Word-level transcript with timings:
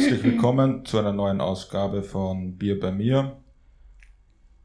Herzlich 0.00 0.24
willkommen 0.24 0.86
zu 0.86 0.98
einer 0.98 1.12
neuen 1.12 1.42
Ausgabe 1.42 2.02
von 2.02 2.56
Bier 2.56 2.80
bei 2.80 2.90
mir. 2.90 3.36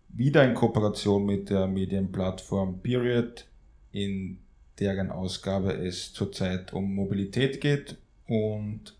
Wieder 0.07 0.45
in 0.45 0.53
Kooperation 0.53 1.25
mit 1.25 1.49
der 1.49 1.67
Medienplattform 1.67 2.79
Period, 2.81 3.45
in 3.91 4.37
deren 4.79 5.11
Ausgabe 5.11 5.73
es 5.73 6.13
zurzeit 6.13 6.71
um 6.71 6.95
Mobilität 6.95 7.59
geht 7.59 7.97
und 8.27 8.95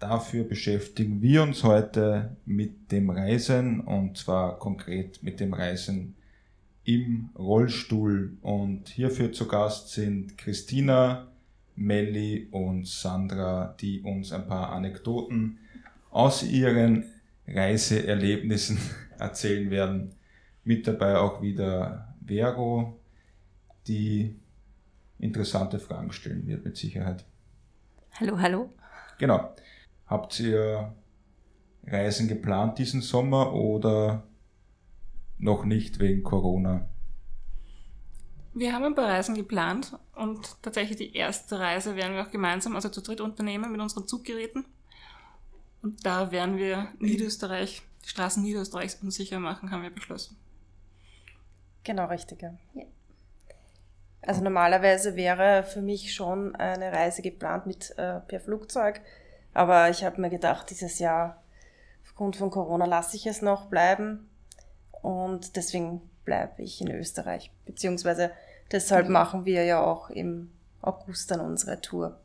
dafür 0.00 0.42
beschäftigen 0.42 1.22
wir 1.22 1.44
uns 1.44 1.62
heute 1.62 2.36
mit 2.44 2.90
dem 2.90 3.08
Reisen 3.08 3.82
und 3.82 4.18
zwar 4.18 4.58
konkret 4.58 5.22
mit 5.22 5.38
dem 5.38 5.54
Reisen 5.54 6.16
im 6.82 7.30
Rollstuhl. 7.38 8.36
Und 8.42 8.88
hierfür 8.88 9.30
zu 9.30 9.46
Gast 9.46 9.90
sind 9.90 10.36
Christina, 10.36 11.29
Melli 11.80 12.46
und 12.50 12.86
Sandra, 12.86 13.74
die 13.80 14.02
uns 14.02 14.32
ein 14.32 14.46
paar 14.46 14.70
Anekdoten 14.70 15.58
aus 16.10 16.42
ihren 16.42 17.04
Reiseerlebnissen 17.48 18.78
erzählen 19.18 19.70
werden. 19.70 20.14
Mit 20.62 20.86
dabei 20.86 21.16
auch 21.16 21.40
wieder 21.40 22.14
Vero, 22.24 23.00
die 23.86 24.36
interessante 25.18 25.78
Fragen 25.78 26.12
stellen 26.12 26.46
wird 26.46 26.66
mit 26.66 26.76
Sicherheit. 26.76 27.24
Hallo, 28.12 28.38
hallo. 28.38 28.70
Genau. 29.18 29.54
Habt 30.06 30.38
ihr 30.38 30.94
Reisen 31.86 32.28
geplant 32.28 32.78
diesen 32.78 33.00
Sommer 33.00 33.54
oder 33.54 34.24
noch 35.38 35.64
nicht 35.64 35.98
wegen 35.98 36.22
Corona? 36.22 36.89
Wir 38.60 38.74
haben 38.74 38.84
ein 38.84 38.94
paar 38.94 39.08
Reisen 39.08 39.34
geplant 39.34 39.96
und 40.14 40.60
tatsächlich 40.60 40.98
die 40.98 41.16
erste 41.16 41.58
Reise 41.58 41.96
werden 41.96 42.14
wir 42.14 42.26
auch 42.26 42.30
gemeinsam, 42.30 42.74
also 42.74 42.90
zu 42.90 43.00
dritt 43.00 43.22
unternehmen 43.22 43.72
mit 43.72 43.80
unseren 43.80 44.06
Zuggeräten. 44.06 44.66
Und 45.80 46.04
da 46.04 46.30
werden 46.30 46.58
wir 46.58 46.88
Niederösterreich, 46.98 47.80
die 48.04 48.08
Straßen 48.10 48.42
Niederösterreichs 48.42 48.96
unsicher 48.96 49.38
machen, 49.38 49.70
haben 49.70 49.82
wir 49.82 49.88
beschlossen. 49.88 50.36
Genau, 51.84 52.04
richtig. 52.08 52.42
Ja. 52.42 52.52
Also 54.20 54.42
normalerweise 54.42 55.16
wäre 55.16 55.62
für 55.62 55.80
mich 55.80 56.12
schon 56.14 56.54
eine 56.54 56.92
Reise 56.92 57.22
geplant 57.22 57.64
mit 57.64 57.94
äh, 57.96 58.20
per 58.20 58.40
Flugzeug, 58.40 59.00
aber 59.54 59.88
ich 59.88 60.04
habe 60.04 60.20
mir 60.20 60.28
gedacht, 60.28 60.68
dieses 60.68 60.98
Jahr 60.98 61.42
aufgrund 62.04 62.36
von 62.36 62.50
Corona 62.50 62.84
lasse 62.84 63.16
ich 63.16 63.26
es 63.26 63.40
noch 63.40 63.70
bleiben 63.70 64.28
und 65.00 65.56
deswegen 65.56 66.02
bleibe 66.26 66.62
ich 66.62 66.82
in 66.82 66.90
Österreich. 66.90 67.50
Beziehungsweise 67.64 68.32
deshalb 68.72 69.08
machen 69.08 69.44
wir 69.44 69.64
ja 69.64 69.82
auch 69.82 70.10
im 70.10 70.50
August 70.82 71.30
dann 71.30 71.40
unsere 71.40 71.80
Tour. 71.80 72.16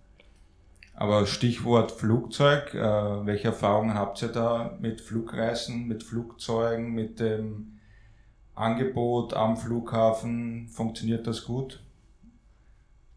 Aber 0.93 1.27
Stichwort 1.27 1.91
Flugzeug, 1.91 2.73
äh, 2.73 2.79
welche 3.25 3.49
Erfahrungen 3.49 3.95
habt 3.95 4.21
ihr 4.21 4.29
da 4.29 4.77
mit 4.79 5.01
Flugreisen, 5.01 5.87
mit 5.87 6.03
Flugzeugen, 6.03 6.93
mit 6.93 7.19
dem 7.19 7.79
Angebot 8.53 9.33
am 9.33 9.57
Flughafen? 9.57 10.69
Funktioniert 10.69 11.27
das 11.27 11.43
gut? 11.43 11.83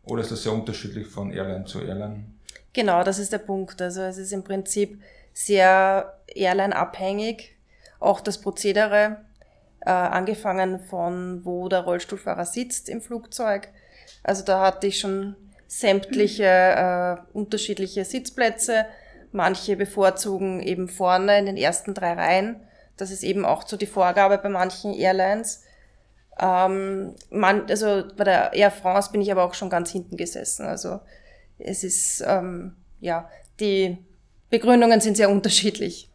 Oder 0.03 0.23
ist 0.23 0.33
das 0.33 0.43
sehr 0.43 0.53
unterschiedlich 0.53 1.07
von 1.07 1.31
Airline 1.31 1.67
zu 1.67 1.81
Airline? 1.81 2.25
Genau, 2.73 3.05
das 3.05 3.19
ist 3.21 3.33
der 3.33 3.39
Punkt. 3.39 3.81
Also 3.81 4.03
es 4.03 4.19
ist 4.19 4.33
im 4.33 4.43
Prinzip 4.43 5.01
sehr 5.33 6.19
Airline-abhängig. 6.35 7.57
Auch 8.01 8.21
das 8.21 8.41
Prozedere 8.41 9.19
äh, 9.89 9.91
angefangen 9.91 10.81
von 10.81 11.47
wo 11.47 11.71
der 11.71 11.81
Rollstuhlfahrer 11.81 12.45
sitzt 12.45 12.91
im 12.91 13.01
Flugzeug. 13.01 13.69
Also 14.23 14.45
da 14.45 14.61
hatte 14.61 14.87
ich 14.87 15.01
schon 15.01 15.35
sämtliche 15.67 16.45
äh, 16.45 17.17
unterschiedliche 17.33 18.05
Sitzplätze. 18.05 18.85
Manche 19.33 19.77
bevorzugen 19.77 20.61
eben 20.61 20.89
vorne 20.89 21.39
in 21.39 21.47
den 21.47 21.57
ersten 21.57 21.95
drei 21.95 22.13
Reihen. 22.13 22.61
Das 22.99 23.11
ist 23.11 23.23
eben 23.23 23.47
auch 23.47 23.67
so 23.67 23.79
die 23.79 23.87
Vorgabe 23.87 24.37
bei 24.37 24.51
manchen 24.51 24.93
Airlines. 24.93 25.63
Ähm, 26.39 27.15
man, 27.31 27.67
also 27.71 28.05
bei 28.15 28.25
der 28.25 28.53
Air 28.53 28.71
France 28.71 29.11
bin 29.11 29.23
ich 29.23 29.33
aber 29.33 29.45
auch 29.45 29.55
schon 29.55 29.71
ganz 29.71 29.91
hinten 29.91 30.19
gesessen. 30.19 30.67
Also 30.67 31.01
es 31.59 31.83
ist, 31.83 32.23
ähm, 32.27 32.77
ja, 33.01 33.31
die 33.59 33.97
Begründungen 34.51 35.01
sind 35.01 35.17
sehr 35.17 35.31
unterschiedlich, 35.31 36.11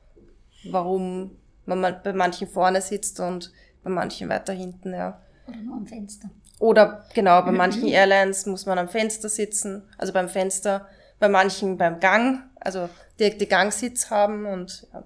warum 0.69 1.31
man 1.65 1.81
bei 2.03 2.13
manchen 2.13 2.47
vorne 2.47 2.81
sitzt 2.81 3.19
und 3.19 3.51
bei 3.83 3.89
manchen 3.89 4.29
weiter 4.29 4.53
hinten, 4.53 4.93
ja. 4.93 5.21
Oder 5.47 5.57
nur 5.57 5.77
am 5.77 5.85
Fenster. 5.85 6.29
Oder 6.59 7.05
genau, 7.13 7.41
bei 7.41 7.51
manchen 7.51 7.87
Airlines 7.87 8.45
muss 8.45 8.65
man 8.65 8.77
am 8.77 8.89
Fenster 8.89 9.29
sitzen, 9.29 9.83
also 9.97 10.13
beim 10.13 10.29
Fenster, 10.29 10.87
bei 11.19 11.29
manchen 11.29 11.77
beim 11.77 11.99
Gang, 11.99 12.43
also 12.59 12.89
direkte 13.19 13.47
Gangsitz 13.47 14.09
haben 14.09 14.45
und 14.45 14.87
ja. 14.93 15.03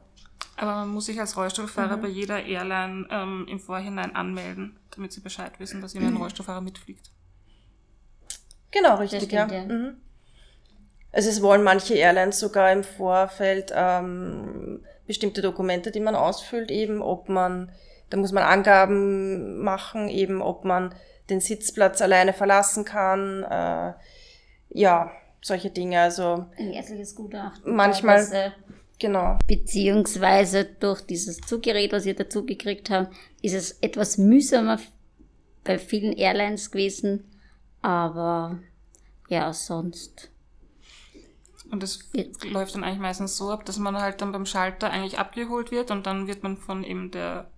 Aber 0.57 0.71
man 0.71 0.89
muss 0.89 1.05
sich 1.05 1.19
als 1.19 1.37
Rollstuhlfahrer 1.37 1.97
mhm. 1.97 2.01
bei 2.01 2.07
jeder 2.07 2.43
Airline 2.43 3.07
ähm, 3.11 3.45
im 3.47 3.59
Vorhinein 3.59 4.15
anmelden, 4.15 4.79
damit 4.89 5.11
sie 5.11 5.21
Bescheid 5.21 5.59
wissen, 5.59 5.81
dass 5.81 5.93
immer 5.93 6.07
ein 6.07 6.17
Rollstuhlfahrer 6.17 6.61
mitfliegt. 6.61 7.11
Genau, 8.71 8.95
richtig, 8.95 9.23
stimmt, 9.23 9.33
ja. 9.33 9.47
ja. 9.47 9.65
Mhm. 9.65 9.97
Also 11.11 11.29
es 11.29 11.41
wollen 11.41 11.63
manche 11.63 11.93
Airlines 11.93 12.39
sogar 12.39 12.71
im 12.71 12.83
Vorfeld 12.83 13.71
ähm, 13.73 14.83
bestimmte 15.05 15.41
Dokumente, 15.41 15.91
die 15.91 15.99
man 15.99 16.15
ausfüllt, 16.15 16.71
eben 16.71 17.01
ob 17.01 17.29
man, 17.29 17.71
da 18.09 18.17
muss 18.17 18.31
man 18.31 18.43
Angaben 18.43 19.59
machen, 19.59 20.09
eben 20.09 20.41
ob 20.41 20.65
man 20.65 20.93
den 21.29 21.39
Sitzplatz 21.41 22.01
alleine 22.01 22.33
verlassen 22.33 22.85
kann, 22.85 23.43
äh, 23.43 23.93
ja, 24.69 25.11
solche 25.41 25.69
Dinge. 25.69 25.99
Also 25.99 26.45
ein 26.57 26.71
ärztliches 26.71 27.15
Gutachten. 27.15 27.75
Manchmal. 27.75 28.23
Teilweise. 28.23 28.53
Genau. 28.99 29.37
Beziehungsweise 29.45 30.65
durch 30.65 31.01
dieses 31.01 31.37
Zuggerät, 31.41 31.91
was 31.91 32.05
ihr 32.05 32.15
dazu 32.15 32.45
gekriegt 32.45 32.89
habt, 32.89 33.15
ist 33.41 33.53
es 33.53 33.71
etwas 33.81 34.17
mühsamer 34.17 34.79
bei 35.63 35.77
vielen 35.77 36.13
Airlines 36.13 36.71
gewesen, 36.71 37.29
aber 37.81 38.57
ja, 39.29 39.53
sonst 39.53 40.31
und 41.69 41.83
das 41.83 41.99
läuft 42.49 42.75
dann 42.75 42.83
eigentlich 42.83 42.99
meistens 42.99 43.37
so 43.37 43.51
ab, 43.51 43.65
dass 43.65 43.77
man 43.77 43.97
halt 43.97 44.21
dann 44.21 44.31
beim 44.31 44.45
Schalter 44.45 44.89
eigentlich 44.89 45.19
abgeholt 45.19 45.71
wird 45.71 45.91
und 45.91 46.05
dann 46.07 46.27
wird 46.27 46.43
man 46.43 46.57
von 46.57 46.83
eben 46.83 47.11
der 47.11 47.49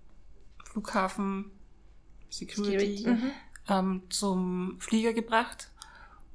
Flughafen 0.70 1.50
Security, 2.30 2.96
Security. 2.96 3.08
Mhm. 3.08 3.30
Ähm, 3.68 4.02
zum 4.08 4.76
Flieger 4.80 5.12
gebracht. 5.12 5.68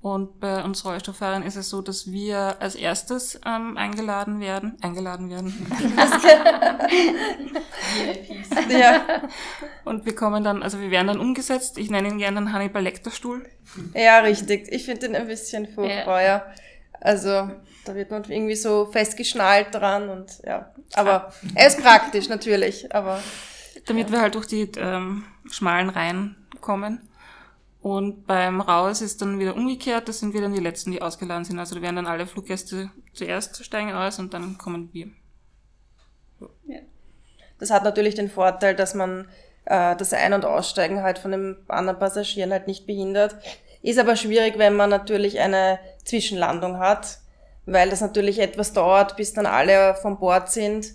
Und 0.02 0.40
bei 0.40 0.64
uns 0.64 0.86
Rollstuhlfahrern 0.86 1.42
ist 1.42 1.56
es 1.56 1.70
so, 1.70 1.82
dass 1.82 2.12
wir 2.12 2.58
als 2.60 2.76
erstes 2.76 3.40
ähm, 3.44 3.76
eingeladen 3.76 4.40
werden. 4.40 4.78
Eingeladen 4.82 5.32
werden. 5.32 5.66
ja. 8.70 9.24
Und 9.84 10.06
wir 10.06 10.14
kommen 10.14 10.44
dann, 10.44 10.62
also 10.62 10.80
wir 10.80 10.92
werden 10.92 11.08
dann 11.08 11.20
umgesetzt. 11.20 11.80
Ich 11.80 11.90
nenne 11.90 12.10
ihn 12.10 12.20
gerne 12.20 12.40
den 12.40 12.54
Hannibal 12.54 12.84
Lecter 12.84 13.10
Stuhl. 13.10 13.50
Ja, 13.96 14.20
richtig. 14.20 14.68
Ich 14.72 14.86
finde 14.86 15.08
den 15.08 15.16
ein 15.16 15.26
bisschen 15.26 15.68
furchtbar, 15.68 16.22
ja. 16.22 16.46
Also 17.02 17.50
da 17.86 17.96
wird 17.96 18.12
man 18.12 18.24
irgendwie 18.26 18.56
so 18.56 18.86
festgeschnallt 18.86 19.74
dran 19.74 20.10
und 20.10 20.40
ja. 20.46 20.72
Aber 20.94 21.34
er 21.56 21.68
ist 21.68 21.82
praktisch 21.82 22.30
natürlich, 22.30 22.94
aber. 22.94 23.24
Damit 23.86 24.08
ja. 24.08 24.14
wir 24.14 24.22
halt 24.22 24.36
durch 24.36 24.48
die 24.48 24.70
ähm, 24.78 25.24
schmalen 25.50 25.90
Reihen 25.90 26.36
kommen. 26.62 27.08
Und 27.82 28.26
beim 28.26 28.62
Raus 28.62 29.02
ist 29.02 29.22
dann 29.22 29.38
wieder 29.38 29.56
umgekehrt, 29.56 30.10
das 30.10 30.20
sind 30.20 30.34
wir 30.34 30.42
dann 30.42 30.54
die 30.54 30.60
Letzten, 30.60 30.92
die 30.92 31.04
ausgeladen 31.04 31.46
sind. 31.46 31.60
Also 31.60 31.76
da 31.76 31.82
werden 31.84 31.98
dann 31.98 32.08
alle 32.08 32.26
Fluggäste 32.26 32.90
zuerst 33.14 33.64
steigen 33.64 33.94
aus 33.94 34.18
und 34.18 34.34
dann 34.34 34.58
kommen 34.58 34.90
wir. 34.92 35.10
Ja. 36.68 36.80
Das 37.60 37.70
hat 37.70 37.84
natürlich 37.84 38.16
den 38.16 38.30
Vorteil, 38.30 38.76
dass 38.76 38.96
man 38.96 39.28
äh, 39.66 39.96
das 39.96 40.14
Ein- 40.14 40.34
und 40.34 40.46
Aussteigen 40.46 41.04
halt 41.04 41.20
von 41.20 41.32
den 41.32 41.58
anderen 41.68 42.00
Passagieren 42.00 42.52
halt 42.52 42.66
nicht 42.66 42.88
behindert. 42.88 43.36
Ist 43.84 44.00
aber 44.00 44.16
schwierig, 44.16 44.58
wenn 44.58 44.76
man 44.76 44.90
natürlich 44.90 45.40
eine 45.40 45.80
Zwischenlandung 46.04 46.80
hat, 46.80 47.20
weil 47.68 47.92
das 47.92 48.02
natürlich 48.02 48.40
etwas 48.40 48.74
dauert, 48.74 49.16
bis 49.16 49.34
dann 49.34 49.46
alle 49.46 49.94
von 49.96 50.18
Bord 50.18 50.50
sind. 50.50 50.88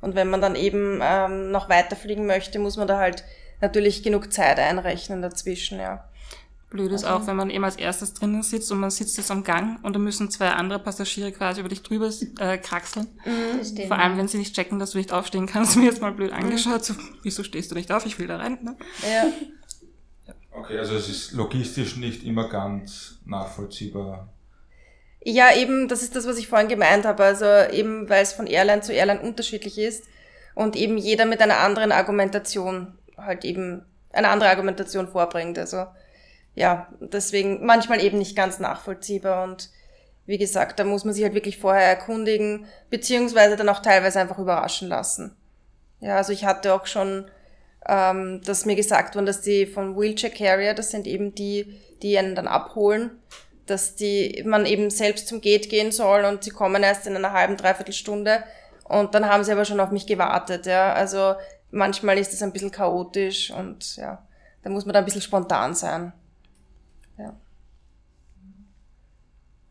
Und 0.00 0.14
wenn 0.14 0.28
man 0.28 0.40
dann 0.40 0.54
eben 0.56 1.00
ähm, 1.02 1.50
noch 1.50 1.68
weiterfliegen 1.68 2.26
möchte, 2.26 2.58
muss 2.58 2.76
man 2.76 2.88
da 2.88 2.98
halt 2.98 3.24
natürlich 3.60 4.02
genug 4.02 4.32
Zeit 4.32 4.58
einrechnen 4.58 5.22
dazwischen, 5.22 5.78
ja. 5.78 6.04
Blöd 6.68 6.90
ist 6.90 7.04
also. 7.04 7.22
auch, 7.22 7.26
wenn 7.28 7.36
man 7.36 7.48
eben 7.48 7.64
als 7.64 7.76
erstes 7.76 8.12
drinnen 8.12 8.42
sitzt 8.42 8.72
und 8.72 8.80
man 8.80 8.90
sitzt 8.90 9.16
jetzt 9.16 9.30
am 9.30 9.44
Gang 9.44 9.82
und 9.84 9.94
da 9.94 10.00
müssen 10.00 10.30
zwei 10.30 10.50
andere 10.50 10.80
Passagiere 10.80 11.30
quasi 11.30 11.60
über 11.60 11.68
dich 11.68 11.82
drüber 11.82 12.10
äh, 12.38 12.58
kraxeln. 12.58 13.06
Mhm. 13.24 13.86
Vor 13.86 13.98
allem, 13.98 14.18
wenn 14.18 14.26
sie 14.26 14.38
nicht 14.38 14.54
checken, 14.54 14.80
dass 14.80 14.90
du 14.90 14.98
nicht 14.98 15.12
aufstehen 15.12 15.46
kannst, 15.46 15.76
mir 15.76 15.84
jetzt 15.84 16.00
mal 16.00 16.12
blöd 16.12 16.32
angeschaut, 16.32 16.84
so, 16.84 16.94
wieso 17.22 17.44
stehst 17.44 17.70
du 17.70 17.76
nicht 17.76 17.92
auf, 17.92 18.04
ich 18.04 18.18
will 18.18 18.26
da 18.26 18.38
rein. 18.38 18.58
Ne? 18.62 18.76
Ja. 19.02 20.34
Okay, 20.50 20.78
also 20.78 20.94
es 20.94 21.08
ist 21.08 21.32
logistisch 21.32 21.96
nicht 21.96 22.24
immer 22.24 22.48
ganz 22.48 23.20
nachvollziehbar. 23.24 24.28
Ja, 25.28 25.52
eben, 25.52 25.88
das 25.88 26.04
ist 26.04 26.14
das, 26.14 26.24
was 26.28 26.38
ich 26.38 26.46
vorhin 26.46 26.68
gemeint 26.68 27.04
habe. 27.04 27.24
Also 27.24 27.46
eben, 27.72 28.08
weil 28.08 28.22
es 28.22 28.32
von 28.32 28.46
Airline 28.46 28.82
zu 28.82 28.92
Airline 28.92 29.20
unterschiedlich 29.20 29.76
ist 29.76 30.04
und 30.54 30.76
eben 30.76 30.96
jeder 30.96 31.24
mit 31.24 31.42
einer 31.42 31.58
anderen 31.58 31.90
Argumentation 31.90 32.96
halt 33.16 33.44
eben 33.44 33.84
eine 34.12 34.28
andere 34.28 34.50
Argumentation 34.50 35.08
vorbringt. 35.08 35.58
Also 35.58 35.86
ja, 36.54 36.86
deswegen 37.00 37.66
manchmal 37.66 38.00
eben 38.04 38.18
nicht 38.18 38.36
ganz 38.36 38.60
nachvollziehbar 38.60 39.42
und 39.42 39.70
wie 40.26 40.38
gesagt, 40.38 40.78
da 40.78 40.84
muss 40.84 41.04
man 41.04 41.12
sich 41.12 41.24
halt 41.24 41.34
wirklich 41.34 41.58
vorher 41.58 41.88
erkundigen, 41.88 42.66
beziehungsweise 42.88 43.56
dann 43.56 43.68
auch 43.68 43.80
teilweise 43.80 44.20
einfach 44.20 44.38
überraschen 44.38 44.86
lassen. 44.86 45.36
Ja, 45.98 46.18
also 46.18 46.32
ich 46.32 46.44
hatte 46.44 46.72
auch 46.72 46.86
schon, 46.86 47.28
ähm, 47.88 48.42
dass 48.44 48.64
mir 48.64 48.76
gesagt 48.76 49.16
wurde, 49.16 49.26
dass 49.26 49.40
die 49.40 49.66
von 49.66 49.98
Wheelchair 49.98 50.30
Carrier, 50.30 50.72
das 50.72 50.92
sind 50.92 51.08
eben 51.08 51.34
die, 51.34 51.80
die 52.00 52.16
einen 52.16 52.36
dann 52.36 52.46
abholen, 52.46 53.10
dass 53.66 53.96
die, 53.96 54.42
man 54.46 54.64
eben 54.66 54.90
selbst 54.90 55.28
zum 55.28 55.40
Gate 55.40 55.68
gehen 55.68 55.92
soll 55.92 56.24
und 56.24 56.44
sie 56.44 56.50
kommen 56.50 56.82
erst 56.82 57.06
in 57.06 57.16
einer 57.16 57.32
halben, 57.32 57.56
dreiviertel 57.56 57.92
Stunde 57.92 58.44
und 58.84 59.14
dann 59.14 59.26
haben 59.26 59.44
sie 59.44 59.52
aber 59.52 59.64
schon 59.64 59.80
auf 59.80 59.90
mich 59.90 60.06
gewartet, 60.06 60.66
ja. 60.66 60.92
Also 60.92 61.34
manchmal 61.70 62.18
ist 62.18 62.32
es 62.32 62.42
ein 62.42 62.52
bisschen 62.52 62.70
chaotisch 62.70 63.50
und 63.50 63.96
ja, 63.96 64.24
da 64.62 64.70
muss 64.70 64.86
man 64.86 64.92
da 64.92 65.00
ein 65.00 65.04
bisschen 65.04 65.22
spontan 65.22 65.74
sein. 65.74 66.12
Ja. 67.18 67.34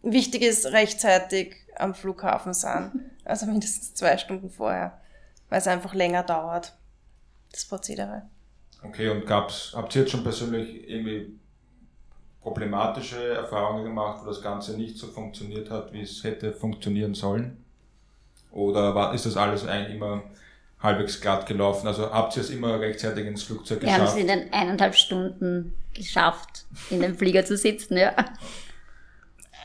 Wichtig 0.03 0.41
ist 0.41 0.67
rechtzeitig 0.67 1.55
am 1.75 1.95
Flughafen 1.95 2.53
sein, 2.53 3.11
also 3.25 3.45
mindestens 3.45 3.93
zwei 3.93 4.17
Stunden 4.17 4.49
vorher, 4.49 4.99
weil 5.49 5.59
es 5.59 5.67
einfach 5.67 5.93
länger 5.93 6.23
dauert, 6.23 6.73
das 7.51 7.65
Prozedere. 7.65 8.23
Okay, 8.83 9.09
und 9.09 9.25
gab's, 9.25 9.73
habt 9.75 9.95
ihr 9.95 10.01
jetzt 10.01 10.11
schon 10.11 10.23
persönlich 10.23 10.87
irgendwie 10.89 11.39
problematische 12.45 13.33
Erfahrungen 13.33 13.83
gemacht, 13.83 14.19
wo 14.21 14.27
das 14.27 14.39
Ganze 14.39 14.77
nicht 14.77 14.99
so 14.99 15.07
funktioniert 15.07 15.71
hat, 15.71 15.91
wie 15.93 16.01
es 16.01 16.23
hätte 16.23 16.53
funktionieren 16.53 17.15
sollen? 17.15 17.57
Oder 18.51 18.93
war, 18.93 19.15
ist 19.15 19.25
das 19.25 19.35
alles 19.35 19.67
eigentlich 19.67 19.95
immer 19.95 20.21
halbwegs 20.79 21.19
glatt 21.19 21.47
gelaufen? 21.47 21.87
Also 21.87 22.11
habt 22.11 22.37
ihr 22.37 22.43
es 22.43 22.51
immer 22.51 22.79
rechtzeitig 22.79 23.25
ins 23.25 23.41
Flugzeug 23.41 23.81
Wir 23.81 23.91
haben 23.91 24.01
geschafft? 24.01 24.17
es 24.17 24.21
in 24.21 24.27
den 24.27 24.53
eineinhalb 24.53 24.93
Stunden 24.93 25.73
geschafft, 25.95 26.65
in 26.91 27.01
dem 27.01 27.17
Flieger 27.17 27.43
zu 27.45 27.57
sitzen, 27.57 27.97
ja. 27.97 28.13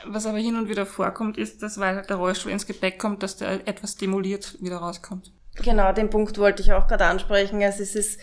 Was 0.07 0.25
aber 0.25 0.39
hin 0.39 0.55
und 0.55 0.67
wieder 0.67 0.87
vorkommt, 0.87 1.37
ist, 1.37 1.61
dass 1.61 1.79
weil 1.79 1.95
halt 1.95 2.09
der 2.09 2.17
Rollstuhl 2.17 2.51
ins 2.51 2.65
Gepäck 2.65 2.97
kommt, 2.97 3.21
dass 3.21 3.37
der 3.37 3.67
etwas 3.67 3.95
demoliert 3.95 4.57
wieder 4.59 4.77
rauskommt. 4.77 5.31
Genau, 5.57 5.93
den 5.93 6.09
Punkt 6.09 6.39
wollte 6.39 6.63
ich 6.63 6.73
auch 6.73 6.87
gerade 6.87 7.05
ansprechen. 7.05 7.61
Also 7.61 7.83
es 7.83 7.93
ist 7.93 8.19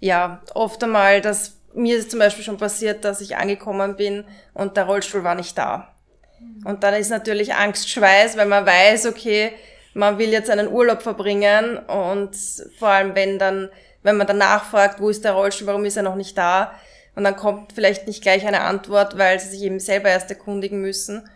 ja 0.00 0.42
oft 0.54 0.82
einmal, 0.82 1.20
dass 1.20 1.59
mir 1.74 1.96
ist 1.96 2.10
zum 2.10 2.18
Beispiel 2.18 2.44
schon 2.44 2.56
passiert, 2.56 3.04
dass 3.04 3.20
ich 3.20 3.36
angekommen 3.36 3.96
bin 3.96 4.24
und 4.54 4.76
der 4.76 4.84
Rollstuhl 4.84 5.24
war 5.24 5.34
nicht 5.34 5.56
da. 5.56 5.94
Und 6.64 6.82
dann 6.82 6.94
ist 6.94 7.10
natürlich 7.10 7.54
Angst, 7.54 7.88
Schweiß, 7.90 8.36
weil 8.36 8.46
man 8.46 8.66
weiß, 8.66 9.06
okay, 9.06 9.52
man 9.94 10.18
will 10.18 10.30
jetzt 10.30 10.50
einen 10.50 10.68
Urlaub 10.68 11.02
verbringen 11.02 11.78
und 11.78 12.36
vor 12.78 12.88
allem 12.88 13.14
wenn 13.14 13.38
dann, 13.38 13.68
wenn 14.02 14.16
man 14.16 14.26
dann 14.26 14.38
nachfragt, 14.38 15.00
wo 15.00 15.10
ist 15.10 15.24
der 15.24 15.32
Rollstuhl, 15.32 15.66
warum 15.66 15.84
ist 15.84 15.96
er 15.96 16.02
noch 16.02 16.14
nicht 16.14 16.38
da? 16.38 16.72
Und 17.14 17.24
dann 17.24 17.36
kommt 17.36 17.72
vielleicht 17.72 18.06
nicht 18.06 18.22
gleich 18.22 18.46
eine 18.46 18.62
Antwort, 18.62 19.18
weil 19.18 19.38
sie 19.40 19.48
sich 19.48 19.62
eben 19.62 19.80
selber 19.80 20.08
erst 20.08 20.30
erkundigen 20.30 20.80
müssen. 20.80 21.28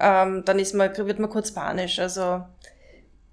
Ähm, 0.00 0.44
dann 0.44 0.58
ist 0.58 0.74
man, 0.74 0.94
wird 0.96 1.18
man 1.20 1.30
kurz 1.30 1.52
panisch. 1.52 1.98
Also 2.00 2.44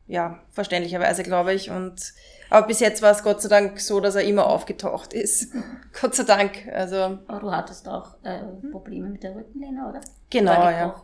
ja, 0.08 0.40
verständlicherweise, 0.52 1.24
glaube 1.24 1.54
ich. 1.54 1.72
Und 1.72 2.14
aber 2.50 2.68
bis 2.68 2.80
jetzt 2.80 3.02
war 3.02 3.12
es 3.12 3.24
Gott 3.24 3.42
sei 3.42 3.50
Dank 3.50 3.80
so, 3.80 4.00
dass 4.00 4.16
er 4.16 4.24
immer 4.24 4.48
aufgetaucht 4.48 5.14
ist. 5.14 5.54
Gott 6.02 6.16
sei 6.16 6.24
Dank. 6.24 6.68
Also 6.74 7.20
Aber 7.28 7.40
du 7.40 7.52
hattest 7.52 7.88
auch 7.88 8.16
äh, 8.24 8.40
Probleme 8.72 9.10
mit 9.10 9.24
der 9.24 9.36
Rückenlehne, 9.36 9.88
oder? 9.88 10.02
Genau, 10.30 10.52
ja. 10.52 10.96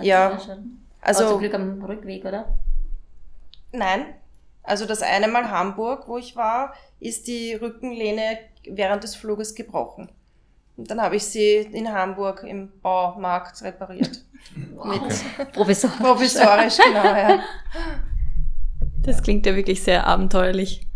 Ja. 0.00 0.38
Also- 1.00 1.28
zum 1.28 1.38
Glück 1.40 1.54
am 1.54 1.82
Rückweg, 1.82 2.24
oder? 2.24 2.54
nein. 3.72 4.14
Also 4.62 4.84
das 4.84 5.00
eine 5.02 5.26
Mal 5.26 5.50
Hamburg, 5.50 6.06
wo 6.06 6.18
ich 6.18 6.36
war, 6.36 6.74
ist 7.00 7.26
die 7.26 7.54
Rückenlehne 7.54 8.38
während 8.68 9.02
des 9.02 9.16
Fluges 9.16 9.54
gebrochen. 9.54 10.10
Und 10.76 10.90
dann 10.90 11.00
habe 11.00 11.16
ich 11.16 11.24
sie 11.26 11.56
in 11.56 11.90
Hamburg 11.92 12.42
im 12.42 12.70
Baumarkt 12.82 13.62
repariert. 13.62 14.22
Mit 14.84 15.52
Professor. 15.52 15.90
provisorisch, 15.90 16.76
genau, 16.78 17.04
ja. 17.04 17.40
Das 19.04 19.22
klingt 19.22 19.46
ja 19.46 19.56
wirklich 19.56 19.82
sehr 19.82 20.06
abenteuerlich. 20.06 20.86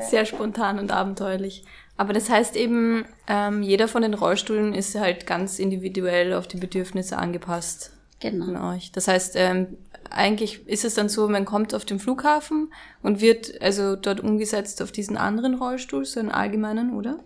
Sehr 0.00 0.24
spontan 0.24 0.78
und 0.78 0.90
abenteuerlich. 0.90 1.64
Aber 1.96 2.12
das 2.12 2.30
heißt 2.30 2.56
eben, 2.56 3.04
ähm, 3.28 3.62
jeder 3.62 3.88
von 3.88 4.02
den 4.02 4.14
Rollstühlen 4.14 4.74
ist 4.74 4.94
halt 4.94 5.26
ganz 5.26 5.58
individuell 5.58 6.32
auf 6.32 6.48
die 6.48 6.56
Bedürfnisse 6.56 7.18
angepasst 7.18 7.92
von 8.20 8.30
Genau. 8.30 8.72
euch. 8.72 8.90
Das 8.92 9.08
heißt, 9.08 9.34
ähm, 9.36 9.76
eigentlich 10.10 10.66
ist 10.66 10.84
es 10.84 10.94
dann 10.94 11.08
so, 11.08 11.28
man 11.28 11.44
kommt 11.44 11.74
auf 11.74 11.84
den 11.84 11.98
Flughafen 11.98 12.72
und 13.02 13.20
wird 13.20 13.60
also 13.60 13.96
dort 13.96 14.20
umgesetzt 14.20 14.82
auf 14.82 14.92
diesen 14.92 15.16
anderen 15.16 15.54
Rollstuhl, 15.54 16.04
so 16.04 16.20
einen 16.20 16.30
allgemeinen, 16.30 16.94
oder? 16.96 17.18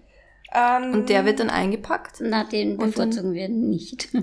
Ähm, 0.55 0.93
Und 0.93 1.09
der 1.09 1.25
wird 1.25 1.41
dann 1.41 1.51
eingepackt. 1.51 2.17
Na, 2.21 2.45
den 2.45 2.77
bevorzugen 2.79 3.33
wir 3.35 3.49
nicht. 3.49 4.09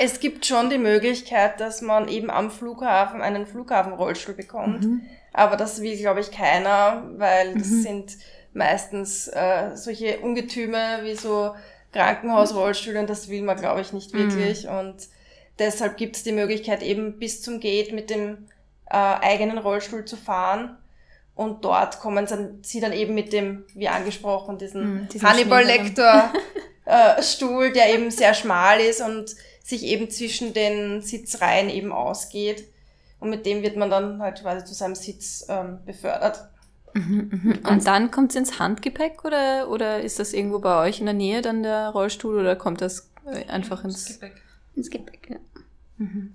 Es 0.00 0.20
gibt 0.20 0.46
schon 0.46 0.70
die 0.70 0.78
Möglichkeit, 0.78 1.58
dass 1.58 1.82
man 1.82 2.06
eben 2.06 2.30
am 2.30 2.52
Flughafen 2.52 3.20
einen 3.20 3.46
Flughafenrollstuhl 3.46 4.34
bekommt. 4.34 4.84
Aber 5.32 5.56
das 5.56 5.82
will, 5.82 5.96
glaube 5.96 6.20
ich, 6.20 6.30
keiner, 6.30 7.02
weil 7.16 7.54
das 7.54 7.66
sind 7.68 8.12
meistens 8.54 9.26
äh, 9.26 9.72
solche 9.74 10.20
Ungetüme 10.20 11.00
wie 11.02 11.16
so 11.16 11.52
Krankenhausrollstühle 11.92 13.00
und 13.00 13.10
das 13.10 13.28
will 13.28 13.42
man, 13.42 13.56
glaube 13.58 13.80
ich, 13.80 13.92
nicht 13.92 14.12
wirklich. 14.12 14.68
Und 14.68 15.08
deshalb 15.58 15.96
gibt 15.96 16.14
es 16.16 16.22
die 16.22 16.32
Möglichkeit, 16.32 16.82
eben 16.82 17.18
bis 17.18 17.42
zum 17.42 17.58
Gate 17.58 17.92
mit 17.92 18.08
dem 18.08 18.46
äh, 18.86 18.94
eigenen 18.94 19.58
Rollstuhl 19.58 20.04
zu 20.04 20.16
fahren. 20.16 20.76
Und 21.38 21.64
dort 21.64 22.00
kommen 22.00 22.26
sie 22.62 22.80
dann 22.80 22.92
eben 22.92 23.14
mit 23.14 23.32
dem, 23.32 23.64
wie 23.72 23.86
angesprochen, 23.86 24.58
diesen 24.58 25.02
Mm, 25.02 25.08
diesen 25.08 25.28
Hannibal. 25.28 25.64
Lecter 25.64 26.32
äh, 26.84 27.22
Stuhl, 27.22 27.72
der 27.72 27.94
eben 27.94 28.10
sehr 28.10 28.34
schmal 28.34 28.80
ist 28.80 29.00
und 29.00 29.36
sich 29.62 29.84
eben 29.84 30.10
zwischen 30.10 30.52
den 30.52 31.00
Sitzreihen 31.00 31.70
eben 31.70 31.92
ausgeht. 31.92 32.64
Und 33.20 33.30
mit 33.30 33.46
dem 33.46 33.62
wird 33.62 33.76
man 33.76 33.88
dann 33.88 34.20
halt 34.20 34.42
quasi 34.42 34.64
zu 34.64 34.74
seinem 34.74 34.96
Sitz 34.96 35.46
ähm, 35.48 35.78
befördert. 35.86 36.48
Und 36.92 37.86
dann 37.86 38.10
kommt 38.10 38.32
es 38.32 38.36
ins 38.36 38.58
Handgepäck 38.58 39.24
oder, 39.24 39.68
oder 39.70 40.00
ist 40.00 40.18
das 40.18 40.32
irgendwo 40.32 40.58
bei 40.58 40.88
euch 40.88 40.98
in 40.98 41.06
der 41.06 41.14
Nähe 41.14 41.40
dann 41.40 41.62
der 41.62 41.90
Rollstuhl 41.90 42.36
oder 42.36 42.56
kommt 42.56 42.80
das 42.80 43.12
äh, 43.26 43.44
einfach 43.46 43.84
ins... 43.84 44.18
Ins 44.74 44.90
Gepäck, 44.90 45.30
ja. 45.30 45.36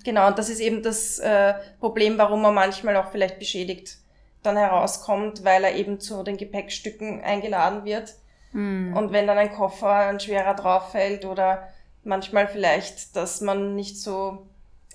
Genau, 0.05 0.27
und 0.27 0.37
das 0.37 0.47
ist 0.49 0.61
eben 0.61 0.81
das 0.81 1.19
äh, 1.19 1.55
Problem, 1.81 2.17
warum 2.17 2.41
man 2.41 2.53
manchmal 2.53 2.95
auch 2.95 3.11
vielleicht 3.11 3.39
beschädigt 3.39 3.97
dann 4.43 4.57
herauskommt, 4.57 5.43
weil 5.43 5.63
er 5.63 5.75
eben 5.75 5.99
zu 5.99 6.23
den 6.23 6.37
Gepäckstücken 6.37 7.21
eingeladen 7.21 7.85
wird. 7.85 8.15
Hm. 8.51 8.95
Und 8.95 9.11
wenn 9.11 9.27
dann 9.27 9.37
ein 9.37 9.51
Koffer, 9.51 9.93
ein 9.93 10.19
schwerer 10.19 10.53
drauf 10.53 10.91
fällt 10.91 11.25
oder 11.25 11.67
manchmal 12.03 12.47
vielleicht, 12.47 13.15
dass 13.15 13.41
man 13.41 13.75
nicht 13.75 13.99
so 13.99 14.45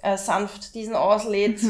äh, 0.02 0.16
sanft 0.16 0.74
diesen 0.74 0.94
auslädt, 0.94 1.60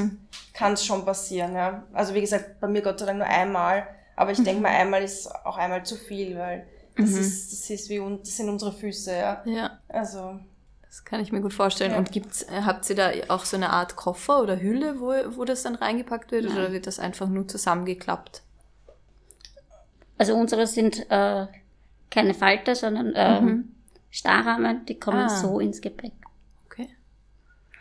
kann 0.53 0.75
es 0.75 0.85
schon 0.85 1.05
passieren. 1.05 1.55
Ja. 1.55 1.85
Also 1.93 2.15
wie 2.15 2.21
gesagt, 2.21 2.61
bei 2.61 2.67
mir 2.67 2.83
Gott 2.83 2.99
sei 2.99 3.07
Dank 3.07 3.19
nur 3.19 3.29
einmal, 3.29 3.87
aber 4.17 4.33
ich 4.33 4.43
denke 4.43 4.61
mal, 4.61 4.71
einmal 4.71 5.03
ist 5.03 5.33
auch 5.45 5.57
einmal 5.57 5.85
zu 5.85 5.97
viel, 5.97 6.37
weil 6.37 6.67
das, 6.97 7.11
ist, 7.11 7.53
das, 7.53 7.71
ist 7.71 7.89
wie, 7.89 8.03
das 8.19 8.37
sind 8.37 8.49
unsere 8.49 8.73
Füße. 8.73 9.13
Ja. 9.13 9.43
Ja, 9.45 9.79
Also 9.89 10.41
das 10.89 11.05
kann 11.05 11.21
ich 11.21 11.33
mir 11.33 11.41
gut 11.41 11.53
vorstellen. 11.53 11.93
Ja. 11.93 11.99
Und 11.99 12.11
gibt's, 12.13 12.43
äh, 12.43 12.63
habt 12.65 12.89
ihr 12.91 12.97
da 12.97 13.11
auch 13.29 13.45
so 13.45 13.57
eine 13.57 13.71
Art 13.71 13.95
Koffer 13.97 14.43
oder 14.43 14.61
Hülle, 14.61 15.01
wo, 15.01 15.13
wo 15.37 15.45
das 15.45 15.63
dann 15.63 15.75
reingepackt 15.77 16.33
wird 16.33 16.45
Nein. 16.47 16.57
oder 16.57 16.73
wird 16.73 16.87
das 16.87 16.99
einfach 16.99 17.29
nur 17.29 17.47
zusammengeklappt? 17.47 18.43
Also 20.17 20.35
unsere 20.35 20.67
sind 20.67 21.09
äh, 21.11 21.47
keine 22.11 22.35
Falter, 22.35 22.75
sondern 22.75 23.13
ähm, 23.15 23.45
Mhm. 23.45 23.75
Starrahmen, 24.11 24.87
die 24.87 24.99
kommen 24.99 25.19
Ah. 25.19 25.29
so 25.29 25.61
ins 25.61 25.81
Gepäck. 25.83 26.13
Okay. 26.67 26.89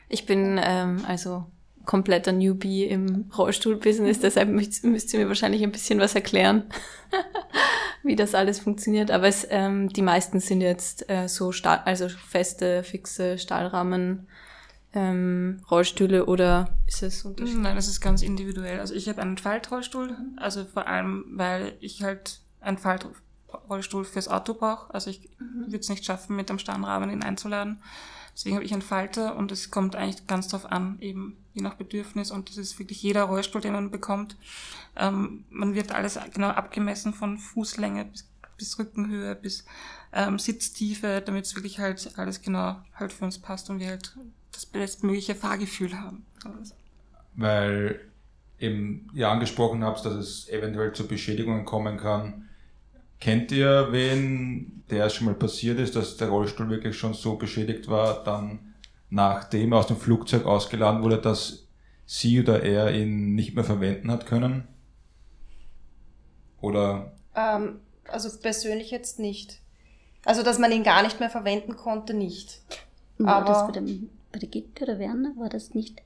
Ich 0.09 0.25
bin 0.25 0.59
ähm, 0.61 1.03
also 1.07 1.45
kompletter 1.85 2.33
Newbie 2.33 2.83
im 2.83 3.31
Rollstuhl-Business, 3.37 4.19
deshalb 4.19 4.49
müsst, 4.49 4.83
müsst 4.83 5.13
ihr 5.13 5.21
mir 5.21 5.29
wahrscheinlich 5.29 5.63
ein 5.63 5.71
bisschen 5.71 5.99
was 6.01 6.15
erklären, 6.15 6.63
wie 8.07 8.15
das 8.15 8.35
alles 8.35 8.59
funktioniert. 8.59 9.11
Aber 9.11 9.27
es, 9.27 9.45
ähm, 9.49 9.89
die 9.89 10.01
meisten 10.01 10.39
sind 10.39 10.61
jetzt 10.61 11.09
äh, 11.09 11.27
so 11.27 11.51
Stahl, 11.51 11.81
also 11.85 12.09
feste, 12.09 12.83
fixe 12.83 13.37
Stahlrahmen, 13.37 14.27
ähm, 14.93 15.61
Rollstühle 15.69 16.25
oder 16.25 16.69
ist 16.87 17.03
es 17.03 17.23
unterschiedlich? 17.23 17.61
Nein, 17.61 17.75
das 17.75 17.87
ist 17.87 18.01
ganz 18.01 18.21
individuell. 18.21 18.79
Also 18.79 18.93
ich 18.93 19.07
habe 19.09 19.21
einen 19.21 19.37
Faltrollstuhl, 19.37 20.15
also 20.37 20.65
vor 20.65 20.87
allem, 20.87 21.25
weil 21.31 21.73
ich 21.81 22.03
halt 22.03 22.39
einen 22.61 22.77
Faltrollstuhl 22.77 24.05
fürs 24.05 24.27
Auto 24.27 24.53
brauche. 24.53 24.93
Also 24.93 25.09
ich 25.09 25.29
würde 25.39 25.77
es 25.77 25.89
nicht 25.89 26.05
schaffen, 26.05 26.35
mit 26.35 26.49
dem 26.49 26.57
Stammrahmen 26.57 27.11
ihn 27.11 27.23
einzuladen. 27.23 27.81
Deswegen 28.37 28.55
habe 28.55 28.65
ich 28.65 28.71
einen 28.71 28.83
Falter 28.83 29.35
und 29.35 29.51
es 29.51 29.71
kommt 29.71 29.95
eigentlich 29.95 30.27
ganz 30.27 30.47
drauf 30.49 30.71
an, 30.71 30.99
eben 31.01 31.37
je 31.55 31.63
nach 31.63 31.73
Bedürfnis. 31.73 32.29
Und 32.29 32.49
das 32.49 32.57
ist 32.57 32.77
wirklich 32.77 33.01
jeder 33.01 33.23
Rollstuhl, 33.23 33.61
den 33.61 33.73
man 33.73 33.89
bekommt. 33.89 34.37
Ähm, 34.95 35.45
man 35.49 35.73
wird 35.73 35.91
alles 35.91 36.19
genau 36.35 36.49
abgemessen 36.49 37.15
von 37.15 37.39
Fußlänge 37.39 38.05
bis, 38.05 38.29
bis 38.55 38.77
Rückenhöhe 38.77 39.33
bis 39.33 39.65
ähm, 40.13 40.37
Sitztiefe, 40.37 41.23
damit 41.25 41.45
es 41.45 41.55
wirklich 41.55 41.79
halt 41.79 42.11
alles 42.19 42.43
genau 42.43 42.75
halt 42.93 43.11
für 43.11 43.25
uns 43.25 43.39
passt 43.39 43.71
und 43.71 43.79
wir 43.79 43.87
halt 43.87 44.15
das 44.51 44.67
bestmögliche 44.67 45.33
Fahrgefühl 45.33 45.99
haben. 45.99 46.23
Weil 47.33 47.99
eben 48.59 49.09
ihr 49.15 49.29
angesprochen 49.29 49.83
habt, 49.83 50.05
dass 50.05 50.13
es 50.13 50.49
eventuell 50.49 50.93
zu 50.93 51.07
Beschädigungen 51.07 51.65
kommen 51.65 51.97
kann. 51.97 52.46
Kennt 53.19 53.51
ihr 53.51 53.87
wen, 53.91 54.83
der 54.89 55.09
schon 55.09 55.25
mal 55.25 55.33
passiert 55.33 55.79
ist, 55.79 55.95
dass 55.95 56.17
der 56.17 56.29
Rollstuhl 56.29 56.69
wirklich 56.69 56.97
schon 56.97 57.13
so 57.13 57.35
beschädigt 57.35 57.87
war, 57.87 58.23
dann 58.23 58.73
nachdem 59.09 59.71
er 59.71 59.79
aus 59.79 59.87
dem 59.87 59.97
Flugzeug 59.97 60.45
ausgeladen 60.45 61.01
wurde, 61.01 61.17
dass 61.17 61.65
sie 62.05 62.39
oder 62.39 62.63
er 62.63 62.93
ihn 62.93 63.35
nicht 63.35 63.55
mehr 63.55 63.63
verwenden 63.63 64.11
hat 64.11 64.25
können? 64.27 64.67
Oder? 66.61 67.13
Ähm, 67.35 67.79
also 68.07 68.29
persönlich 68.39 68.91
jetzt 68.91 69.19
nicht. 69.19 69.59
Also, 70.25 70.43
dass 70.43 70.59
man 70.59 70.71
ihn 70.71 70.83
gar 70.83 71.03
nicht 71.03 71.19
mehr 71.19 71.29
verwenden 71.29 71.75
konnte, 71.75 72.13
nicht. 72.13 72.61
War 73.17 73.37
Aber- 73.37 73.47
das 73.47 73.65
bei, 73.67 73.71
dem, 73.73 74.09
bei 74.31 74.39
der 74.39 74.49
Gitte 74.49 74.83
oder 74.83 74.99
Werner? 74.99 75.33
War 75.37 75.49
das 75.49 75.73
nicht 75.73 76.01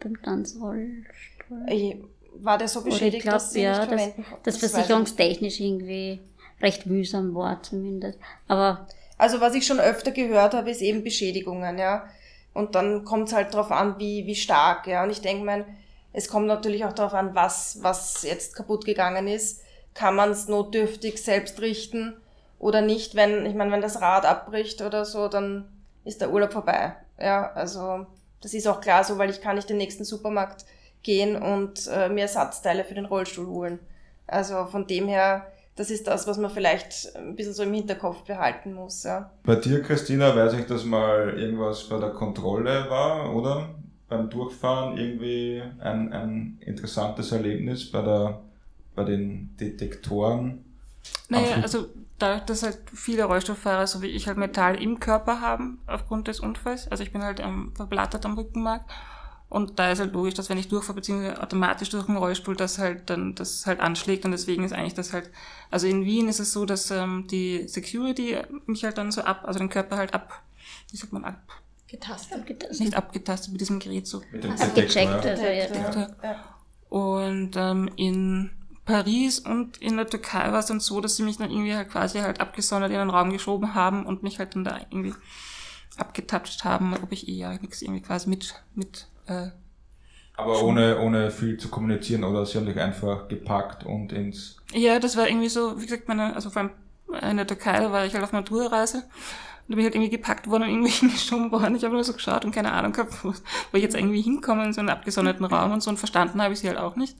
beim 0.00 0.20
Tanzrollstuhl? 0.22 2.08
War 2.40 2.58
der 2.58 2.68
so 2.68 2.82
beschädigt, 2.82 3.22
glaube, 3.22 3.36
dass 3.38 3.52
sie 3.52 3.62
ja, 3.62 3.78
nicht 3.78 3.88
verwenden 3.88 4.24
konnte? 4.24 4.40
das 4.44 4.54
weiß 4.54 4.56
ich 4.56 4.62
nicht. 4.62 4.72
versicherungstechnisch 4.74 5.60
irgendwie 5.60 6.20
recht 6.60 6.86
mühsam 6.86 7.34
war 7.34 7.62
zumindest. 7.62 8.18
Aber 8.48 8.86
Also 9.18 9.40
was 9.40 9.54
ich 9.54 9.66
schon 9.66 9.80
öfter 9.80 10.12
gehört 10.12 10.54
habe, 10.54 10.70
ist 10.70 10.80
eben 10.80 11.02
Beschädigungen, 11.02 11.78
ja. 11.78 12.08
Und 12.54 12.74
dann 12.74 13.04
kommt 13.04 13.28
es 13.28 13.34
halt 13.34 13.52
darauf 13.52 13.70
an, 13.70 13.98
wie, 13.98 14.26
wie 14.26 14.34
stark, 14.36 14.86
ja. 14.86 15.02
Und 15.02 15.10
ich 15.10 15.20
denke 15.20 15.44
mal, 15.44 15.64
es 16.12 16.28
kommt 16.28 16.46
natürlich 16.46 16.84
auch 16.84 16.92
darauf 16.92 17.14
an, 17.14 17.34
was, 17.34 17.78
was 17.82 18.22
jetzt 18.22 18.54
kaputt 18.56 18.84
gegangen 18.84 19.28
ist. 19.28 19.62
Kann 19.94 20.14
man 20.14 20.30
es 20.30 20.48
notdürftig 20.48 21.22
selbst 21.22 21.60
richten 21.60 22.14
oder 22.58 22.80
nicht? 22.80 23.14
Wenn, 23.14 23.44
ich 23.46 23.54
meine, 23.54 23.72
wenn 23.72 23.80
das 23.82 24.00
Rad 24.00 24.24
abbricht 24.24 24.80
oder 24.82 25.04
so, 25.04 25.28
dann 25.28 25.68
ist 26.04 26.20
der 26.20 26.32
Urlaub 26.32 26.52
vorbei. 26.52 26.94
Ja, 27.20 27.52
also 27.52 28.06
das 28.40 28.54
ist 28.54 28.66
auch 28.68 28.80
klar 28.80 29.02
so, 29.04 29.18
weil 29.18 29.30
ich 29.30 29.40
kann 29.40 29.56
nicht 29.56 29.68
den 29.68 29.76
nächsten 29.78 30.04
Supermarkt 30.04 30.64
gehen 31.02 31.40
und 31.40 31.88
äh, 31.88 32.08
mir 32.08 32.22
Ersatzteile 32.22 32.84
für 32.84 32.94
den 32.94 33.04
Rollstuhl 33.06 33.46
holen. 33.46 33.78
Also 34.26 34.66
von 34.66 34.86
dem 34.86 35.08
her, 35.08 35.46
das 35.78 35.90
ist 35.90 36.08
das, 36.08 36.26
was 36.26 36.38
man 36.38 36.50
vielleicht 36.50 37.14
ein 37.14 37.36
bisschen 37.36 37.54
so 37.54 37.62
im 37.62 37.72
Hinterkopf 37.72 38.24
behalten 38.24 38.74
muss, 38.74 39.04
ja. 39.04 39.30
Bei 39.44 39.54
dir, 39.54 39.80
Christina, 39.80 40.34
weiß 40.34 40.54
ich, 40.54 40.66
dass 40.66 40.84
mal 40.84 41.38
irgendwas 41.38 41.84
bei 41.84 42.00
der 42.00 42.10
Kontrolle 42.10 42.90
war, 42.90 43.32
oder? 43.32 43.68
Beim 44.08 44.28
Durchfahren 44.28 44.98
irgendwie 44.98 45.62
ein, 45.78 46.12
ein 46.12 46.58
interessantes 46.60 47.30
Erlebnis 47.30 47.92
bei, 47.92 48.02
der, 48.02 48.40
bei 48.96 49.04
den 49.04 49.54
Detektoren. 49.60 50.64
Naja, 51.28 51.58
also 51.62 51.86
dadurch, 52.18 52.42
dass 52.46 52.64
halt 52.64 52.78
viele 52.92 53.24
Rollstuhlfahrer, 53.24 53.86
so 53.86 54.02
wie 54.02 54.08
ich, 54.08 54.26
halt 54.26 54.36
Metall 54.36 54.82
im 54.82 54.98
Körper 54.98 55.40
haben, 55.40 55.78
aufgrund 55.86 56.26
des 56.26 56.40
Unfalls. 56.40 56.88
Also 56.88 57.04
ich 57.04 57.12
bin 57.12 57.22
halt 57.22 57.38
ähm, 57.38 57.72
verblattert 57.76 58.26
am 58.26 58.34
Rückenmark. 58.36 58.82
Und 59.48 59.78
da 59.78 59.90
ist 59.90 59.98
halt 59.98 60.12
logisch, 60.12 60.34
dass 60.34 60.50
wenn 60.50 60.58
ich 60.58 60.68
durchfahre, 60.68 60.96
beziehungsweise 60.96 61.42
automatisch 61.42 61.88
durch 61.88 62.04
den 62.04 62.16
Rollstuhl, 62.16 62.54
das 62.54 62.78
halt 62.78 63.08
dann, 63.08 63.34
das 63.34 63.66
halt 63.66 63.80
anschlägt. 63.80 64.24
Und 64.26 64.32
deswegen 64.32 64.62
ist 64.62 64.72
eigentlich 64.72 64.94
das 64.94 65.12
halt, 65.12 65.30
also 65.70 65.86
in 65.86 66.04
Wien 66.04 66.28
ist 66.28 66.38
es 66.38 66.52
so, 66.52 66.66
dass 66.66 66.90
ähm, 66.90 67.26
die 67.30 67.66
Security 67.66 68.36
mich 68.66 68.84
halt 68.84 68.98
dann 68.98 69.10
so 69.10 69.22
ab, 69.22 69.44
also 69.44 69.58
den 69.58 69.70
Körper 69.70 69.96
halt 69.96 70.12
ab, 70.12 70.42
wie 70.90 70.96
sagt 70.98 71.14
man, 71.14 71.24
ab, 71.24 71.40
Getastet. 71.88 72.80
nicht 72.80 72.94
abgetastet 72.94 73.52
mit 73.52 73.62
diesem 73.62 73.78
Gerät 73.78 74.06
so. 74.06 74.20
Abgecheckt. 74.60 75.24
Also, 75.24 75.42
ja, 75.42 75.52
Ja. 75.52 76.08
Ja. 76.22 76.44
Und 76.90 77.56
ähm, 77.56 77.90
in 77.96 78.50
Paris 78.84 79.38
und 79.38 79.78
in 79.78 79.96
der 79.96 80.06
Türkei 80.06 80.52
war 80.52 80.60
es 80.60 80.66
dann 80.66 80.80
so, 80.80 81.00
dass 81.00 81.16
sie 81.16 81.22
mich 81.22 81.38
dann 81.38 81.50
irgendwie 81.50 81.74
halt 81.74 81.90
quasi 81.90 82.18
halt 82.18 82.40
abgesondert 82.40 82.90
in 82.90 82.98
einen 82.98 83.10
Raum 83.10 83.30
geschoben 83.30 83.74
haben 83.74 84.04
und 84.06 84.22
mich 84.22 84.38
halt 84.38 84.54
dann 84.54 84.64
da 84.64 84.78
irgendwie 84.90 85.14
abgetoucht 85.96 86.64
haben, 86.64 86.94
ob 86.94 87.12
ich 87.12 87.28
eh 87.28 87.32
ja 87.32 87.52
nichts 87.58 87.82
irgendwie 87.82 88.02
quasi 88.02 88.28
mit, 88.28 88.54
mit 88.74 89.06
äh, 89.28 89.50
Aber 90.36 90.62
ohne, 90.62 90.98
ohne 91.00 91.30
viel 91.30 91.58
zu 91.58 91.68
kommunizieren, 91.68 92.24
oder? 92.24 92.44
Sie 92.46 92.58
haben 92.58 92.66
dich 92.66 92.78
einfach 92.78 93.28
gepackt 93.28 93.84
und 93.84 94.12
ins. 94.12 94.56
Ja, 94.72 94.98
das 94.98 95.16
war 95.16 95.28
irgendwie 95.28 95.48
so, 95.48 95.80
wie 95.80 95.86
gesagt, 95.86 96.08
meine, 96.08 96.34
also 96.34 96.50
vor 96.50 96.62
allem 96.62 96.70
in 97.30 97.36
der 97.36 97.46
Türkei, 97.46 97.78
da 97.80 97.92
war 97.92 98.04
ich 98.04 98.14
halt 98.14 98.24
auf 98.24 98.34
einer 98.34 98.44
Tourreise 98.44 98.98
und 98.98 99.04
da 99.68 99.74
bin 99.76 99.78
ich 99.80 99.84
halt 99.84 99.94
irgendwie 99.94 100.10
gepackt 100.10 100.48
worden 100.48 100.64
und 100.64 100.70
irgendwie 100.70 100.90
hingeschoben 100.90 101.50
worden. 101.50 101.74
Ich 101.76 101.84
habe 101.84 101.94
nur 101.94 102.04
so 102.04 102.12
geschaut 102.12 102.44
und 102.44 102.52
keine 102.54 102.72
Ahnung 102.72 102.92
gehabt, 102.92 103.24
wo, 103.24 103.30
wo 103.32 103.76
ich 103.76 103.82
jetzt 103.82 103.94
irgendwie 103.94 104.20
hinkomme 104.20 104.64
in 104.64 104.72
so 104.72 104.80
einen 104.80 104.90
abgesonderten 104.90 105.44
Raum 105.44 105.72
und 105.72 105.82
so 105.82 105.90
und 105.90 105.98
verstanden 105.98 106.42
habe 106.42 106.54
ich 106.54 106.60
sie 106.60 106.68
halt 106.68 106.78
auch 106.78 106.96
nicht. 106.96 107.16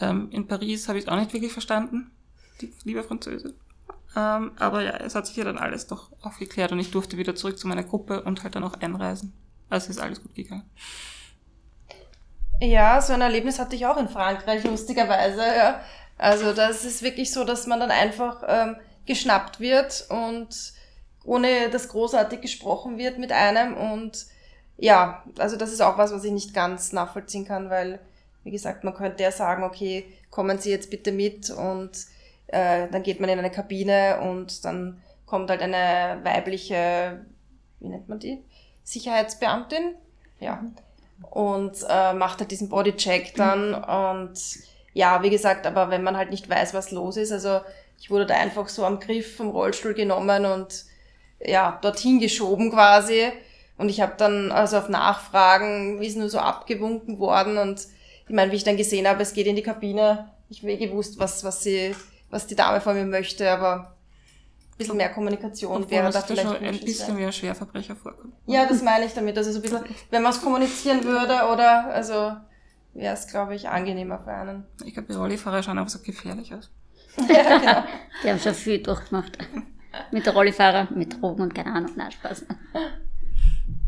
Ähm, 0.00 0.28
in 0.30 0.46
Paris 0.46 0.88
habe 0.88 0.98
ich 0.98 1.04
es 1.04 1.10
auch 1.10 1.16
nicht 1.16 1.32
wirklich 1.32 1.52
verstanden, 1.52 2.10
die 2.60 2.72
liebe 2.84 3.02
Französin. 3.02 3.54
Ähm, 4.16 4.52
aber 4.58 4.82
ja, 4.82 4.92
es 4.96 5.14
hat 5.14 5.26
sich 5.26 5.36
ja 5.36 5.44
dann 5.44 5.58
alles 5.58 5.86
doch 5.86 6.10
aufgeklärt 6.22 6.72
und 6.72 6.78
ich 6.78 6.90
durfte 6.90 7.16
wieder 7.16 7.34
zurück 7.34 7.58
zu 7.58 7.66
meiner 7.66 7.82
Gruppe 7.82 8.22
und 8.22 8.42
halt 8.42 8.54
dann 8.54 8.64
auch 8.64 8.74
einreisen. 8.74 9.32
Also 9.70 9.90
ist 9.90 10.00
alles 10.00 10.22
gut 10.22 10.34
gegangen. 10.34 10.68
Ja, 12.60 13.00
so 13.00 13.12
ein 13.12 13.20
Erlebnis 13.20 13.58
hatte 13.58 13.76
ich 13.76 13.86
auch 13.86 13.96
in 13.96 14.08
Frankreich, 14.08 14.64
lustigerweise. 14.64 15.42
Ja. 15.42 15.80
Also 16.16 16.52
das 16.52 16.84
ist 16.84 17.02
wirklich 17.02 17.32
so, 17.32 17.44
dass 17.44 17.66
man 17.66 17.80
dann 17.80 17.90
einfach 17.90 18.42
ähm, 18.46 18.76
geschnappt 19.06 19.60
wird 19.60 20.06
und 20.08 20.72
ohne 21.24 21.70
dass 21.70 21.88
großartig 21.88 22.40
gesprochen 22.40 22.98
wird 22.98 23.18
mit 23.18 23.32
einem. 23.32 23.76
Und 23.76 24.26
ja, 24.76 25.24
also 25.38 25.56
das 25.56 25.72
ist 25.72 25.80
auch 25.80 25.98
was, 25.98 26.12
was 26.12 26.24
ich 26.24 26.32
nicht 26.32 26.54
ganz 26.54 26.92
nachvollziehen 26.92 27.44
kann, 27.44 27.70
weil, 27.70 27.98
wie 28.44 28.50
gesagt, 28.50 28.84
man 28.84 28.94
könnte 28.94 29.22
ja 29.22 29.32
sagen, 29.32 29.64
okay, 29.64 30.06
kommen 30.30 30.58
Sie 30.58 30.70
jetzt 30.70 30.90
bitte 30.90 31.12
mit 31.12 31.50
und 31.50 31.90
äh, 32.48 32.88
dann 32.90 33.02
geht 33.02 33.20
man 33.20 33.30
in 33.30 33.38
eine 33.38 33.50
Kabine 33.50 34.20
und 34.20 34.64
dann 34.64 35.02
kommt 35.26 35.50
halt 35.50 35.62
eine 35.62 36.20
weibliche, 36.22 37.24
wie 37.80 37.88
nennt 37.88 38.08
man 38.08 38.18
die? 38.18 38.44
Sicherheitsbeamtin. 38.84 39.94
Ja. 40.40 40.62
Und 41.30 41.78
äh, 41.88 42.12
macht 42.12 42.40
halt 42.40 42.50
diesen 42.50 42.68
Bodycheck 42.68 43.34
dann 43.34 43.74
und 43.74 44.38
ja, 44.92 45.22
wie 45.22 45.30
gesagt, 45.30 45.66
aber 45.66 45.90
wenn 45.90 46.02
man 46.02 46.16
halt 46.16 46.30
nicht 46.30 46.48
weiß, 46.48 46.74
was 46.74 46.90
los 46.92 47.16
ist, 47.16 47.32
also 47.32 47.60
ich 47.98 48.10
wurde 48.10 48.26
da 48.26 48.34
einfach 48.34 48.68
so 48.68 48.84
am 48.84 49.00
Griff 49.00 49.36
vom 49.36 49.50
Rollstuhl 49.50 49.94
genommen 49.94 50.44
und 50.44 50.84
ja, 51.40 51.78
dorthin 51.82 52.20
geschoben 52.20 52.70
quasi. 52.70 53.32
Und 53.76 53.88
ich 53.88 54.00
habe 54.00 54.14
dann 54.16 54.52
also 54.52 54.78
auf 54.78 54.88
Nachfragen, 54.88 56.00
wie 56.00 56.06
ist 56.06 56.16
nur 56.16 56.28
so 56.28 56.38
abgewunken 56.38 57.18
worden 57.18 57.58
und 57.58 57.86
ich 58.26 58.34
meine, 58.34 58.52
wie 58.52 58.56
ich 58.56 58.64
dann 58.64 58.76
gesehen 58.76 59.08
habe, 59.08 59.22
es 59.22 59.34
geht 59.34 59.46
in 59.46 59.56
die 59.56 59.62
Kabine, 59.62 60.30
ich 60.48 60.62
habe 60.62 60.72
eh 60.72 60.76
gewusst, 60.76 61.18
was, 61.18 61.44
was 61.44 61.62
sie, 61.62 61.94
was 62.30 62.46
die 62.46 62.54
Dame 62.54 62.80
von 62.80 62.94
mir 62.94 63.04
möchte, 63.04 63.50
aber 63.50 63.93
bisschen 64.78 64.96
mehr 64.96 65.10
Kommunikation 65.10 65.82
Obwohl 65.82 65.90
wäre 65.90 66.08
es 66.08 66.14
da 66.14 66.20
vielleicht 66.22 66.42
schon 66.42 66.56
ein 66.56 66.80
bisschen 66.80 67.16
ein 67.16 67.32
Schwerverbrecher 67.32 67.96
vorkommt. 67.96 68.34
Ja, 68.46 68.66
das 68.66 68.82
meine 68.82 69.04
ich 69.04 69.14
damit. 69.14 69.36
Also 69.36 69.52
so 69.52 69.58
ein 69.58 69.62
bisschen, 69.62 69.84
wenn 70.10 70.22
man 70.22 70.32
es 70.32 70.40
kommunizieren 70.40 71.04
würde, 71.04 71.34
oder 71.52 71.86
also 71.86 72.32
wäre 72.92 73.14
es, 73.14 73.26
glaube 73.26 73.54
ich, 73.54 73.68
angenehmer 73.68 74.18
für 74.18 74.32
einen. 74.32 74.64
Ich 74.84 74.94
glaube, 74.94 75.12
die 75.12 75.18
Rollifahrer 75.18 75.62
schauen 75.62 75.78
auch 75.78 75.88
so 75.88 75.98
gefährlich 76.00 76.54
aus. 76.54 76.70
ja, 77.28 77.58
genau. 77.58 77.84
Die 78.22 78.30
haben 78.30 78.38
schon 78.38 78.54
viel 78.54 78.82
durchgemacht. 78.82 79.38
mit 80.10 80.26
der 80.26 80.32
Rollifahrer, 80.32 80.88
mit 80.94 81.20
Drogen 81.20 81.42
und 81.42 81.54
keine 81.54 81.72
Ahnung. 81.72 81.92
Nein, 81.96 82.10
Spaß. 82.10 82.46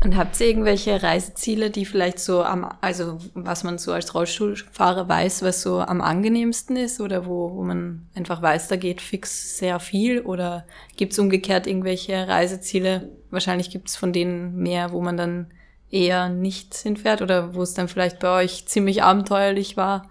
Und 0.03 0.15
habt 0.15 0.39
ihr 0.39 0.47
irgendwelche 0.47 1.01
Reiseziele, 1.01 1.71
die 1.71 1.85
vielleicht 1.85 2.19
so 2.19 2.43
am, 2.43 2.71
also 2.81 3.17
was 3.33 3.63
man 3.63 3.77
so 3.77 3.93
als 3.93 4.13
Rollstuhlfahrer 4.13 5.09
weiß, 5.09 5.41
was 5.41 5.61
so 5.61 5.79
am 5.79 6.01
angenehmsten 6.01 6.75
ist 6.75 7.01
oder 7.01 7.25
wo, 7.25 7.55
wo 7.55 7.63
man 7.63 8.07
einfach 8.15 8.41
weiß, 8.41 8.67
da 8.67 8.75
geht 8.75 9.01
fix 9.01 9.57
sehr 9.57 9.79
viel 9.79 10.21
oder 10.21 10.65
gibt's 10.97 11.17
umgekehrt 11.17 11.65
irgendwelche 11.65 12.27
Reiseziele? 12.27 13.09
Wahrscheinlich 13.31 13.71
gibt's 13.71 13.95
von 13.95 14.13
denen 14.13 14.55
mehr, 14.57 14.91
wo 14.91 15.01
man 15.01 15.17
dann 15.17 15.47
eher 15.89 16.29
nicht 16.29 16.75
hinfährt 16.75 17.21
oder 17.21 17.55
wo 17.55 17.61
es 17.63 17.73
dann 17.73 17.87
vielleicht 17.87 18.19
bei 18.19 18.43
euch 18.43 18.67
ziemlich 18.67 19.03
abenteuerlich 19.03 19.77
war. 19.77 20.09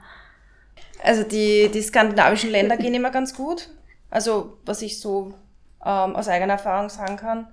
Also 1.02 1.22
die, 1.22 1.70
die 1.72 1.82
skandinavischen 1.82 2.50
Länder 2.50 2.76
gehen 2.76 2.94
immer 2.94 3.10
ganz 3.10 3.34
gut. 3.34 3.68
Also 4.10 4.56
was 4.64 4.82
ich 4.82 5.00
so 5.00 5.34
ähm, 5.84 6.16
aus 6.16 6.28
eigener 6.28 6.54
Erfahrung 6.54 6.88
sagen 6.88 7.16
kann, 7.16 7.46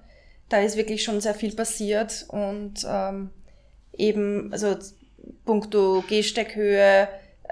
da 0.50 0.60
ist 0.60 0.78
wirklich 0.78 1.04
schon 1.04 1.22
sehr 1.22 1.34
viel 1.34 1.56
passiert 1.56 2.26
und 2.30 2.86
ähm, 2.88 3.32
eben, 3.98 4.52
also 4.52 4.76
puncto 5.46 6.04
Gehsteckhöhe, 6.08 7.08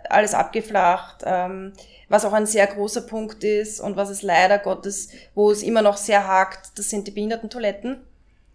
alles 0.09 0.33
abgeflacht, 0.33 1.23
ähm, 1.25 1.73
was 2.09 2.25
auch 2.25 2.33
ein 2.33 2.45
sehr 2.45 2.67
großer 2.67 3.01
Punkt 3.01 3.43
ist 3.43 3.79
und 3.79 3.95
was 3.95 4.09
es 4.09 4.21
leider 4.21 4.59
Gottes, 4.59 5.09
wo 5.35 5.51
es 5.51 5.63
immer 5.63 5.81
noch 5.81 5.97
sehr 5.97 6.27
hakt, 6.27 6.77
das 6.77 6.89
sind 6.89 7.07
die 7.07 7.11
Behindertentoiletten. 7.11 8.01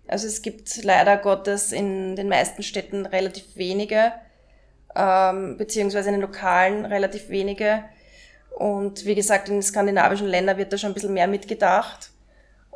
Also 0.09 0.27
es 0.27 0.43
gibt 0.43 0.85
leider 0.85 1.17
Gottes 1.17 1.73
in 1.73 2.17
den 2.17 2.29
meisten 2.29 2.63
Städten 2.63 3.07
relativ 3.07 3.57
wenige, 3.57 4.13
ähm, 4.95 5.57
beziehungsweise 5.57 6.09
in 6.09 6.15
den 6.15 6.23
Lokalen 6.23 6.85
relativ 6.85 7.29
wenige. 7.29 7.85
Und 8.57 9.05
wie 9.05 9.15
gesagt, 9.15 9.49
in 9.49 9.57
den 9.57 9.63
skandinavischen 9.63 10.29
Ländern 10.29 10.57
wird 10.57 10.73
da 10.73 10.79
schon 10.79 10.91
ein 10.91 10.95
bisschen 10.95 11.13
mehr 11.13 11.27
mitgedacht. 11.27 12.11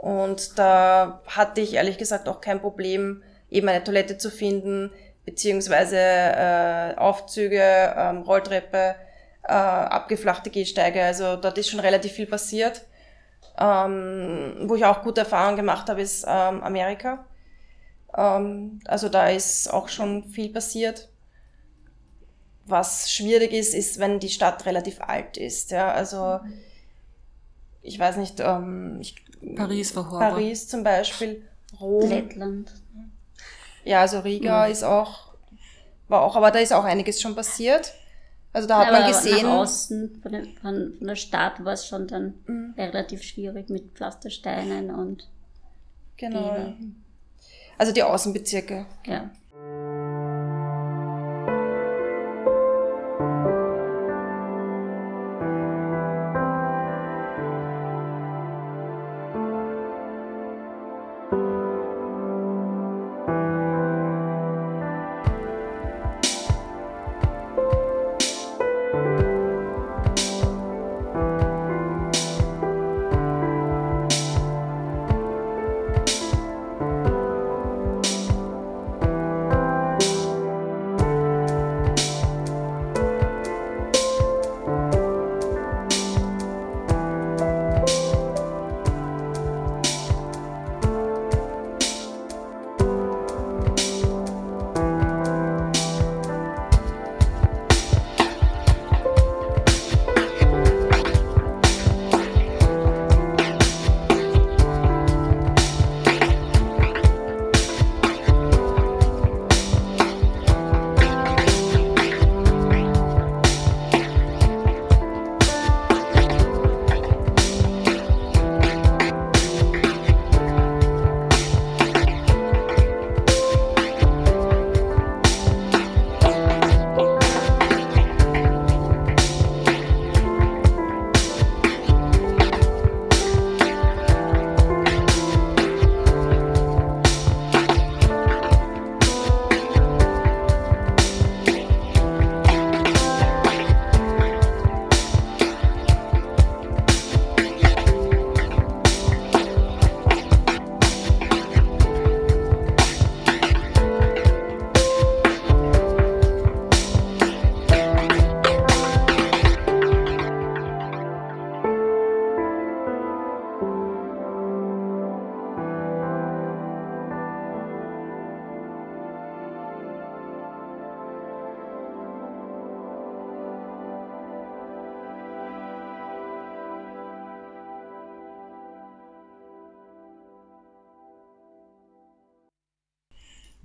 Und 0.00 0.58
da 0.58 1.20
hatte 1.26 1.60
ich 1.60 1.74
ehrlich 1.74 1.98
gesagt 1.98 2.26
auch 2.26 2.40
kein 2.40 2.62
Problem, 2.62 3.22
eben 3.50 3.68
eine 3.68 3.84
Toilette 3.84 4.16
zu 4.16 4.30
finden, 4.30 4.90
beziehungsweise 5.26 5.98
äh, 5.98 6.94
Aufzüge, 6.96 7.94
ähm, 7.96 8.22
Rolltreppe, 8.22 8.94
äh, 9.42 9.52
abgeflachte 9.52 10.48
Gehsteige. 10.48 11.04
Also 11.04 11.36
dort 11.36 11.58
ist 11.58 11.68
schon 11.68 11.80
relativ 11.80 12.12
viel 12.12 12.26
passiert. 12.26 12.86
Ähm, 13.58 14.64
wo 14.68 14.74
ich 14.74 14.86
auch 14.86 15.02
gute 15.02 15.20
Erfahrungen 15.20 15.56
gemacht 15.56 15.90
habe, 15.90 16.00
ist 16.00 16.24
ähm, 16.26 16.62
Amerika. 16.62 17.26
Ähm, 18.16 18.80
also 18.86 19.10
da 19.10 19.28
ist 19.28 19.68
auch 19.68 19.88
schon 19.90 20.24
viel 20.24 20.50
passiert. 20.50 21.10
Was 22.64 23.12
schwierig 23.12 23.52
ist, 23.52 23.74
ist, 23.74 23.98
wenn 23.98 24.18
die 24.18 24.30
Stadt 24.30 24.64
relativ 24.64 25.02
alt 25.02 25.36
ist. 25.36 25.72
Ja, 25.72 25.92
also 25.92 26.40
ich 27.82 27.98
weiß 27.98 28.16
nicht, 28.18 28.40
ähm, 28.40 28.98
ich, 29.00 29.16
Paris 29.56 29.94
war 29.96 30.06
Horror. 30.10 30.18
Paris 30.20 30.68
zum 30.68 30.82
Beispiel, 30.84 31.42
Rom. 31.80 32.08
Lettland. 32.08 32.72
Ja, 33.84 34.00
also 34.02 34.20
Riga 34.20 34.66
ist 34.66 34.82
auch, 34.82 35.32
war 36.08 36.22
auch, 36.22 36.36
aber 36.36 36.50
da 36.50 36.58
ist 36.58 36.72
auch 36.72 36.84
einiges 36.84 37.20
schon 37.20 37.34
passiert. 37.34 37.94
Also 38.52 38.66
da 38.66 38.78
hat 38.80 38.88
aber 38.88 39.00
man 39.00 39.08
gesehen. 39.12 39.46
Nach 39.46 39.58
außen 39.60 40.20
von, 40.22 40.32
der- 40.32 40.44
von, 40.60 40.94
von 40.98 41.06
der 41.06 41.14
Stadt 41.16 41.64
war 41.64 41.72
es 41.72 41.86
schon 41.86 42.06
dann 42.08 42.34
Mhm. 42.46 42.74
relativ 42.76 43.22
schwierig 43.22 43.70
mit 43.70 43.92
Pflastersteinen 43.94 44.90
und 44.90 45.28
Genau. 46.16 46.54
Gehen. 46.54 47.02
Also 47.78 47.92
die 47.92 48.02
Außenbezirke. 48.02 48.86
ja. 49.06 49.30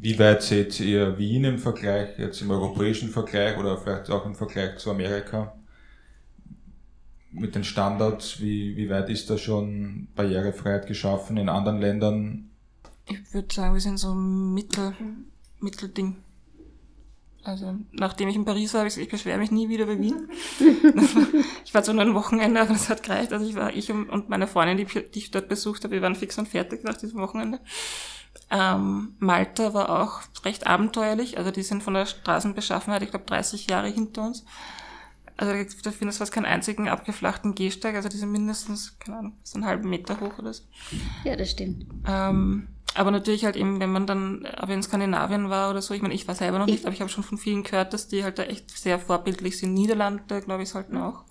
Wie 0.06 0.20
weit 0.20 0.44
seht 0.44 0.80
ihr 0.82 1.18
Wien 1.18 1.46
im 1.46 1.58
Vergleich, 1.58 2.20
jetzt 2.20 2.40
im 2.40 2.52
europäischen 2.52 3.10
Vergleich 3.10 3.58
oder 3.58 3.76
vielleicht 3.76 4.12
auch 4.12 4.24
im 4.24 4.36
Vergleich 4.36 4.78
zu 4.78 4.92
Amerika? 4.92 5.56
Mit 7.32 7.56
den 7.56 7.64
Standards, 7.64 8.40
wie, 8.40 8.78
wie 8.78 8.88
weit 8.88 9.10
ist 9.10 9.32
da 9.32 9.40
schon 9.40 10.10
Barrierefreiheit 10.16 10.86
geschaffen 10.86 11.38
in 11.38 11.50
anderen 11.50 11.82
Ländern? 11.82 12.52
Ich 13.08 13.34
würde 13.34 13.52
sagen, 13.52 13.74
wir 13.74 13.82
sind 13.82 13.98
so 13.98 14.14
ein 14.14 14.54
Mittel, 14.54 14.94
Mittelding. 15.60 16.18
Also, 17.42 17.74
nachdem 17.92 18.30
ich 18.30 18.36
in 18.36 18.46
Paris 18.46 18.76
war, 18.76 18.82
habe 18.82 18.90
ich 18.90 18.94
gesagt, 18.94 19.08
ich 19.08 19.12
beschwere 19.12 19.40
mich 19.40 19.50
nie 19.50 19.70
wieder 19.70 19.88
bei 19.88 19.98
Wien. 19.98 20.30
ich 21.66 21.74
war 21.74 21.82
zwar 21.82 21.96
nur 21.96 22.04
ein 22.04 22.14
Wochenende, 22.14 22.62
aber 22.62 22.74
das 22.74 22.90
hat 22.90 23.02
gereicht. 23.02 23.34
Also 23.34 23.48
ich 23.48 23.56
war, 23.56 23.74
ich 23.74 23.92
und 23.92 24.08
und 24.12 24.30
meine 24.30 24.46
Freundin, 24.46 24.78
die, 24.78 24.86
die 24.86 25.18
ich 25.18 25.32
dort 25.32 25.50
besucht 25.50 25.84
habe, 25.84 25.96
wir 25.96 26.04
waren 26.04 26.14
fix 26.14 26.38
und 26.38 26.48
fertig 26.48 26.84
nach 26.84 26.96
diesem 26.96 27.20
Wochenende. 27.22 27.60
Ähm, 28.52 29.16
Malta 29.20 29.74
war 29.74 30.02
auch 30.02 30.22
recht 30.44 30.68
abenteuerlich. 30.68 31.38
Also 31.38 31.52
die 31.52 31.64
sind 31.64 31.84
von 31.84 31.94
der 31.94 32.06
Straßenbeschaffenheit, 32.06 33.02
ich 33.02 33.10
glaube, 33.10 33.26
30 33.26 33.70
Jahre 33.70 33.88
hinter 33.88 34.24
uns. 34.24 34.46
Also 35.38 35.52
da 35.84 35.92
findest 35.92 36.20
du 36.20 36.24
fast 36.24 36.32
keinen 36.32 36.46
einzigen 36.46 36.88
abgeflachten 36.88 37.56
Gehsteig. 37.56 37.96
Also 37.96 38.08
die 38.08 38.18
sind 38.18 38.32
mindestens, 38.32 38.98
keine 39.00 39.18
Ahnung, 39.18 39.38
so 39.44 39.56
einen 39.56 39.66
halben 39.66 39.90
Meter 39.90 40.20
hoch 40.20 40.38
oder 40.40 40.54
so. 40.54 40.64
ja, 41.24 41.36
das 41.36 41.52
stimmt. 41.52 41.86
Ähm, 42.08 42.68
aber 42.94 43.12
natürlich 43.12 43.44
halt 43.44 43.58
eben, 43.58 43.82
wenn 43.82 43.92
man 43.92 44.08
dann 44.08 44.46
aber 44.46 44.74
in 44.74 44.82
Skandinavien 44.82 45.50
war 45.50 45.70
oder 45.72 45.82
so, 45.82 45.94
ich 45.94 46.02
meine, 46.02 46.14
ich 46.14 46.28
war 46.28 46.36
selber 46.36 46.60
noch 46.60 46.66
nicht, 46.66 46.86
aber 46.86 46.94
ich 46.94 47.02
habe 47.02 47.10
schon 47.10 47.26
von 47.26 47.38
vielen 47.38 47.64
gehört, 47.64 47.94
dass 47.94 48.08
die 48.08 48.24
halt 48.24 48.40
da 48.40 48.44
echt 48.44 48.72
sehr 48.72 49.00
vorbildlich 49.00 49.58
sind. 49.58 49.74
Niederlande, 49.74 50.42
glaube 50.42 50.64
ich, 50.64 50.70
sollten 50.70 50.96
auch. 50.96 51.26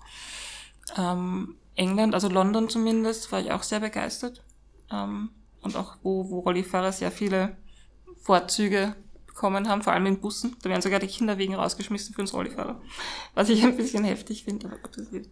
Ähm, 0.95 1.55
England, 1.73 2.13
also 2.13 2.29
London 2.29 2.69
zumindest, 2.69 3.31
war 3.31 3.39
ich 3.39 3.51
auch 3.51 3.63
sehr 3.63 3.79
begeistert. 3.79 4.43
Ähm, 4.91 5.31
und 5.65 5.75
auch, 5.75 5.97
wo, 6.03 6.29
wo 6.29 6.39
Rollifahrer 6.39 6.91
sehr 6.91 7.11
viele 7.11 7.57
Vorzüge 8.21 8.95
bekommen 9.27 9.67
haben, 9.67 9.81
vor 9.81 9.91
allem 9.91 10.05
in 10.05 10.21
Bussen. 10.21 10.55
Da 10.61 10.69
werden 10.69 10.81
sogar 10.81 10.99
die 10.99 11.07
Kinderwegen 11.07 11.55
rausgeschmissen 11.55 12.15
für 12.15 12.21
uns 12.21 12.33
Rollifahrer. 12.33 12.81
Was 13.33 13.49
ich 13.49 13.63
ein 13.63 13.75
bisschen 13.75 14.05
heftig 14.05 14.45
finde, 14.45 14.67
aber 14.67 14.77
gut, 14.77 14.97
das 14.97 15.11
wird. 15.11 15.27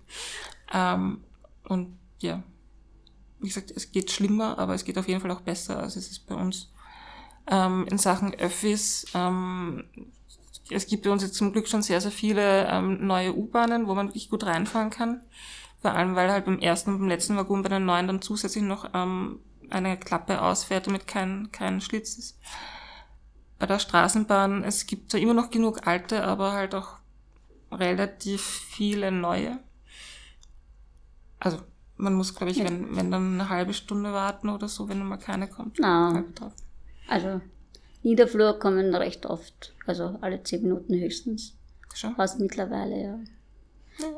Ähm, 0.74 1.24
und 1.64 1.98
ja, 2.20 2.44
wie 3.40 3.48
gesagt, 3.48 3.72
es 3.72 3.92
geht 3.92 4.12
schlimmer, 4.12 4.58
aber 4.58 4.74
es 4.74 4.84
geht 4.84 4.98
auf 4.98 5.08
jeden 5.08 5.22
Fall 5.22 5.32
auch 5.32 5.42
besser, 5.42 5.80
als 5.80 5.96
es 5.96 6.12
ist 6.12 6.28
bei 6.28 6.36
uns. 6.36 6.72
Ähm, 7.48 7.86
in 7.90 7.98
Sachen 7.98 8.34
Öffis, 8.34 9.06
ähm, 9.14 9.86
es 10.70 10.88
gibt 10.88 11.04
bei 11.04 11.12
uns 11.12 11.24
jetzt 11.24 11.36
zum 11.36 11.52
Glück 11.52 11.68
schon 11.68 11.82
sehr, 11.82 12.02
sehr 12.02 12.12
viele 12.12 12.68
ähm, 12.68 13.06
neue 13.06 13.36
U-Bahnen, 13.36 13.88
wo 13.88 13.94
man 13.94 14.08
wirklich 14.08 14.30
gut 14.30 14.46
reinfahren 14.46 14.90
kann. 14.90 15.22
Vor 15.82 15.92
allem, 15.92 16.16
weil 16.16 16.32
halt 16.32 16.46
beim 16.46 16.60
ersten 16.60 16.92
und 16.92 17.00
beim 17.00 17.10
letzten 17.10 17.36
Waggon 17.36 17.62
bei 17.62 17.70
den 17.70 17.86
neuen 17.86 18.08
dann 18.08 18.22
zusätzlich 18.22 18.64
noch 18.64 18.90
ähm, 18.94 19.40
eine 19.74 19.98
Klappe 19.98 20.42
ausfährt, 20.42 20.88
damit 20.88 21.08
kein, 21.08 21.52
kein 21.52 21.82
Schlitz 21.82 22.18
ist. 22.18 22.38
Bei 23.60 23.66
der 23.66 23.80
Straßenbahn, 23.80 24.64
es 24.64 24.86
gibt 24.88 25.12
zwar 25.12 25.20
immer 25.20 25.34
noch 25.34 25.50
genug 25.50 25.88
alte, 25.88 26.24
aber 26.24 26.54
halt 26.54 26.76
auch 26.76 26.98
relativ 27.72 28.42
viele 28.42 29.12
neue. 29.12 29.60
Also 31.40 31.60
man 31.98 32.14
muss, 32.14 32.36
glaube 32.36 32.52
ich, 32.52 32.58
Ja. 32.58 32.66
wenn, 32.66 32.96
wenn 32.96 33.12
dann 33.12 33.34
eine 33.40 33.50
halbe 33.50 33.74
Stunde 33.74 34.14
warten 34.14 34.50
oder 34.50 34.68
so, 34.68 34.90
wenn 34.90 35.04
mal 35.06 35.18
keine 35.18 35.48
kommt. 35.48 35.78
Na. 35.80 36.24
Also 37.08 37.42
Niederflur 38.02 38.60
kommen 38.60 38.94
recht 38.96 39.26
oft, 39.26 39.74
also 39.86 40.18
alle 40.22 40.44
zehn 40.44 40.64
Minuten 40.64 40.94
höchstens. 40.96 41.54
Schon? 41.94 42.16
Fast 42.16 42.40
mittlerweile, 42.40 43.02
ja. 43.04 43.20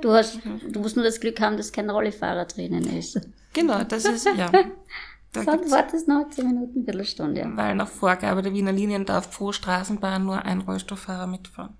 Du 0.01 0.11
hast, 0.13 0.39
du 0.69 0.79
musst 0.79 0.95
nur 0.95 1.03
das 1.03 1.19
Glück 1.19 1.39
haben, 1.41 1.57
dass 1.57 1.71
kein 1.71 1.89
Rollifahrer 1.89 2.45
drinnen 2.45 2.85
ist. 2.97 3.19
Genau, 3.53 3.83
das 3.83 4.05
ist, 4.05 4.25
ja. 4.37 4.49
Sonst 5.43 5.71
wartest 5.71 6.07
noch 6.07 6.29
zehn 6.29 6.47
Minuten, 6.47 6.83
Viertelstunde. 6.85 7.41
Ja. 7.41 7.57
weil 7.57 7.75
nach 7.75 7.87
Vorgabe 7.87 8.41
der 8.41 8.53
Wiener 8.53 8.71
Linien 8.71 9.05
darf 9.05 9.31
pro 9.31 9.51
Straßenbahn 9.51 10.25
nur 10.25 10.43
ein 10.43 10.61
Rollstuhlfahrer 10.61 11.27
mitfahren. 11.27 11.75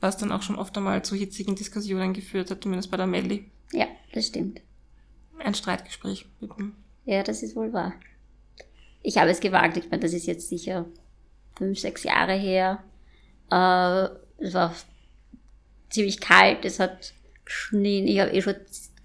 Was 0.00 0.16
dann 0.16 0.30
auch 0.32 0.42
schon 0.42 0.56
oft 0.56 0.76
einmal 0.76 1.02
zu 1.04 1.16
hitzigen 1.16 1.56
Diskussionen 1.56 2.12
geführt 2.12 2.50
hat, 2.50 2.62
zumindest 2.62 2.90
bei 2.90 2.96
der 2.96 3.06
Melli. 3.06 3.50
ja, 3.72 3.86
das 4.12 4.26
stimmt. 4.28 4.60
Ein 5.38 5.54
Streitgespräch 5.54 6.26
mit 6.40 6.50
dem 6.58 6.74
Ja, 7.04 7.22
das 7.22 7.42
ist 7.42 7.54
wohl 7.56 7.72
wahr. 7.72 7.94
Ich 9.02 9.18
habe 9.18 9.30
es 9.30 9.40
gewagt, 9.40 9.76
ich 9.76 9.90
meine, 9.90 10.02
das 10.02 10.12
ist 10.12 10.26
jetzt 10.26 10.48
sicher 10.48 10.86
fünf, 11.56 11.78
sechs 11.78 12.02
Jahre 12.02 12.34
her. 12.34 12.82
Äh, 13.50 14.44
es 14.44 14.54
war 14.54 14.74
ziemlich 15.90 16.20
kalt, 16.20 16.64
es 16.64 16.80
hat 16.80 17.14
geschnien, 17.44 18.06
ich 18.06 18.20
habe 18.20 18.32
eh 18.32 18.42
schon 18.42 18.56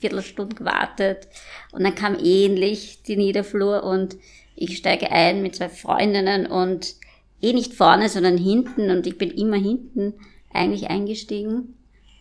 Viertelstunde 0.04 0.56
gewartet 0.56 1.28
und 1.72 1.84
dann 1.84 1.96
kam 1.96 2.18
ähnlich 2.20 3.04
die 3.04 3.16
Niederflur 3.16 3.84
und 3.84 4.18
ich 4.56 4.78
steige 4.78 5.12
ein 5.12 5.42
mit 5.42 5.56
zwei 5.56 5.70
Freundinnen 5.70 6.46
und 6.46 6.96
eh 7.42 7.54
nicht 7.54 7.74
vorne, 7.74 8.10
sondern 8.10 8.38
hinten 8.38 8.92
und 8.92 9.08
ich 9.08 9.18
bin 9.18 9.32
immer 9.32 9.58
hinten 9.58 10.14
eigentlich 10.54 10.90
eingestiegen, 10.90 11.76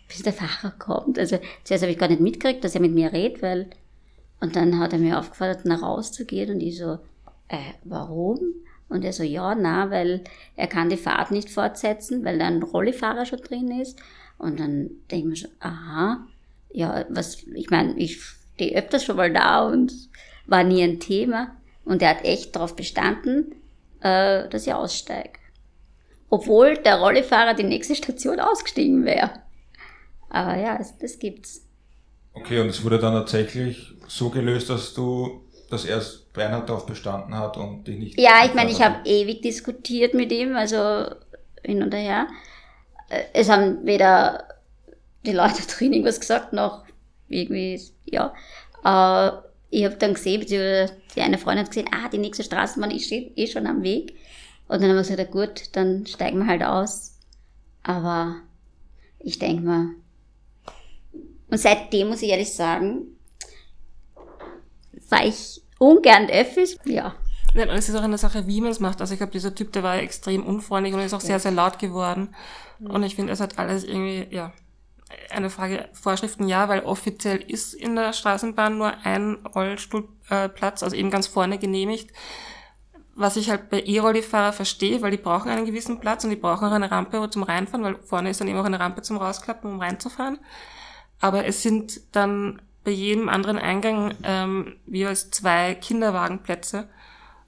bis 0.09 0.23
der 0.23 0.33
Fahrer 0.33 0.73
kommt. 0.79 1.19
Also 1.19 1.39
zuerst 1.65 1.83
habe 1.83 1.93
ich 1.93 1.99
gar 1.99 2.09
nicht 2.09 2.21
mitgekriegt, 2.21 2.65
dass 2.65 2.75
er 2.75 2.81
mit 2.81 2.93
mir 2.93 3.13
redet, 3.13 3.43
weil 3.43 3.71
und 4.41 4.57
dann 4.57 4.79
hat 4.79 4.93
er 4.93 4.99
mir 4.99 5.19
aufgefordert, 5.19 5.65
nach 5.65 5.83
rauszugehen 5.83 6.55
und 6.55 6.61
ich 6.61 6.77
so, 6.77 6.99
äh, 7.49 7.75
warum? 7.85 8.41
Und 8.89 9.05
er 9.05 9.13
so, 9.13 9.23
ja, 9.23 9.55
na, 9.55 9.91
weil 9.91 10.25
er 10.57 10.67
kann 10.67 10.91
die 10.91 10.97
Fahrt 10.97 11.31
nicht 11.31 11.49
fortsetzen, 11.49 12.25
weil 12.25 12.39
da 12.39 12.47
ein 12.47 12.63
Rollifahrer 12.63 13.25
schon 13.25 13.39
drin 13.39 13.81
ist. 13.81 13.99
Und 14.39 14.59
dann 14.59 14.91
denke 15.11 15.17
ich 15.17 15.25
mir 15.25 15.37
schon, 15.37 15.51
aha, 15.61 16.27
ja, 16.73 17.05
was, 17.09 17.43
ich 17.55 17.71
meine, 17.71 17.97
ich 17.99 18.21
stehe 18.55 18.77
öfters 18.77 19.05
schon 19.05 19.17
mal 19.17 19.33
da 19.33 19.67
und 19.67 19.93
war 20.47 20.65
nie 20.65 20.83
ein 20.83 21.01
Thema. 21.01 21.57
Und 21.85 22.03
er 22.03 22.11
hat 22.11 22.25
echt 22.25 22.55
darauf 22.55 22.77
bestanden, 22.77 23.55
äh, 24.01 24.49
dass 24.49 24.67
ich 24.67 24.73
aussteige. 24.73 25.33
Obwohl 26.31 26.77
der 26.77 26.97
Rollifahrer 26.97 27.55
die 27.55 27.65
nächste 27.65 27.95
Station 27.95 28.41
ausgestiegen 28.41 29.05
wäre. 29.05 29.31
Aber 30.31 30.57
ja, 30.57 30.79
das, 30.79 30.97
das 30.99 31.19
gibt's. 31.19 31.67
Okay, 32.35 32.61
und 32.61 32.69
es 32.69 32.83
wurde 32.83 32.99
dann 32.99 33.13
tatsächlich 33.13 33.93
so 34.09 34.31
gelöst, 34.31 34.71
dass 34.71 34.95
du, 34.95 35.43
dass 35.69 35.85
erst 35.85 36.33
Bernhard 36.33 36.69
darauf 36.69 36.87
bestanden 36.87 37.37
hat 37.37 37.59
und 37.59 37.87
dich 37.87 37.99
nicht. 37.99 38.21
Ja, 38.21 38.45
ich 38.47 38.55
meine, 38.55 38.71
ich 38.71 38.81
habe 38.81 39.07
ewig 39.07 39.43
diskutiert 39.43 40.15
mit 40.15 40.33
ihm, 40.33 40.57
also 40.57 41.07
hin 41.63 41.83
und 41.83 41.93
her. 41.93 42.29
Äh, 43.11 43.25
es 43.35 43.51
haben 43.51 43.85
weder 43.85 44.49
die 45.25 45.33
Leute 45.33 45.63
drin 45.67 45.93
irgendwas 45.93 46.21
gesagt, 46.21 46.53
noch 46.53 46.85
irgendwie, 47.29 47.81
ja. 48.05 48.35
Äh, 48.85 49.33
ich 49.71 49.85
habe 49.85 49.97
dann 49.97 50.15
gesehen, 50.15 50.41
beziehungsweise 50.41 50.97
die 51.17 51.23
eine 51.23 51.39
Freundin 51.39 51.65
hat 51.65 51.71
gesehen, 51.71 51.89
ah, 51.93 52.09
die 52.09 52.19
nächste 52.19 52.45
Straßenbahn 52.45 52.91
ist 52.91 53.11
eh 53.11 53.47
schon 53.47 53.67
am 53.67 53.83
Weg. 53.83 54.15
Und 54.69 54.81
dann 54.81 54.91
haben 54.91 54.97
wir 54.97 55.03
gesagt, 55.03 55.19
ja 55.19 55.25
gut, 55.25 55.75
dann 55.77 56.07
steigen 56.07 56.39
wir 56.41 56.47
halt 56.47 56.63
aus. 56.63 57.19
Aber 57.83 58.37
ich 59.19 59.39
denke 59.39 59.63
mal, 59.63 59.87
und 61.51 61.59
seitdem 61.59 62.09
muss 62.09 62.23
ich 62.23 62.31
ehrlich 62.31 62.53
sagen, 62.53 63.19
fahre 65.07 65.29
ich 65.29 65.63
ungern 65.79 66.29
Öffis, 66.31 66.79
ja. 66.85 67.15
Ja, 67.55 67.67
es 67.67 67.91
ist 67.91 67.95
auch 67.95 68.03
eine 68.03 68.17
Sache, 68.17 68.47
wie 68.47 68.63
man 68.63 68.71
es 68.71 68.81
macht. 68.81 69.01
Also 69.03 69.13
ich 69.13 69.19
glaube, 69.19 69.33
dieser 69.33 69.55
Typ, 69.55 69.73
der 69.73 69.83
war 69.83 69.99
extrem 69.99 70.45
unfreundlich 70.47 70.95
und 70.95 71.01
ist 71.01 71.13
auch 71.13 71.21
sehr, 71.21 71.39
sehr 71.39 71.51
laut 71.51 71.79
geworden. 71.79 72.35
Und 72.81 73.03
ich 73.03 73.15
finde, 73.15 73.33
es 73.33 73.41
hat 73.41 73.59
alles 73.59 73.85
irgendwie, 73.85 74.35
ja, 74.35 74.55
eine 75.31 75.51
Frage, 75.51 75.89
Vorschriften 75.93 76.49
ja, 76.49 76.69
weil 76.69 76.81
offiziell 76.81 77.39
ist 77.39 77.75
in 77.75 77.97
der 77.97 78.13
Straßenbahn 78.13 78.79
nur 78.79 78.93
ein 79.05 79.39
Rollstuhlplatz, 79.55 80.83
also 80.83 80.95
eben 80.97 81.11
ganz 81.11 81.27
vorne 81.27 81.59
genehmigt. 81.59 82.11
Was 83.15 83.37
ich 83.37 83.51
halt 83.51 83.69
bei 83.69 83.83
E-Rollifahrer 83.83 84.53
verstehe, 84.53 85.03
weil 85.03 85.11
die 85.11 85.19
brauchen 85.19 85.51
einen 85.51 85.67
gewissen 85.67 86.01
Platz 86.01 86.25
und 86.25 86.31
die 86.31 86.37
brauchen 86.37 86.67
auch 86.67 86.73
eine 86.73 86.91
Rampe 86.91 87.29
zum 87.31 87.43
Reinfahren, 87.43 87.85
weil 87.85 87.97
vorne 88.03 88.31
ist 88.31 88.41
dann 88.41 88.49
eben 88.49 88.59
auch 88.59 88.65
eine 88.65 88.81
Rampe 88.81 89.03
zum 89.03 89.19
Rausklappen, 89.19 89.71
um 89.71 89.81
reinzufahren. 89.81 90.39
Aber 91.21 91.45
es 91.45 91.63
sind 91.63 92.01
dann 92.17 92.63
bei 92.85 92.91
jedem 92.91 93.29
anderen 93.29 93.59
Eingang 93.59 94.15
ähm, 94.25 94.77
jeweils 94.87 95.31
zwei 95.31 95.75
Kinderwagenplätze. 95.75 96.89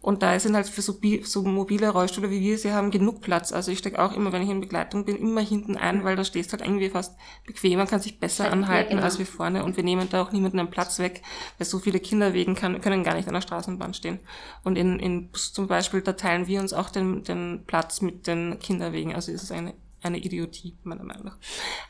Und 0.04 0.22
da 0.22 0.38
sind 0.38 0.54
halt 0.54 0.68
für 0.68 0.82
so, 0.82 1.00
so 1.22 1.42
mobile 1.44 1.88
Rollstühle 1.88 2.30
wie 2.30 2.42
wir 2.42 2.58
sie 2.58 2.72
haben 2.72 2.90
genug 2.90 3.22
Platz. 3.22 3.52
Also 3.52 3.72
ich 3.72 3.78
stecke 3.78 3.98
auch 3.98 4.12
immer, 4.12 4.32
wenn 4.32 4.42
ich 4.42 4.50
in 4.50 4.60
Begleitung 4.60 5.06
bin, 5.06 5.16
immer 5.16 5.40
hinten 5.40 5.78
ein, 5.78 6.04
weil 6.04 6.14
da 6.14 6.24
stehst 6.24 6.52
halt 6.52 6.60
irgendwie 6.60 6.90
fast 6.90 7.16
bequemer, 7.46 7.86
kann 7.86 8.02
sich 8.02 8.20
besser 8.20 8.52
anhalten 8.52 8.90
ja, 8.90 8.96
genau. 8.96 9.02
als 9.04 9.18
wie 9.18 9.24
vorne. 9.24 9.64
Und 9.64 9.78
wir 9.78 9.82
nehmen 9.82 10.06
da 10.10 10.20
auch 10.20 10.30
niemanden 10.30 10.58
einen 10.58 10.70
Platz 10.70 10.98
weg, 10.98 11.22
weil 11.56 11.66
so 11.66 11.78
viele 11.78 12.00
Kinderwegen 12.00 12.54
kann, 12.54 12.82
können 12.82 13.02
gar 13.02 13.14
nicht 13.14 13.28
an 13.28 13.32
der 13.32 13.40
Straßenbahn 13.40 13.94
stehen. 13.94 14.20
Und 14.62 14.76
in, 14.76 14.98
in 14.98 15.30
Bus 15.30 15.54
zum 15.54 15.68
Beispiel, 15.68 16.02
da 16.02 16.12
teilen 16.12 16.48
wir 16.48 16.60
uns 16.60 16.74
auch 16.74 16.90
den, 16.90 17.24
den 17.24 17.62
Platz 17.66 18.02
mit 18.02 18.26
den 18.26 18.58
Kinderwegen. 18.58 19.14
Also 19.14 19.32
ist 19.32 19.42
es 19.42 19.52
eine 19.52 19.72
eine 20.02 20.18
Idiotie, 20.18 20.76
meiner 20.82 21.02
Meinung 21.02 21.24
nach. 21.24 21.38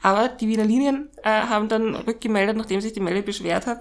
Aber 0.00 0.28
die 0.28 0.46
Wiener 0.46 0.64
Linien 0.64 1.08
äh, 1.24 1.30
haben 1.30 1.68
dann 1.68 1.96
rückgemeldet, 1.96 2.56
nachdem 2.56 2.80
sich 2.80 2.92
die 2.92 3.00
Melle 3.00 3.24
beschwert 3.24 3.66
hat, 3.66 3.80